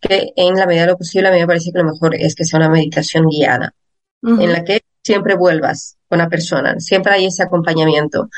que 0.00 0.32
en 0.36 0.54
la 0.54 0.66
medida 0.66 0.82
de 0.82 0.88
lo 0.88 0.98
posible 0.98 1.28
a 1.28 1.32
mí 1.32 1.38
me 1.38 1.46
parece 1.46 1.72
que 1.72 1.78
lo 1.78 1.90
mejor 1.90 2.14
es 2.14 2.34
que 2.34 2.44
sea 2.44 2.58
una 2.58 2.68
meditación 2.68 3.26
guiada, 3.26 3.74
en 4.22 4.52
la 4.52 4.64
que 4.64 4.82
siempre 5.02 5.34
vuelvas 5.34 5.96
con 6.08 6.18
la 6.18 6.28
persona, 6.28 6.78
siempre 6.78 7.14
hay 7.14 7.24
ese 7.24 7.42
acompañamiento. 7.42 8.28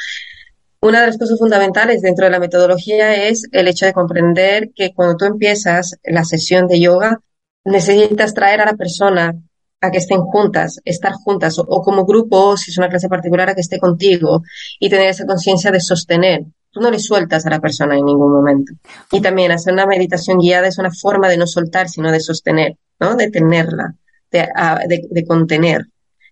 Una 0.81 1.01
de 1.01 1.09
las 1.09 1.19
cosas 1.19 1.41
fundamentales 1.41 2.03
dentro 2.03 2.27
de 2.27 2.31
la 2.31 2.39
metodología 2.39 3.27
es 3.27 3.49
el 3.51 3.67
hecho 3.67 3.87
de 3.87 3.93
comprender 3.93 4.71
que 4.77 4.95
cuando 4.95 5.17
tú 5.17 5.25
empiezas 5.25 5.97
la 6.05 6.25
sesión 6.25 6.69
de 6.69 6.79
yoga, 6.79 7.21
necesitas 7.65 8.33
traer 8.33 8.61
a 8.61 8.67
la 8.67 8.75
persona 8.75 9.35
a 9.83 9.91
que 9.91 9.99
estén 9.99 10.21
juntas, 10.23 10.81
estar 10.85 11.13
juntas 11.13 11.59
o, 11.59 11.83
como 11.83 12.07
grupo, 12.07 12.57
si 12.57 12.71
es 12.71 12.79
una 12.79 12.89
clase 12.89 13.09
particular, 13.09 13.51
a 13.51 13.55
que 13.55 13.61
esté 13.61 13.79
contigo 13.79 14.43
y 14.79 14.89
tener 14.89 15.09
esa 15.09 15.27
conciencia 15.27 15.73
de 15.73 15.81
sostener. 15.81 16.45
Tú 16.71 16.81
no 16.81 16.91
le 16.91 17.01
sueltas 17.01 17.45
a 17.45 17.51
la 17.51 17.61
persona 17.61 17.99
en 17.99 18.05
ningún 18.05 18.33
momento. 18.33 18.73
Y 19.11 19.21
también 19.21 19.51
hacer 19.51 19.73
una 19.75 19.85
meditación 19.85 20.39
guiada 20.39 20.69
es 20.69 20.79
una 20.79 20.93
forma 20.93 21.29
de 21.29 21.37
no 21.37 21.47
soltar, 21.47 21.89
sino 21.89 22.13
de 22.13 22.21
sostener, 22.21 22.77
¿no? 23.01 23.17
De 23.17 23.29
tenerla, 23.29 23.95
de, 24.31 25.25
contener, 25.27 25.89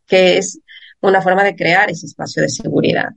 que 0.06 0.38
es 0.38 0.60
una 1.02 1.20
forma 1.20 1.42
de 1.42 1.56
crear 1.56 1.90
ese 1.90 2.06
espacio 2.06 2.42
de 2.42 2.48
seguridad. 2.48 3.10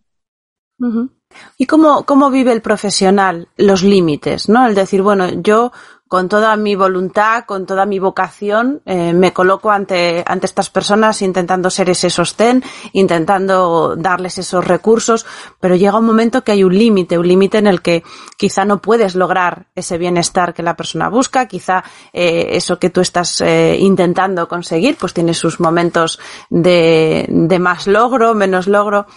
¿Y 1.57 1.65
cómo, 1.67 2.03
cómo 2.03 2.31
vive 2.31 2.51
el 2.51 2.61
profesional 2.61 3.47
los 3.55 3.84
límites? 3.84 4.49
¿no? 4.49 4.67
El 4.67 4.75
decir, 4.75 5.01
bueno, 5.01 5.29
yo 5.41 5.71
con 6.14 6.30
toda 6.30 6.55
mi 6.57 6.76
voluntad, 6.76 7.45
con 7.47 7.66
toda 7.66 7.88
mi 7.88 7.97
vocación, 7.97 8.84
eh, 8.86 9.14
me 9.14 9.34
coloco 9.34 9.72
ante, 9.72 10.24
ante 10.28 10.45
estas 10.45 10.70
personas 10.70 11.24
intentando 11.24 11.72
ser 11.72 11.89
ese 11.89 12.11
sostén, 12.11 12.64
intentando 12.91 13.95
darles 13.97 14.38
esos 14.38 14.64
recursos, 14.64 15.26
pero 15.59 15.76
llega 15.76 15.97
un 15.97 16.05
momento 16.05 16.43
que 16.43 16.51
hay 16.51 16.64
un 16.64 16.78
límite, 16.78 17.18
un 17.18 17.28
límite 17.28 17.57
en 17.57 17.66
el 17.66 17.82
que 17.82 18.03
quizá 18.38 18.64
no 18.64 18.80
puedes 18.80 19.16
lograr 19.16 19.66
ese 19.74 19.97
bienestar 19.97 20.53
que 20.53 20.61
la 20.61 20.76
persona 20.76 21.09
busca, 21.09 21.47
quizá 21.47 21.84
eh, 22.14 22.49
eso 22.51 22.78
que 22.78 22.91
tú 22.91 23.01
estás 23.01 23.41
eh, 23.41 23.76
intentando 23.80 24.47
conseguir, 24.47 24.97
pues 24.97 25.16
tiene 25.16 25.34
sus 25.34 25.59
momentos 25.59 26.20
de, 26.51 27.26
de 27.28 27.57
más 27.57 27.88
logro, 27.88 28.36
menos 28.36 28.68
logro. 28.68 29.07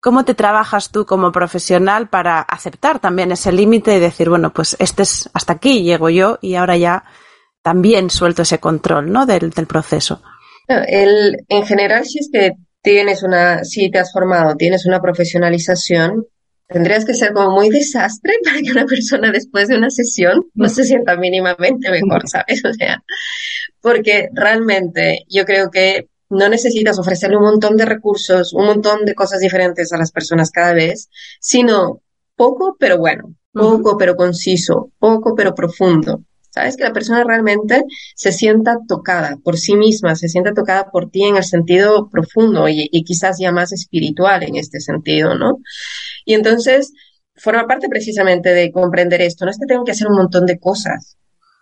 ¿Cómo 0.00 0.24
te 0.24 0.34
trabajas 0.34 0.90
tú 0.90 1.06
como 1.06 1.32
profesional 1.32 2.08
para 2.08 2.40
aceptar 2.40 3.00
también 3.00 3.32
ese 3.32 3.50
límite 3.50 3.96
y 3.96 4.00
decir, 4.00 4.28
bueno, 4.28 4.52
pues 4.52 4.76
este 4.78 5.02
es 5.02 5.28
hasta 5.32 5.54
aquí 5.54 5.82
llego 5.82 6.08
yo 6.08 6.38
y 6.40 6.54
ahora 6.54 6.76
ya 6.76 7.04
también 7.62 8.08
suelto 8.08 8.42
ese 8.42 8.60
control, 8.60 9.10
¿no? 9.10 9.26
Del, 9.26 9.50
proceso. 9.66 10.22
El, 10.68 11.44
en 11.48 11.66
general, 11.66 12.04
si 12.06 12.20
es 12.20 12.30
que 12.32 12.52
tienes 12.80 13.22
una, 13.22 13.64
si 13.64 13.90
te 13.90 13.98
has 13.98 14.12
formado, 14.12 14.54
tienes 14.56 14.86
una 14.86 15.00
profesionalización, 15.00 16.24
tendrías 16.68 17.04
que 17.04 17.14
ser 17.14 17.32
como 17.32 17.50
muy 17.50 17.68
desastre 17.68 18.34
para 18.44 18.60
que 18.60 18.70
una 18.70 18.86
persona 18.86 19.32
después 19.32 19.68
de 19.68 19.76
una 19.76 19.90
sesión 19.90 20.44
no 20.54 20.68
se 20.68 20.84
sienta 20.84 21.16
mínimamente 21.16 21.90
mejor, 21.90 22.28
¿sabes? 22.28 22.64
O 22.64 22.72
sea, 22.72 23.02
porque 23.80 24.28
realmente 24.32 25.24
yo 25.28 25.44
creo 25.44 25.70
que 25.70 26.08
no 26.30 26.48
necesitas 26.48 26.98
ofrecerle 26.98 27.36
un 27.36 27.44
montón 27.44 27.76
de 27.76 27.86
recursos, 27.86 28.52
un 28.52 28.66
montón 28.66 29.04
de 29.04 29.14
cosas 29.14 29.40
diferentes 29.40 29.92
a 29.92 29.98
las 29.98 30.12
personas 30.12 30.50
cada 30.50 30.74
vez, 30.74 31.08
sino 31.40 32.02
poco 32.36 32.76
pero 32.78 32.98
bueno, 32.98 33.34
poco 33.52 33.96
pero 33.96 34.16
conciso, 34.16 34.92
poco 34.98 35.34
pero 35.34 35.54
profundo. 35.54 36.22
Sabes 36.50 36.76
que 36.76 36.84
la 36.84 36.92
persona 36.92 37.24
realmente 37.24 37.84
se 38.16 38.32
sienta 38.32 38.78
tocada 38.86 39.36
por 39.42 39.58
sí 39.58 39.76
misma, 39.76 40.16
se 40.16 40.28
sienta 40.28 40.52
tocada 40.52 40.90
por 40.90 41.10
ti 41.10 41.24
en 41.24 41.36
el 41.36 41.44
sentido 41.44 42.08
profundo 42.08 42.68
y, 42.68 42.88
quizás 43.04 43.38
ya 43.38 43.52
más 43.52 43.72
espiritual 43.72 44.42
en 44.42 44.56
este 44.56 44.80
sentido, 44.80 45.36
¿no? 45.36 45.58
Y 46.24 46.34
entonces 46.34 46.92
forma 47.36 47.66
parte 47.66 47.88
precisamente 47.88 48.50
de 48.50 48.72
comprender 48.72 49.20
esto. 49.20 49.44
No 49.44 49.50
es 49.50 49.58
que 49.58 49.66
tengo 49.66 49.84
que 49.84 49.92
hacer 49.92 50.08
un 50.08 50.16
montón 50.16 50.46
de 50.46 50.58
cosas. 50.58 51.16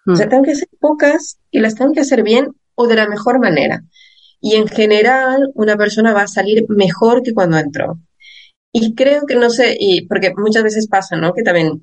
O 0.06 0.14
sea, 0.14 0.26
mm. 0.26 0.28
tengo 0.30 0.42
que 0.44 0.52
hacer 0.52 0.68
pocas 0.80 1.38
y 1.50 1.58
las 1.58 1.74
tengo 1.74 1.92
que 1.92 2.00
hacer 2.00 2.22
bien 2.22 2.54
o 2.74 2.86
de 2.86 2.94
la 2.94 3.08
mejor 3.08 3.40
manera 3.40 3.82
y 4.46 4.54
en 4.54 4.68
general 4.68 5.50
una 5.54 5.76
persona 5.76 6.12
va 6.12 6.22
a 6.22 6.28
salir 6.28 6.66
mejor 6.68 7.24
que 7.24 7.34
cuando 7.34 7.58
entró. 7.58 7.98
Y 8.70 8.94
creo 8.94 9.26
que 9.26 9.34
no 9.34 9.50
sé, 9.50 9.76
y 9.76 10.06
porque 10.06 10.32
muchas 10.36 10.62
veces 10.62 10.86
pasa, 10.86 11.16
¿no? 11.16 11.34
Que 11.34 11.42
también 11.42 11.82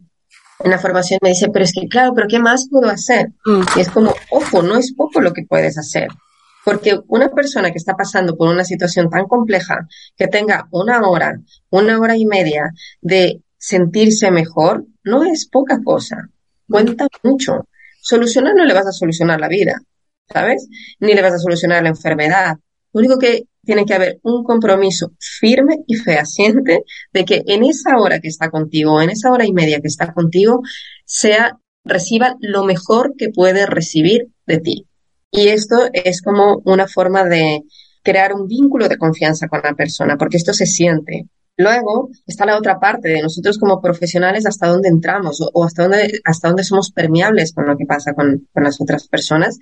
en 0.63 0.71
la 0.71 0.79
formación 0.79 1.19
me 1.21 1.29
dice, 1.29 1.49
pero 1.51 1.65
es 1.65 1.73
que 1.73 1.89
claro, 1.89 2.13
pero 2.15 2.29
¿qué 2.29 2.39
más 2.39 2.69
puedo 2.69 2.87
hacer? 2.87 3.33
Mm. 3.43 3.63
Y 3.75 3.81
es 3.81 3.89
como, 3.89 4.13
ojo, 4.29 4.61
no 4.61 4.77
es 4.77 4.93
poco 4.93 5.19
lo 5.19 5.33
que 5.33 5.43
puedes 5.43 5.77
hacer. 5.77 6.07
Porque 6.63 6.97
una 7.07 7.27
persona 7.27 7.69
que 7.69 7.79
está 7.79 7.97
pasando 7.97 8.37
por 8.37 8.47
una 8.47 8.63
situación 8.63 9.09
tan 9.09 9.25
compleja, 9.25 9.85
que 10.15 10.27
tenga 10.27 10.69
una 10.71 11.01
hora, 11.01 11.37
una 11.69 11.99
hora 11.99 12.15
y 12.15 12.25
media 12.25 12.71
de 13.01 13.41
sentirse 13.57 14.31
mejor, 14.31 14.85
no 15.03 15.25
es 15.25 15.49
poca 15.49 15.81
cosa. 15.83 16.29
Cuenta 16.69 17.09
mucho. 17.23 17.67
Solucionar 18.01 18.55
no 18.55 18.63
le 18.63 18.73
vas 18.73 18.87
a 18.87 18.93
solucionar 18.93 19.41
la 19.41 19.49
vida, 19.49 19.81
¿sabes? 20.31 20.67
Ni 20.99 21.13
le 21.13 21.21
vas 21.21 21.33
a 21.33 21.39
solucionar 21.39 21.83
la 21.83 21.89
enfermedad. 21.89 22.57
Lo 22.93 22.99
único 22.99 23.17
que 23.17 23.45
tiene 23.65 23.85
que 23.85 23.93
haber 23.93 24.19
un 24.23 24.43
compromiso 24.43 25.13
firme 25.19 25.77
y 25.87 25.95
fehaciente 25.95 26.83
de 27.13 27.25
que 27.25 27.43
en 27.47 27.63
esa 27.63 27.97
hora 27.97 28.19
que 28.19 28.27
está 28.27 28.49
contigo, 28.49 29.01
en 29.01 29.09
esa 29.09 29.31
hora 29.31 29.45
y 29.45 29.53
media 29.53 29.79
que 29.79 29.87
está 29.87 30.13
contigo, 30.13 30.61
sea, 31.05 31.57
reciba 31.85 32.35
lo 32.39 32.65
mejor 32.65 33.15
que 33.17 33.29
puede 33.29 33.65
recibir 33.65 34.27
de 34.45 34.59
ti. 34.59 34.87
Y 35.31 35.47
esto 35.47 35.89
es 35.91 36.21
como 36.21 36.61
una 36.65 36.87
forma 36.87 37.23
de 37.23 37.63
crear 38.03 38.33
un 38.33 38.47
vínculo 38.47 38.87
de 38.89 38.97
confianza 38.97 39.47
con 39.47 39.61
la 39.63 39.73
persona, 39.73 40.17
porque 40.17 40.37
esto 40.37 40.53
se 40.53 40.65
siente. 40.65 41.27
Luego 41.55 42.09
está 42.25 42.45
la 42.45 42.57
otra 42.57 42.79
parte 42.79 43.09
de 43.09 43.21
nosotros 43.21 43.59
como 43.59 43.81
profesionales, 43.81 44.45
hasta 44.45 44.67
dónde 44.67 44.89
entramos 44.89 45.39
o, 45.53 45.63
hasta 45.63 45.83
dónde, 45.83 46.19
hasta 46.23 46.47
dónde 46.47 46.63
somos 46.63 46.91
permeables 46.91 47.53
con 47.53 47.67
lo 47.67 47.77
que 47.77 47.85
pasa 47.85 48.13
con, 48.13 48.47
con 48.51 48.63
las 48.63 48.81
otras 48.81 49.07
personas. 49.07 49.59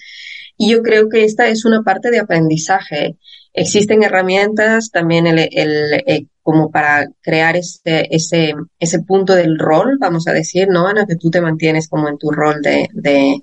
Y 0.57 0.71
yo 0.71 0.81
creo 0.81 1.09
que 1.09 1.23
esta 1.23 1.47
es 1.47 1.65
una 1.65 1.81
parte 1.83 2.11
de 2.11 2.19
aprendizaje. 2.19 3.17
Existen 3.53 4.03
herramientas, 4.03 4.89
también 4.91 5.27
el, 5.27 5.49
el, 5.51 6.29
como 6.41 6.71
para 6.71 7.07
crear 7.21 7.57
este, 7.57 8.15
ese, 8.15 8.53
ese 8.79 8.99
punto 8.99 9.35
del 9.35 9.59
rol, 9.59 9.97
vamos 9.99 10.27
a 10.27 10.33
decir, 10.33 10.69
¿no? 10.69 10.89
El 10.89 11.05
que 11.05 11.15
tú 11.15 11.29
te 11.29 11.41
mantienes 11.41 11.89
como 11.89 12.07
en 12.07 12.17
tu 12.17 12.31
rol 12.31 12.61
de, 12.61 12.87
de, 12.93 13.41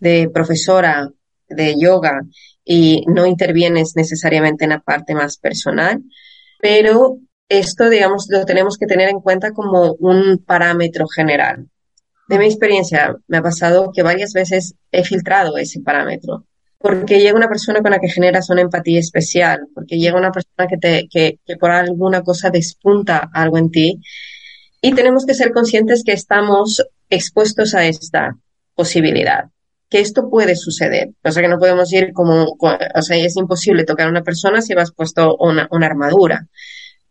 de 0.00 0.30
profesora 0.32 1.10
de 1.48 1.74
yoga 1.78 2.20
y 2.64 3.04
no 3.06 3.26
intervienes 3.26 3.94
necesariamente 3.96 4.64
en 4.64 4.70
la 4.70 4.80
parte 4.80 5.14
más 5.14 5.38
personal, 5.38 6.02
pero 6.60 7.18
esto, 7.48 7.88
digamos, 7.88 8.26
lo 8.28 8.44
tenemos 8.44 8.76
que 8.78 8.86
tener 8.86 9.08
en 9.08 9.20
cuenta 9.20 9.52
como 9.52 9.94
un 9.98 10.38
parámetro 10.44 11.06
general. 11.08 11.68
De 12.28 12.38
mi 12.38 12.46
experiencia, 12.46 13.16
me 13.28 13.38
ha 13.38 13.42
pasado 13.42 13.92
que 13.94 14.02
varias 14.02 14.32
veces 14.32 14.74
he 14.90 15.04
filtrado 15.04 15.56
ese 15.56 15.80
parámetro 15.80 16.44
porque 16.78 17.20
llega 17.20 17.36
una 17.36 17.48
persona 17.48 17.80
con 17.80 17.90
la 17.90 17.98
que 17.98 18.08
generas 18.08 18.50
una 18.50 18.60
empatía 18.60 19.00
especial, 19.00 19.66
porque 19.74 19.98
llega 19.98 20.18
una 20.18 20.30
persona 20.30 20.68
que, 20.68 20.76
te, 20.76 21.08
que, 21.10 21.56
por 21.58 21.70
alguna 21.70 22.22
cosa 22.22 22.50
despunta 22.50 23.28
algo 23.32 23.58
en 23.58 23.70
ti. 23.70 24.00
Y 24.80 24.92
tenemos 24.92 25.24
que 25.26 25.34
ser 25.34 25.52
conscientes 25.52 26.04
que 26.04 26.12
estamos 26.12 26.86
expuestos 27.08 27.74
a 27.74 27.86
esta 27.86 28.36
posibilidad, 28.74 29.46
que 29.88 30.00
esto 30.00 30.28
puede 30.30 30.54
suceder. 30.54 31.08
O 31.24 31.32
sea, 31.32 31.42
que 31.42 31.48
no 31.48 31.58
podemos 31.58 31.92
ir 31.92 32.12
como, 32.12 32.56
o 32.60 33.02
sea, 33.02 33.16
es 33.16 33.36
imposible 33.36 33.84
tocar 33.84 34.06
a 34.06 34.10
una 34.10 34.22
persona 34.22 34.60
si 34.60 34.74
vas 34.74 34.92
puesto 34.92 35.36
una, 35.38 35.66
una 35.70 35.86
armadura. 35.86 36.46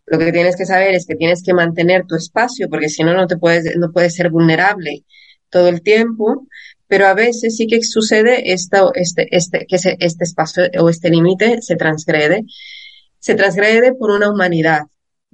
Lo 0.07 0.19
que 0.19 0.31
tienes 0.31 0.55
que 0.55 0.65
saber 0.65 0.93
es 0.93 1.05
que 1.05 1.15
tienes 1.15 1.41
que 1.43 1.53
mantener 1.53 2.05
tu 2.05 2.15
espacio, 2.15 2.69
porque 2.69 2.89
si 2.89 3.03
no, 3.03 3.13
no 3.13 3.27
te 3.27 3.37
puedes, 3.37 3.75
no 3.77 3.91
puedes 3.91 4.15
ser 4.15 4.29
vulnerable 4.29 5.03
todo 5.49 5.67
el 5.67 5.81
tiempo, 5.81 6.47
pero 6.87 7.07
a 7.07 7.13
veces 7.13 7.57
sí 7.57 7.67
que 7.67 7.81
sucede 7.81 8.53
esto, 8.53 8.91
este, 8.93 9.27
este, 9.35 9.65
que 9.67 9.75
este 9.75 10.23
espacio 10.23 10.65
o 10.79 10.89
este 10.89 11.09
límite 11.09 11.61
se 11.61 11.75
transgrede, 11.75 12.43
se 13.19 13.35
transgrede 13.35 13.93
por 13.93 14.11
una 14.11 14.29
humanidad. 14.29 14.83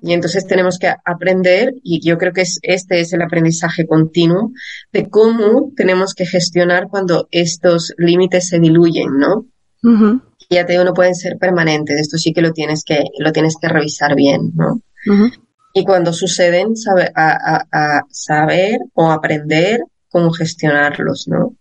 Y 0.01 0.13
entonces 0.13 0.47
tenemos 0.47 0.79
que 0.79 0.91
aprender, 1.05 1.73
y 1.83 2.03
yo 2.03 2.17
creo 2.17 2.33
que 2.33 2.41
es, 2.41 2.57
este 2.63 3.01
es 3.01 3.13
el 3.13 3.21
aprendizaje 3.21 3.85
continuo, 3.85 4.51
de 4.91 5.09
cómo 5.09 5.71
tenemos 5.75 6.15
que 6.15 6.25
gestionar 6.25 6.87
cuando 6.89 7.27
estos 7.29 7.93
límites 7.97 8.47
se 8.47 8.59
diluyen, 8.59 9.17
¿no? 9.19 9.45
Y 9.83 10.30
ya 10.55 10.65
te 10.65 10.73
digo, 10.73 10.83
no 10.83 10.93
pueden 10.93 11.15
ser 11.15 11.37
permanentes, 11.37 11.99
esto 11.99 12.17
sí 12.17 12.33
que 12.33 12.41
lo 12.41 12.51
tienes 12.51 12.83
que, 12.83 13.03
lo 13.19 13.31
tienes 13.31 13.55
que 13.59 13.67
revisar 13.67 14.15
bien, 14.15 14.51
¿no? 14.55 14.81
Y 15.73 15.85
cuando 15.85 16.11
suceden, 16.11 16.75
saber, 16.75 17.11
a, 17.15 17.65
a 17.71 18.01
saber 18.09 18.79
o 18.93 19.09
aprender 19.09 19.81
cómo 20.09 20.31
gestionarlos, 20.31 21.27
¿no? 21.27 21.55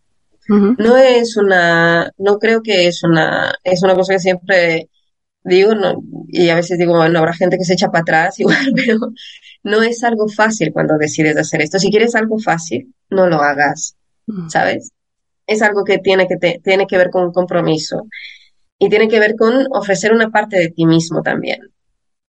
No 0.50 0.96
es 0.96 1.36
una, 1.36 2.10
no 2.18 2.38
creo 2.40 2.60
que 2.60 2.88
es 2.88 3.04
una, 3.04 3.54
es 3.62 3.84
una 3.84 3.94
cosa 3.94 4.14
que 4.14 4.18
siempre 4.18 4.88
digo, 5.44 5.76
no, 5.76 6.02
y 6.26 6.48
a 6.48 6.56
veces 6.56 6.76
digo, 6.76 6.96
bueno, 6.96 7.20
habrá 7.20 7.32
gente 7.32 7.56
que 7.56 7.64
se 7.64 7.74
echa 7.74 7.88
para 7.90 8.02
atrás 8.02 8.40
igual, 8.40 8.72
pero 8.74 8.98
no 9.62 9.82
es 9.82 10.02
algo 10.02 10.28
fácil 10.28 10.72
cuando 10.72 10.98
decides 10.98 11.36
hacer 11.36 11.62
esto. 11.62 11.78
Si 11.78 11.90
quieres 11.90 12.16
algo 12.16 12.38
fácil, 12.38 12.92
no 13.10 13.28
lo 13.28 13.36
hagas, 13.36 13.94
¿sabes? 14.48 14.90
Es 15.46 15.62
algo 15.62 15.84
que 15.84 15.98
tiene 15.98 16.26
que, 16.26 16.36
te, 16.36 16.60
tiene 16.62 16.86
que 16.86 16.98
ver 16.98 17.10
con 17.10 17.24
un 17.24 17.32
compromiso 17.32 18.08
y 18.80 18.88
tiene 18.88 19.08
que 19.08 19.20
ver 19.20 19.36
con 19.36 19.66
ofrecer 19.70 20.12
una 20.12 20.30
parte 20.30 20.58
de 20.58 20.70
ti 20.70 20.86
mismo 20.86 21.22
también. 21.22 21.60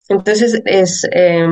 Entonces, 0.09 0.61
es, 0.65 1.07
eh, 1.13 1.47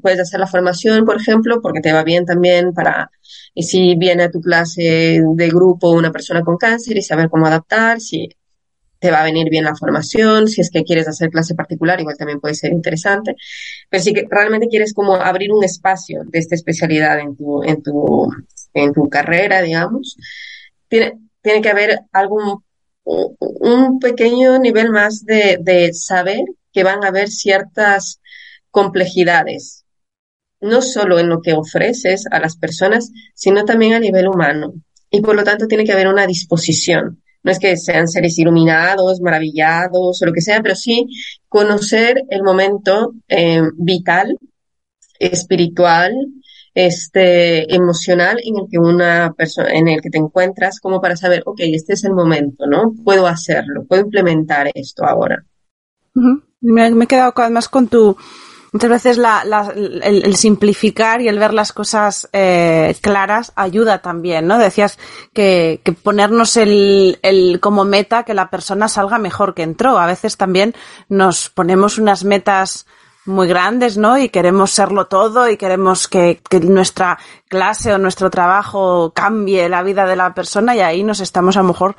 puedes 0.00 0.20
hacer 0.20 0.38
la 0.38 0.46
formación, 0.46 1.04
por 1.04 1.20
ejemplo, 1.20 1.60
porque 1.60 1.80
te 1.80 1.92
va 1.92 2.04
bien 2.04 2.24
también 2.24 2.72
para, 2.72 3.10
y 3.52 3.64
si 3.64 3.96
viene 3.96 4.22
a 4.22 4.30
tu 4.30 4.40
clase 4.40 5.20
de 5.20 5.48
grupo 5.48 5.90
una 5.90 6.12
persona 6.12 6.42
con 6.42 6.56
cáncer 6.56 6.96
y 6.96 7.02
saber 7.02 7.28
cómo 7.28 7.46
adaptar, 7.46 8.00
si 8.00 8.28
te 9.00 9.10
va 9.10 9.22
a 9.22 9.24
venir 9.24 9.50
bien 9.50 9.64
la 9.64 9.74
formación, 9.74 10.46
si 10.46 10.60
es 10.60 10.70
que 10.70 10.84
quieres 10.84 11.08
hacer 11.08 11.30
clase 11.30 11.56
particular, 11.56 12.00
igual 12.00 12.16
también 12.16 12.40
puede 12.40 12.54
ser 12.54 12.72
interesante, 12.72 13.34
pero 13.90 14.02
si 14.02 14.14
realmente 14.30 14.68
quieres 14.68 14.94
como 14.94 15.16
abrir 15.16 15.52
un 15.52 15.64
espacio 15.64 16.22
de 16.26 16.38
esta 16.38 16.54
especialidad 16.54 17.18
en 17.18 17.36
tu, 17.36 17.64
en 17.64 17.82
tu, 17.82 18.30
en 18.72 18.92
tu 18.92 19.08
carrera, 19.08 19.60
digamos, 19.60 20.16
tiene, 20.88 21.18
tiene 21.42 21.60
que 21.60 21.68
haber 21.68 21.98
algún, 22.12 22.62
un 23.06 23.98
pequeño 24.00 24.58
nivel 24.58 24.90
más 24.90 25.24
de, 25.24 25.58
de 25.60 25.94
saber 25.94 26.44
que 26.72 26.82
van 26.82 27.04
a 27.04 27.08
haber 27.08 27.28
ciertas 27.28 28.20
complejidades, 28.70 29.84
no 30.60 30.82
solo 30.82 31.18
en 31.18 31.28
lo 31.28 31.40
que 31.40 31.54
ofreces 31.54 32.24
a 32.30 32.40
las 32.40 32.56
personas, 32.56 33.10
sino 33.34 33.64
también 33.64 33.94
a 33.94 34.00
nivel 34.00 34.28
humano. 34.28 34.74
Y 35.10 35.20
por 35.20 35.36
lo 35.36 35.44
tanto 35.44 35.66
tiene 35.66 35.84
que 35.84 35.92
haber 35.92 36.08
una 36.08 36.26
disposición. 36.26 37.22
No 37.42 37.52
es 37.52 37.60
que 37.60 37.76
sean 37.76 38.08
seres 38.08 38.38
iluminados, 38.38 39.20
maravillados 39.20 40.20
o 40.20 40.26
lo 40.26 40.32
que 40.32 40.40
sea, 40.40 40.60
pero 40.62 40.74
sí 40.74 41.06
conocer 41.48 42.24
el 42.28 42.42
momento 42.42 43.14
eh, 43.28 43.62
vital, 43.76 44.36
espiritual, 45.20 46.12
este, 46.76 47.74
emocional 47.74 48.38
en 48.44 48.58
el 48.58 48.66
que 48.70 48.78
una 48.78 49.32
persona, 49.32 49.70
en 49.70 49.88
el 49.88 50.02
que 50.02 50.10
te 50.10 50.18
encuentras, 50.18 50.78
como 50.78 51.00
para 51.00 51.16
saber, 51.16 51.42
ok, 51.46 51.60
este 51.60 51.94
es 51.94 52.04
el 52.04 52.12
momento, 52.12 52.66
¿no? 52.66 52.92
Puedo 53.02 53.26
hacerlo, 53.26 53.84
puedo 53.88 54.02
implementar 54.02 54.70
esto 54.74 55.06
ahora. 55.06 55.42
Me, 56.60 56.88
he 56.88 57.06
quedado 57.06 57.32
además 57.34 57.70
con 57.70 57.88
tu, 57.88 58.14
muchas 58.72 58.90
veces 58.90 59.16
la, 59.16 59.42
el, 60.02 60.36
simplificar 60.36 61.22
y 61.22 61.28
el 61.28 61.38
ver 61.38 61.54
las 61.54 61.72
cosas 61.72 62.28
eh, 62.34 62.94
claras 63.00 63.54
ayuda 63.56 64.02
también, 64.02 64.46
¿no? 64.46 64.58
Decías 64.58 64.98
que, 65.32 65.80
que 65.82 65.92
ponernos 65.92 66.58
el, 66.58 67.18
el, 67.22 67.58
como 67.58 67.86
meta 67.86 68.24
que 68.24 68.34
la 68.34 68.50
persona 68.50 68.88
salga 68.88 69.16
mejor 69.16 69.54
que 69.54 69.62
entró. 69.62 69.98
A 69.98 70.04
veces 70.04 70.36
también 70.36 70.74
nos 71.08 71.48
ponemos 71.48 71.96
unas 71.96 72.22
metas 72.24 72.86
muy 73.26 73.48
grandes, 73.48 73.96
¿no? 73.96 74.18
Y 74.18 74.28
queremos 74.28 74.70
serlo 74.70 75.06
todo 75.06 75.48
y 75.48 75.56
queremos 75.56 76.08
que, 76.08 76.40
que, 76.48 76.60
nuestra 76.60 77.18
clase 77.48 77.92
o 77.92 77.98
nuestro 77.98 78.30
trabajo 78.30 79.12
cambie 79.14 79.68
la 79.68 79.82
vida 79.82 80.06
de 80.06 80.16
la 80.16 80.34
persona 80.34 80.74
y 80.74 80.80
ahí 80.80 81.02
nos 81.02 81.20
estamos 81.20 81.56
a 81.56 81.62
lo 81.62 81.68
mejor 81.68 81.96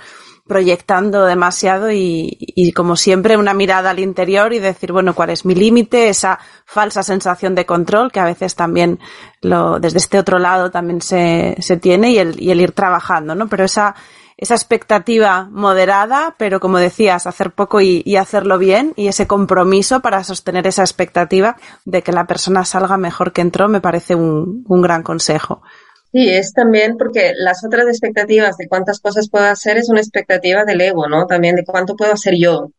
proyectando 0.48 1.26
demasiado 1.26 1.92
y, 1.92 2.38
y, 2.40 2.72
como 2.72 2.96
siempre 2.96 3.38
una 3.38 3.54
mirada 3.54 3.90
al 3.90 4.00
interior 4.00 4.54
y 4.54 4.60
decir, 4.60 4.94
bueno, 4.94 5.14
cuál 5.14 5.30
es 5.30 5.46
mi 5.46 5.54
límite, 5.54 6.08
esa 6.08 6.40
falsa 6.66 7.04
sensación 7.04 7.54
de 7.54 7.66
control 7.66 8.12
que 8.12 8.22
a 8.22 8.26
veces 8.26 8.56
también 8.56 9.00
lo, 9.42 9.80
desde 9.80 9.98
este 9.98 10.18
otro 10.18 10.40
lado 10.40 10.72
también 10.72 11.02
se, 11.02 11.58
se 11.60 11.78
tiene 11.78 12.12
y 12.12 12.20
el, 12.20 12.42
y 12.42 12.52
el 12.52 12.62
ir 12.62 12.72
trabajando, 12.72 13.36
¿no? 13.36 13.48
Pero 13.50 13.66
esa, 13.66 13.96
esa 14.38 14.54
expectativa 14.54 15.50
moderada, 15.52 16.36
pero 16.38 16.60
como 16.60 16.78
decías, 16.78 17.26
hacer 17.26 17.52
poco 17.52 17.82
y, 17.82 18.04
y, 18.06 18.18
hacerlo 18.18 18.60
bien 18.60 18.94
y 18.96 19.08
ese 19.08 19.26
compromiso 19.26 20.02
para 20.02 20.24
sostener 20.24 20.68
esa 20.68 20.84
expectativa 20.84 21.58
de 21.86 22.04
que 22.04 22.12
la 22.12 22.28
persona 22.28 22.64
salga 22.64 22.98
mejor 22.98 23.34
que 23.34 23.42
entró 23.42 23.68
me 23.68 23.82
parece 23.82 24.14
un, 24.14 24.64
un 24.68 24.82
gran 24.82 25.02
consejo. 25.02 25.64
Sí, 26.12 26.30
es 26.30 26.54
también 26.54 26.98
porque 26.98 27.34
las 27.36 27.66
otras 27.66 27.88
expectativas 27.88 28.58
de 28.58 28.68
cuántas 28.68 29.00
cosas 29.00 29.30
puedo 29.30 29.46
hacer 29.46 29.78
es 29.78 29.90
una 29.90 30.00
expectativa 30.00 30.64
del 30.66 30.82
ego, 30.82 31.08
¿no? 31.10 31.26
También 31.26 31.56
de 31.56 31.66
cuánto 31.66 31.96
puedo 31.96 32.14
hacer 32.14 32.36
yo. 32.38 32.72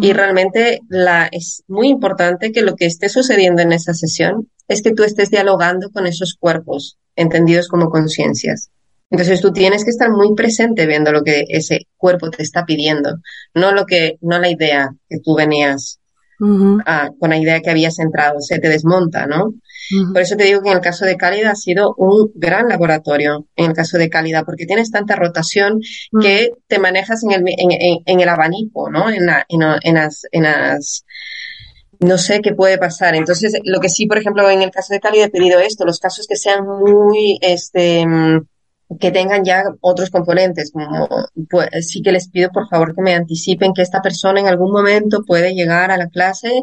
Y 0.00 0.12
realmente 0.12 0.80
la, 0.88 1.28
es 1.32 1.64
muy 1.66 1.88
importante 1.88 2.52
que 2.52 2.62
lo 2.62 2.76
que 2.76 2.86
esté 2.86 3.08
sucediendo 3.08 3.62
en 3.62 3.72
esa 3.72 3.94
sesión 3.94 4.48
es 4.68 4.80
que 4.80 4.92
tú 4.92 5.02
estés 5.02 5.30
dialogando 5.30 5.90
con 5.90 6.06
esos 6.06 6.36
cuerpos, 6.38 6.98
entendidos 7.16 7.66
como 7.66 7.90
conciencias. 7.90 8.70
Entonces 9.12 9.42
tú 9.42 9.52
tienes 9.52 9.84
que 9.84 9.90
estar 9.90 10.10
muy 10.10 10.34
presente 10.34 10.86
viendo 10.86 11.12
lo 11.12 11.22
que 11.22 11.44
ese 11.48 11.86
cuerpo 11.98 12.30
te 12.30 12.42
está 12.42 12.64
pidiendo, 12.64 13.18
no 13.54 13.72
lo 13.72 13.84
que, 13.84 14.16
no 14.22 14.38
la 14.38 14.48
idea 14.48 14.90
que 15.08 15.18
tú 15.22 15.36
venías 15.36 16.00
con 16.38 17.30
la 17.30 17.36
idea 17.36 17.60
que 17.60 17.70
habías 17.70 18.00
entrado, 18.00 18.40
se 18.40 18.58
te 18.58 18.68
desmonta, 18.68 19.26
¿no? 19.26 19.54
Por 20.12 20.22
eso 20.22 20.36
te 20.36 20.44
digo 20.44 20.60
que 20.60 20.70
en 20.70 20.76
el 20.76 20.82
caso 20.82 21.04
de 21.04 21.16
Cálida 21.16 21.52
ha 21.52 21.54
sido 21.54 21.94
un 21.96 22.32
gran 22.34 22.68
laboratorio, 22.68 23.46
en 23.54 23.66
el 23.66 23.76
caso 23.76 23.96
de 23.96 24.08
Cálida, 24.08 24.42
porque 24.42 24.66
tienes 24.66 24.90
tanta 24.90 25.14
rotación 25.14 25.80
que 26.20 26.50
te 26.66 26.80
manejas 26.80 27.22
en 27.22 27.30
el, 27.32 27.44
en, 27.46 28.00
en, 28.04 28.20
el 28.20 28.28
abanico, 28.28 28.90
¿no? 28.90 29.08
En, 29.08 29.28
en, 29.48 29.94
las, 29.94 30.22
en 30.32 30.42
las 30.42 31.04
no 32.00 32.18
sé 32.18 32.40
qué 32.40 32.54
puede 32.54 32.78
pasar. 32.78 33.14
Entonces, 33.14 33.52
lo 33.62 33.78
que 33.78 33.88
sí, 33.88 34.06
por 34.06 34.18
ejemplo, 34.18 34.50
en 34.50 34.62
el 34.62 34.72
caso 34.72 34.94
de 34.94 35.00
Cálida 35.00 35.26
he 35.26 35.30
pedido 35.30 35.60
esto, 35.60 35.84
los 35.84 36.00
casos 36.00 36.26
que 36.26 36.36
sean 36.36 36.66
muy, 36.66 37.38
este, 37.40 38.04
que 38.98 39.10
tengan 39.10 39.44
ya 39.44 39.64
otros 39.80 40.10
componentes, 40.10 40.72
como 40.72 41.08
pues, 41.50 41.88
sí 41.88 42.02
que 42.02 42.12
les 42.12 42.28
pido 42.28 42.50
por 42.50 42.68
favor 42.68 42.94
que 42.94 43.02
me 43.02 43.14
anticipen 43.14 43.72
que 43.72 43.82
esta 43.82 44.00
persona 44.00 44.40
en 44.40 44.48
algún 44.48 44.72
momento 44.72 45.22
puede 45.26 45.54
llegar 45.54 45.90
a 45.90 45.96
la 45.96 46.08
clase 46.08 46.62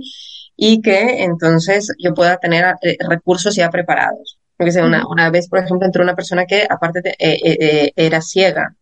y 0.56 0.82
que 0.82 1.24
entonces 1.24 1.94
yo 1.98 2.14
pueda 2.14 2.38
tener 2.38 2.76
eh, 2.82 2.98
recursos 3.08 3.56
ya 3.56 3.70
preparados. 3.70 4.38
Porque 4.58 4.78
una, 4.82 5.08
una 5.08 5.30
vez, 5.30 5.48
por 5.48 5.60
ejemplo, 5.60 5.86
entró 5.86 6.04
una 6.04 6.16
persona 6.16 6.46
que 6.46 6.68
aparte 6.70 7.02
de, 7.02 7.12
eh, 7.12 7.40
eh, 7.42 7.92
era 7.96 8.22
ciega. 8.22 8.76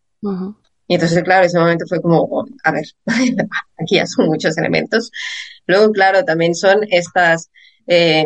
Y 0.87 0.95
entonces, 0.95 1.21
claro, 1.21 1.45
ese 1.45 1.59
momento 1.59 1.85
fue 1.87 2.01
como, 2.01 2.21
oh, 2.21 2.45
a 2.63 2.71
ver, 2.71 2.85
aquí 3.77 3.95
ya 3.97 4.07
son 4.07 4.25
muchos 4.25 4.57
elementos. 4.57 5.11
Luego, 5.67 5.91
claro, 5.91 6.23
también 6.23 6.55
son 6.55 6.79
estas, 6.89 7.51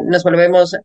nos 0.05 0.23
volvemos 0.23 0.77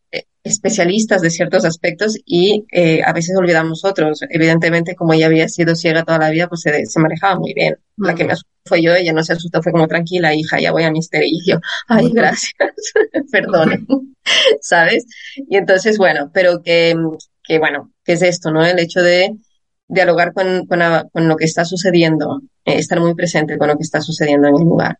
especialistas 0.46 1.22
de 1.22 1.30
ciertos 1.30 1.64
aspectos 1.64 2.16
y 2.24 2.64
eh, 2.72 3.02
a 3.04 3.12
veces 3.12 3.36
olvidamos 3.36 3.84
otros. 3.84 4.20
Evidentemente, 4.30 4.94
como 4.94 5.12
ella 5.12 5.26
había 5.26 5.48
sido 5.48 5.74
ciega 5.74 6.04
toda 6.04 6.18
la 6.18 6.30
vida, 6.30 6.48
pues 6.48 6.62
se, 6.62 6.86
se 6.86 7.00
manejaba 7.00 7.38
muy 7.38 7.52
bien. 7.54 7.76
La 7.96 8.14
que 8.14 8.24
me 8.24 8.32
asustó 8.32 8.50
fue 8.66 8.82
yo, 8.82 8.94
ella 8.94 9.12
no 9.12 9.22
se 9.22 9.32
asustó, 9.32 9.62
fue 9.62 9.72
como 9.72 9.86
tranquila, 9.86 10.34
hija, 10.34 10.60
ya 10.60 10.72
voy 10.72 10.84
a 10.84 10.90
misterio. 10.90 11.28
Y 11.30 11.50
yo, 11.50 11.58
ay, 11.88 12.10
gracias, 12.12 12.54
perdone, 13.32 13.86
¿sabes? 14.60 15.06
Y 15.36 15.56
entonces, 15.56 15.98
bueno, 15.98 16.30
pero 16.32 16.62
que, 16.62 16.94
que, 17.42 17.58
bueno, 17.58 17.92
¿qué 18.04 18.12
es 18.12 18.22
esto, 18.22 18.50
no? 18.50 18.64
El 18.64 18.78
hecho 18.78 19.02
de 19.02 19.34
dialogar 19.88 20.32
con, 20.32 20.66
con, 20.66 20.80
con 21.12 21.28
lo 21.28 21.36
que 21.36 21.44
está 21.44 21.64
sucediendo, 21.64 22.42
eh, 22.64 22.78
estar 22.78 23.00
muy 23.00 23.14
presente 23.14 23.56
con 23.56 23.68
lo 23.68 23.76
que 23.76 23.84
está 23.84 24.00
sucediendo 24.00 24.48
en 24.48 24.56
el 24.56 24.64
lugar. 24.64 24.98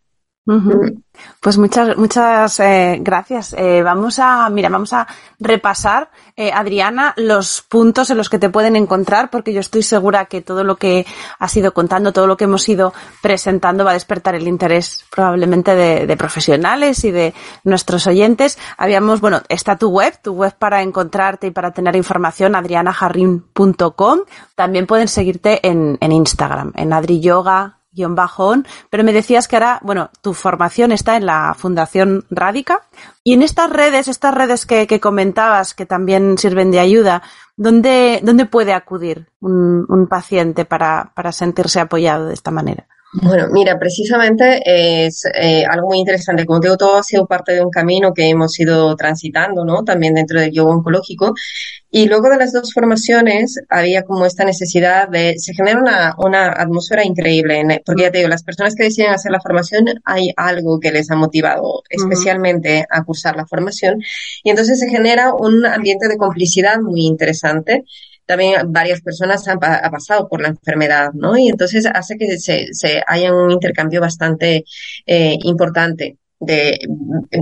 Pues 1.41 1.57
muchas, 1.57 1.97
muchas 1.97 2.59
eh, 2.59 2.97
gracias. 3.01 3.53
Eh, 3.57 3.81
vamos 3.83 4.19
a, 4.19 4.49
mira, 4.49 4.69
vamos 4.69 4.93
a 4.93 5.07
repasar, 5.39 6.09
eh, 6.35 6.51
Adriana, 6.53 7.13
los 7.17 7.61
puntos 7.61 8.09
en 8.09 8.17
los 8.17 8.29
que 8.29 8.39
te 8.39 8.49
pueden 8.49 8.75
encontrar, 8.75 9.29
porque 9.29 9.53
yo 9.53 9.59
estoy 9.59 9.83
segura 9.83 10.25
que 10.25 10.41
todo 10.41 10.63
lo 10.63 10.77
que 10.77 11.05
has 11.39 11.55
ido 11.57 11.73
contando, 11.73 12.13
todo 12.13 12.27
lo 12.27 12.37
que 12.37 12.45
hemos 12.45 12.67
ido 12.69 12.93
presentando 13.21 13.83
va 13.83 13.91
a 13.91 13.95
despertar 13.95 14.35
el 14.35 14.47
interés 14.47 15.05
probablemente 15.11 15.75
de, 15.75 16.07
de 16.07 16.17
profesionales 16.17 17.03
y 17.03 17.11
de 17.11 17.33
nuestros 17.63 18.07
oyentes. 18.07 18.57
Habíamos, 18.77 19.19
bueno, 19.19 19.41
está 19.49 19.77
tu 19.77 19.89
web, 19.89 20.17
tu 20.21 20.33
web 20.33 20.55
para 20.57 20.81
encontrarte 20.81 21.47
y 21.47 21.51
para 21.51 21.71
tener 21.71 21.95
información, 21.95 22.55
adrianajarrin.com. 22.55 24.19
También 24.55 24.87
pueden 24.87 25.07
seguirte 25.07 25.67
en, 25.67 25.97
en 25.99 26.11
Instagram, 26.11 26.71
en 26.75 26.93
Adri 27.97 28.03
Yoga 28.03 28.15
bajón, 28.15 28.67
pero 28.89 29.03
me 29.03 29.13
decías 29.13 29.47
que 29.47 29.55
ahora, 29.55 29.79
bueno, 29.83 30.09
tu 30.21 30.33
formación 30.33 30.91
está 30.91 31.17
en 31.17 31.25
la 31.25 31.53
Fundación 31.57 32.25
Rádica 32.29 32.87
y 33.23 33.33
en 33.33 33.41
estas 33.41 33.69
redes, 33.69 34.07
estas 34.07 34.33
redes 34.33 34.65
que, 34.65 34.99
comentabas 34.99 35.73
que 35.73 35.85
también 35.85 36.37
sirven 36.37 36.71
de 36.71 36.79
ayuda, 36.79 37.21
¿dónde, 37.55 38.21
dónde 38.23 38.45
puede 38.45 38.73
acudir 38.73 39.27
un, 39.39 39.85
un 39.87 40.07
paciente 40.07 40.65
para, 40.65 41.11
para 41.15 41.31
sentirse 41.31 41.79
apoyado 41.79 42.27
de 42.27 42.33
esta 42.33 42.51
manera? 42.51 42.87
Bueno, 43.13 43.47
mira, 43.51 43.79
precisamente 43.79 44.61
es 44.65 45.23
eh, 45.33 45.63
algo 45.65 45.87
muy 45.87 45.99
interesante. 45.99 46.45
Como 46.45 46.59
digo, 46.59 46.75
todo 46.75 46.97
ha 46.97 47.03
sido 47.03 47.25
parte 47.25 47.53
de 47.53 47.61
un 47.61 47.71
camino 47.71 48.13
que 48.13 48.27
hemos 48.27 48.59
ido 48.59 48.95
transitando, 48.97 49.63
¿no? 49.63 49.83
También 49.83 50.13
dentro 50.13 50.39
del 50.41 50.51
yoga 50.51 50.75
oncológico. 50.75 51.33
Y 51.89 52.07
luego 52.07 52.29
de 52.29 52.37
las 52.37 52.51
dos 52.51 52.73
formaciones 52.73 53.61
había 53.69 54.03
como 54.03 54.25
esta 54.25 54.43
necesidad 54.43 55.07
de, 55.07 55.35
se 55.37 55.53
genera 55.53 55.79
una, 55.79 56.15
una 56.17 56.47
atmósfera 56.51 57.05
increíble, 57.05 57.81
porque 57.85 58.03
ya 58.03 58.11
te 58.11 58.17
digo, 58.17 58.29
las 58.29 58.43
personas 58.43 58.75
que 58.75 58.83
deciden 58.83 59.11
hacer 59.11 59.31
la 59.31 59.39
formación, 59.39 59.85
hay 60.03 60.33
algo 60.35 60.79
que 60.79 60.91
les 60.91 61.09
ha 61.09 61.15
motivado 61.15 61.83
especialmente 61.89 62.85
a 62.89 63.03
cursar 63.05 63.37
la 63.37 63.47
formación. 63.47 64.01
Y 64.43 64.49
entonces 64.49 64.79
se 64.79 64.89
genera 64.89 65.33
un 65.33 65.65
ambiente 65.65 66.09
de 66.09 66.17
complicidad 66.17 66.79
muy 66.81 67.05
interesante 67.05 67.85
también 68.27 68.71
varias 68.71 69.01
personas 69.01 69.47
han 69.47 69.59
pasado 69.59 70.27
por 70.27 70.41
la 70.41 70.49
enfermedad, 70.49 71.11
¿no? 71.13 71.37
Y 71.37 71.47
entonces 71.47 71.87
hace 71.87 72.17
que 72.17 72.37
se, 72.37 72.73
se 72.73 73.01
haya 73.07 73.33
un 73.33 73.51
intercambio 73.51 74.01
bastante 74.01 74.65
eh, 75.07 75.37
importante 75.43 76.17
de 76.39 76.79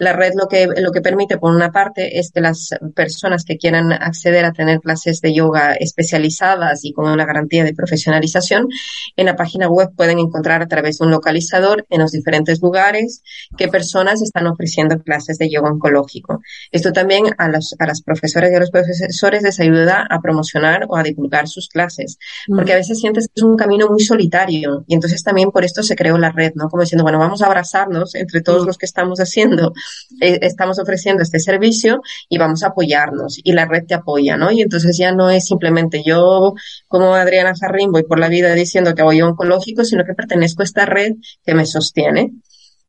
La 0.00 0.12
red 0.12 0.32
lo 0.34 0.48
que, 0.48 0.66
lo 0.66 0.90
que 0.90 1.00
permite, 1.00 1.38
por 1.38 1.54
una 1.54 1.70
parte, 1.70 2.18
es 2.18 2.32
que 2.32 2.40
las 2.40 2.70
personas 2.94 3.44
que 3.44 3.56
quieran 3.56 3.92
acceder 3.92 4.44
a 4.44 4.52
tener 4.52 4.80
clases 4.80 5.20
de 5.20 5.34
yoga 5.34 5.74
especializadas 5.74 6.84
y 6.84 6.92
con 6.92 7.08
una 7.08 7.24
garantía 7.24 7.64
de 7.64 7.74
profesionalización, 7.74 8.68
en 9.16 9.26
la 9.26 9.36
página 9.36 9.68
web 9.68 9.90
pueden 9.96 10.18
encontrar 10.18 10.62
a 10.62 10.68
través 10.68 10.98
de 10.98 11.06
un 11.06 11.10
localizador 11.10 11.86
en 11.90 12.00
los 12.00 12.12
diferentes 12.12 12.60
lugares 12.60 13.22
qué 13.56 13.68
personas 13.68 14.22
están 14.22 14.46
ofreciendo 14.46 14.98
clases 15.02 15.38
de 15.38 15.50
yoga 15.50 15.70
oncológico. 15.70 16.40
Esto 16.72 16.92
también 16.92 17.26
a, 17.38 17.48
los, 17.48 17.74
a 17.78 17.86
las 17.86 18.02
profesoras 18.02 18.50
y 18.50 18.54
a 18.54 18.60
los 18.60 18.70
profesores 18.70 19.42
les 19.42 19.60
ayuda 19.60 20.06
a 20.08 20.20
promocionar 20.20 20.86
o 20.88 20.96
a 20.96 21.02
divulgar 21.02 21.48
sus 21.48 21.68
clases, 21.68 22.18
porque 22.48 22.72
a 22.72 22.76
veces 22.76 22.98
sientes 22.98 23.28
que 23.28 23.34
es 23.36 23.42
un 23.42 23.56
camino 23.60 23.88
muy 23.88 24.00
solitario 24.00 24.84
y 24.86 24.94
entonces 24.94 25.22
también 25.22 25.50
por 25.50 25.64
esto 25.64 25.82
se 25.82 25.94
creó 25.94 26.16
la 26.16 26.32
red, 26.32 26.52
¿no? 26.54 26.68
Como 26.70 26.82
diciendo, 26.82 27.02
bueno, 27.02 27.18
vamos 27.18 27.42
a 27.42 27.46
abrazarnos 27.46 28.14
entre 28.14 28.40
todos 28.40 28.66
los 28.66 28.78
que 28.78 28.86
estamos 28.86 29.20
haciendo, 29.20 29.74
eh, 30.22 30.38
estamos 30.40 30.78
ofreciendo 30.78 31.22
este 31.22 31.38
servicio 31.38 32.00
y 32.30 32.38
vamos 32.38 32.62
a 32.62 32.68
apoyarnos 32.68 33.38
y 33.44 33.52
la 33.52 33.66
red 33.66 33.84
te 33.86 33.94
apoya, 33.94 34.38
¿no? 34.38 34.50
Y 34.50 34.62
entonces 34.62 34.96
ya 34.96 35.12
no 35.12 35.28
es 35.28 35.44
simplemente 35.44 36.02
yo 36.02 36.54
como 36.88 37.14
Adriana 37.14 37.52
Jarrín 37.54 37.92
voy 37.92 38.04
por 38.04 38.18
la 38.18 38.28
vida 38.28 38.54
diciendo 38.54 38.94
que 38.94 39.02
voy 39.02 39.20
a 39.20 39.26
oncológico, 39.26 39.84
sino 39.84 40.04
que 40.04 40.14
pertenezco 40.14 40.62
a 40.62 40.64
esta 40.64 40.86
red 40.86 41.12
que 41.44 41.54
me 41.54 41.66
sostiene. 41.66 42.32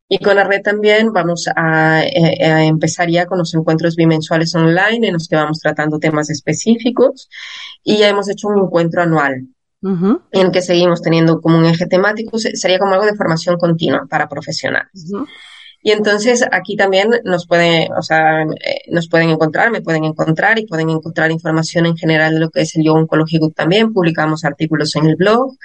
Y 0.07 0.19
con 0.19 0.36
la 0.36 0.43
red 0.45 0.61
también 0.61 1.11
vamos 1.13 1.47
a, 1.53 2.03
eh, 2.03 2.45
a, 2.45 2.65
empezar 2.65 3.09
ya 3.09 3.26
con 3.26 3.38
los 3.38 3.53
encuentros 3.53 3.95
bimensuales 3.95 4.53
online 4.55 5.07
en 5.07 5.13
los 5.13 5.28
que 5.28 5.38
vamos 5.38 5.59
tratando 5.59 5.99
temas 5.99 6.30
específicos 6.30 7.30
y 7.84 7.97
ya 7.97 8.09
hemos 8.09 8.30
hecho 8.30 8.47
un 8.47 8.59
encuentro 8.59 9.01
anual 9.01 9.47
en 9.84 10.51
que 10.51 10.61
seguimos 10.61 11.01
teniendo 11.01 11.41
como 11.41 11.57
un 11.57 11.65
eje 11.65 11.88
temático, 11.88 12.38
sería 12.38 12.79
como 12.79 12.93
algo 12.93 13.05
de 13.05 13.15
formación 13.15 13.57
continua 13.57 14.05
para 14.09 14.29
profesionales. 14.29 15.11
Y 15.84 15.91
entonces 15.91 16.45
aquí 16.51 16.75
también 16.75 17.09
nos 17.23 17.47
pueden, 17.47 17.91
o 17.93 18.03
sea, 18.03 18.43
eh, 18.43 18.82
nos 18.91 19.09
pueden 19.09 19.29
encontrar, 19.29 19.71
me 19.71 19.82
pueden 19.82 20.03
encontrar 20.03 20.59
y 20.59 20.67
pueden 20.67 20.91
encontrar 20.91 21.32
información 21.32 21.88
en 21.88 21.97
general 21.97 22.36
de 22.36 22.39
lo 22.39 22.49
que 22.51 22.61
es 22.61 22.75
el 22.75 22.84
yoga 22.84 23.01
oncológico 23.01 23.49
también. 23.49 23.91
Publicamos 23.91 24.45
artículos 24.45 24.95
en 24.95 25.07
el 25.07 25.15
blog. 25.15 25.55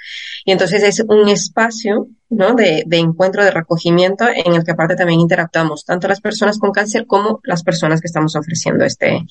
Y 0.43 0.51
entonces 0.51 0.81
es 0.81 1.03
un 1.07 1.29
espacio, 1.29 2.07
¿no? 2.29 2.55
De, 2.55 2.83
de 2.87 2.97
encuentro, 2.97 3.43
de 3.43 3.51
recogimiento 3.51 4.25
en 4.27 4.55
el 4.55 4.63
que 4.63 4.71
aparte 4.71 4.95
también 4.95 5.19
interactuamos 5.19 5.85
tanto 5.85 6.07
las 6.07 6.19
personas 6.19 6.57
con 6.57 6.71
cáncer 6.71 7.05
como 7.05 7.39
las 7.43 7.61
personas 7.63 8.01
que 8.01 8.07
estamos 8.07 8.35
ofreciendo 8.35 8.85
este, 8.85 9.23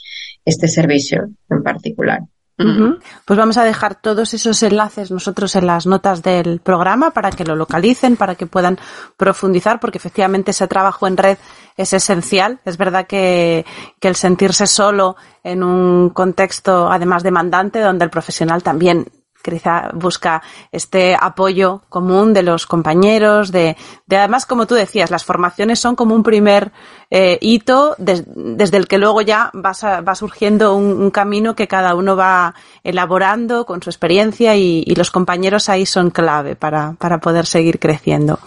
este 0.44 0.68
servicio 0.68 1.30
en 1.50 1.62
particular. 1.64 2.20
Pues 2.56 3.38
vamos 3.38 3.58
a 3.58 3.64
dejar 3.64 3.96
todos 3.96 4.32
esos 4.32 4.62
enlaces 4.62 5.10
nosotros 5.10 5.54
en 5.56 5.66
las 5.66 5.86
notas 5.86 6.22
del 6.22 6.60
programa 6.60 7.10
para 7.10 7.30
que 7.30 7.44
lo 7.44 7.54
localicen, 7.54 8.16
para 8.16 8.34
que 8.34 8.46
puedan 8.46 8.78
profundizar, 9.18 9.78
porque 9.78 9.98
efectivamente 9.98 10.52
ese 10.52 10.66
trabajo 10.66 11.06
en 11.06 11.18
red 11.18 11.36
es 11.76 11.92
esencial. 11.92 12.60
Es 12.64 12.78
verdad 12.78 13.06
que, 13.06 13.66
que 14.00 14.08
el 14.08 14.16
sentirse 14.16 14.66
solo 14.66 15.16
en 15.44 15.62
un 15.62 16.10
contexto 16.10 16.90
además 16.90 17.22
demandante, 17.22 17.80
donde 17.80 18.06
el 18.06 18.10
profesional 18.10 18.62
también 18.62 19.06
quizá 19.50 19.90
busca 19.94 20.42
este 20.72 21.16
apoyo 21.18 21.82
común 21.88 22.32
de 22.32 22.42
los 22.42 22.66
compañeros, 22.66 23.52
de, 23.52 23.76
de, 24.06 24.16
además, 24.16 24.46
como 24.46 24.66
tú 24.66 24.74
decías, 24.74 25.10
las 25.10 25.24
formaciones 25.24 25.78
son 25.78 25.96
como 25.96 26.14
un 26.14 26.22
primer 26.22 26.72
eh, 27.10 27.38
hito 27.40 27.94
desde 27.98 28.76
el 28.76 28.88
que 28.88 28.98
luego 28.98 29.20
ya 29.22 29.50
va 29.54 30.14
surgiendo 30.14 30.74
un, 30.74 31.10
camino 31.10 31.54
que 31.54 31.68
cada 31.68 31.94
uno 31.94 32.16
va 32.16 32.54
elaborando 32.82 33.64
con 33.64 33.82
su 33.82 33.90
experiencia 33.90 34.56
y, 34.56 34.82
y 34.86 34.94
los 34.96 35.10
compañeros 35.10 35.68
ahí 35.68 35.86
son 35.86 36.10
clave 36.10 36.56
para, 36.56 36.94
para 36.98 37.18
poder 37.18 37.46
seguir 37.46 37.78
creciendo. 37.78 38.38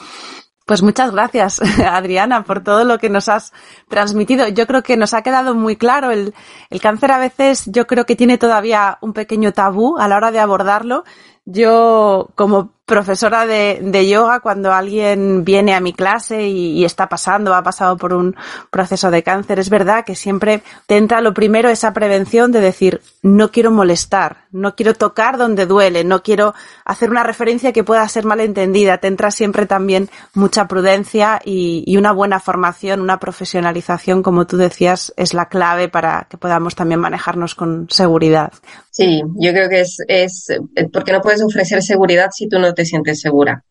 Pues 0.70 0.84
muchas 0.84 1.09
gracias, 1.09 1.59
Adriana, 1.84 2.43
por 2.43 2.63
todo 2.63 2.84
lo 2.84 2.99
que 2.99 3.09
nos 3.09 3.28
has 3.28 3.53
transmitido. 3.88 4.47
Yo 4.49 4.67
creo 4.67 4.84
que 4.84 4.97
nos 4.97 5.15
ha 5.15 5.24
quedado 5.24 5.55
muy 5.55 5.78
claro. 5.78 6.11
El, 6.11 6.36
el, 6.70 6.80
cáncer 6.80 7.11
a 7.11 7.17
veces 7.17 7.63
yo 7.72 7.88
creo 7.88 8.05
que 8.05 8.15
tiene 8.15 8.38
todavía 8.38 8.99
un 9.01 9.13
pequeño 9.13 9.51
tabú 9.51 9.97
a 9.97 10.07
la 10.07 10.17
hora 10.17 10.30
de 10.30 10.38
abordarlo. 10.38 11.05
Yo, 11.43 12.30
como 12.36 12.76
profesora 12.89 13.45
de, 13.45 14.07
yoga, 14.09 14.39
cuando 14.39 14.73
alguien 14.73 15.45
viene 15.45 15.75
a 15.75 15.79
mi 15.79 15.93
clase 15.93 16.47
y, 16.47 16.83
está 16.83 17.07
pasando, 17.07 17.53
ha 17.53 17.63
pasado 17.63 17.95
por 17.97 18.13
un 18.13 18.35
proceso 18.71 19.11
de 19.11 19.23
cáncer, 19.23 19.59
es 19.59 19.69
verdad 19.69 20.03
que 20.03 20.15
siempre 20.15 20.63
te 20.87 20.97
entra 20.97 21.21
lo 21.21 21.33
primero 21.33 21.69
esa 21.69 21.93
prevención 21.93 22.51
de 22.51 22.59
decir, 22.59 23.01
no 23.21 23.51
quiero 23.51 23.69
molestar, 23.71 24.45
no 24.51 24.75
quiero 24.75 24.95
tocar 24.95 25.37
donde 25.37 25.67
duele, 25.67 26.03
no 26.03 26.23
quiero 26.23 26.55
hacer 26.83 27.11
una 27.11 27.23
referencia 27.23 27.71
que 27.71 27.83
pueda 27.83 28.07
ser 28.09 28.25
malentendida. 28.25 28.97
Te 28.97 29.07
entra 29.07 29.29
siempre 29.29 29.67
también 29.67 30.09
mucha 30.33 30.67
prudencia 30.67 31.39
y, 31.45 31.83
y 31.85 31.97
una 31.97 32.11
buena 32.11 32.39
formación, 32.39 33.01
una 33.01 33.19
profesionalización, 33.19 34.23
como 34.23 34.47
tú 34.47 34.57
decías, 34.57 35.13
es 35.15 35.35
la 35.35 35.47
clave 35.47 35.89
para 35.89 36.27
que 36.29 36.37
podamos 36.37 36.73
también 36.73 36.99
manejarnos 36.99 37.53
con 37.53 37.87
seguridad. 37.89 38.51
Sí, 38.89 39.21
yo 39.35 39.51
creo 39.51 39.69
que 39.69 39.81
es, 39.81 39.97
es 40.07 40.47
porque 40.91 41.11
no 41.11 41.21
puedes 41.21 41.43
ofrecer 41.43 41.83
seguridad 41.83 42.31
si 42.31 42.49
tú 42.49 42.57
no 42.59 42.73
te 42.73 42.78
sientes 42.86 43.21
segura. 43.21 43.63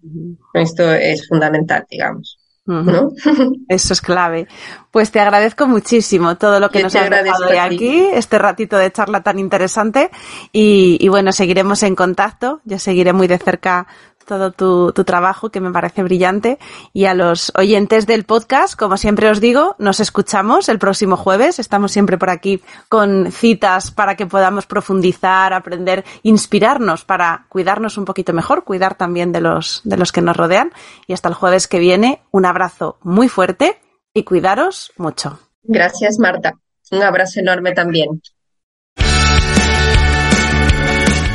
Esto 0.55 0.93
es 0.93 1.27
fundamental, 1.29 1.87
digamos. 1.91 2.39
¿no? 2.69 3.13
Eso 3.69 3.93
es 3.95 4.01
clave. 4.01 4.47
Pues 4.91 5.11
te 5.11 5.21
agradezco 5.21 5.67
muchísimo 5.67 6.37
todo 6.37 6.61
lo 6.61 6.69
que 6.69 6.83
nos 6.83 6.95
has 6.95 7.09
dejado 7.09 7.47
de 7.47 7.59
aquí, 7.59 8.07
este 8.13 8.39
ratito 8.39 8.77
de 8.77 8.93
charla 8.93 9.23
tan 9.23 9.39
interesante. 9.39 10.11
Y, 10.53 10.99
y, 11.01 11.09
bueno, 11.09 11.33
seguiremos 11.33 11.83
en 11.83 11.95
contacto. 11.97 12.61
Yo 12.65 12.79
seguiré 12.79 13.13
muy 13.13 13.27
de 13.27 13.39
cerca 13.39 13.87
todo 14.29 14.53
tu, 14.53 14.93
tu, 14.93 15.03
trabajo 15.03 15.51
que 15.51 15.61
me 15.61 15.73
parece 15.73 16.05
brillante. 16.05 16.59
Y 16.93 17.07
a 17.07 17.15
los 17.15 17.51
oyentes 17.57 18.07
del 18.07 18.25
podcast, 18.25 18.79
como 18.79 18.97
siempre 18.97 19.29
os 19.29 19.41
digo, 19.41 19.75
nos 19.79 19.99
escuchamos 19.99 20.69
el 20.69 20.79
próximo 20.79 21.17
jueves. 21.17 21.59
Estamos 21.59 21.91
siempre 21.91 22.19
por 22.19 22.31
aquí 22.31 22.63
con 22.89 23.33
citas 23.33 23.91
para 23.91 24.15
que 24.15 24.27
podamos 24.27 24.67
profundizar, 24.67 25.53
aprender, 25.53 26.05
inspirarnos 26.23 27.05
para 27.05 27.47
cuidarnos 27.49 27.99
un 27.99 28.05
poquito 28.05 28.33
mejor, 28.33 28.63
cuidar 28.63 28.95
también 28.95 29.33
de 29.33 29.41
los, 29.41 29.81
de 29.83 29.97
los 29.97 30.13
que 30.13 30.21
nos 30.21 30.37
rodean. 30.37 30.71
Y 31.09 31.15
hasta 31.15 31.29
el 31.29 31.35
jueves 31.35 31.67
que 31.67 31.79
viene, 31.81 32.23
un 32.31 32.45
abrazo 32.45 32.99
muy 33.03 33.29
fuerte 33.29 33.81
y 34.15 34.25
cuidaros 34.25 34.93
mucho. 34.97 35.41
Gracias, 35.63 36.19
Marta. 36.19 36.53
Un 36.91 37.03
abrazo 37.03 37.41
enorme 37.41 37.73
también. 37.73 38.23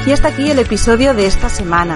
Y 0.06 0.12
hasta 0.12 0.28
aquí 0.28 0.52
el 0.52 0.60
episodio 0.60 1.14
de 1.14 1.28
esta 1.28 1.50
semana. 1.50 1.96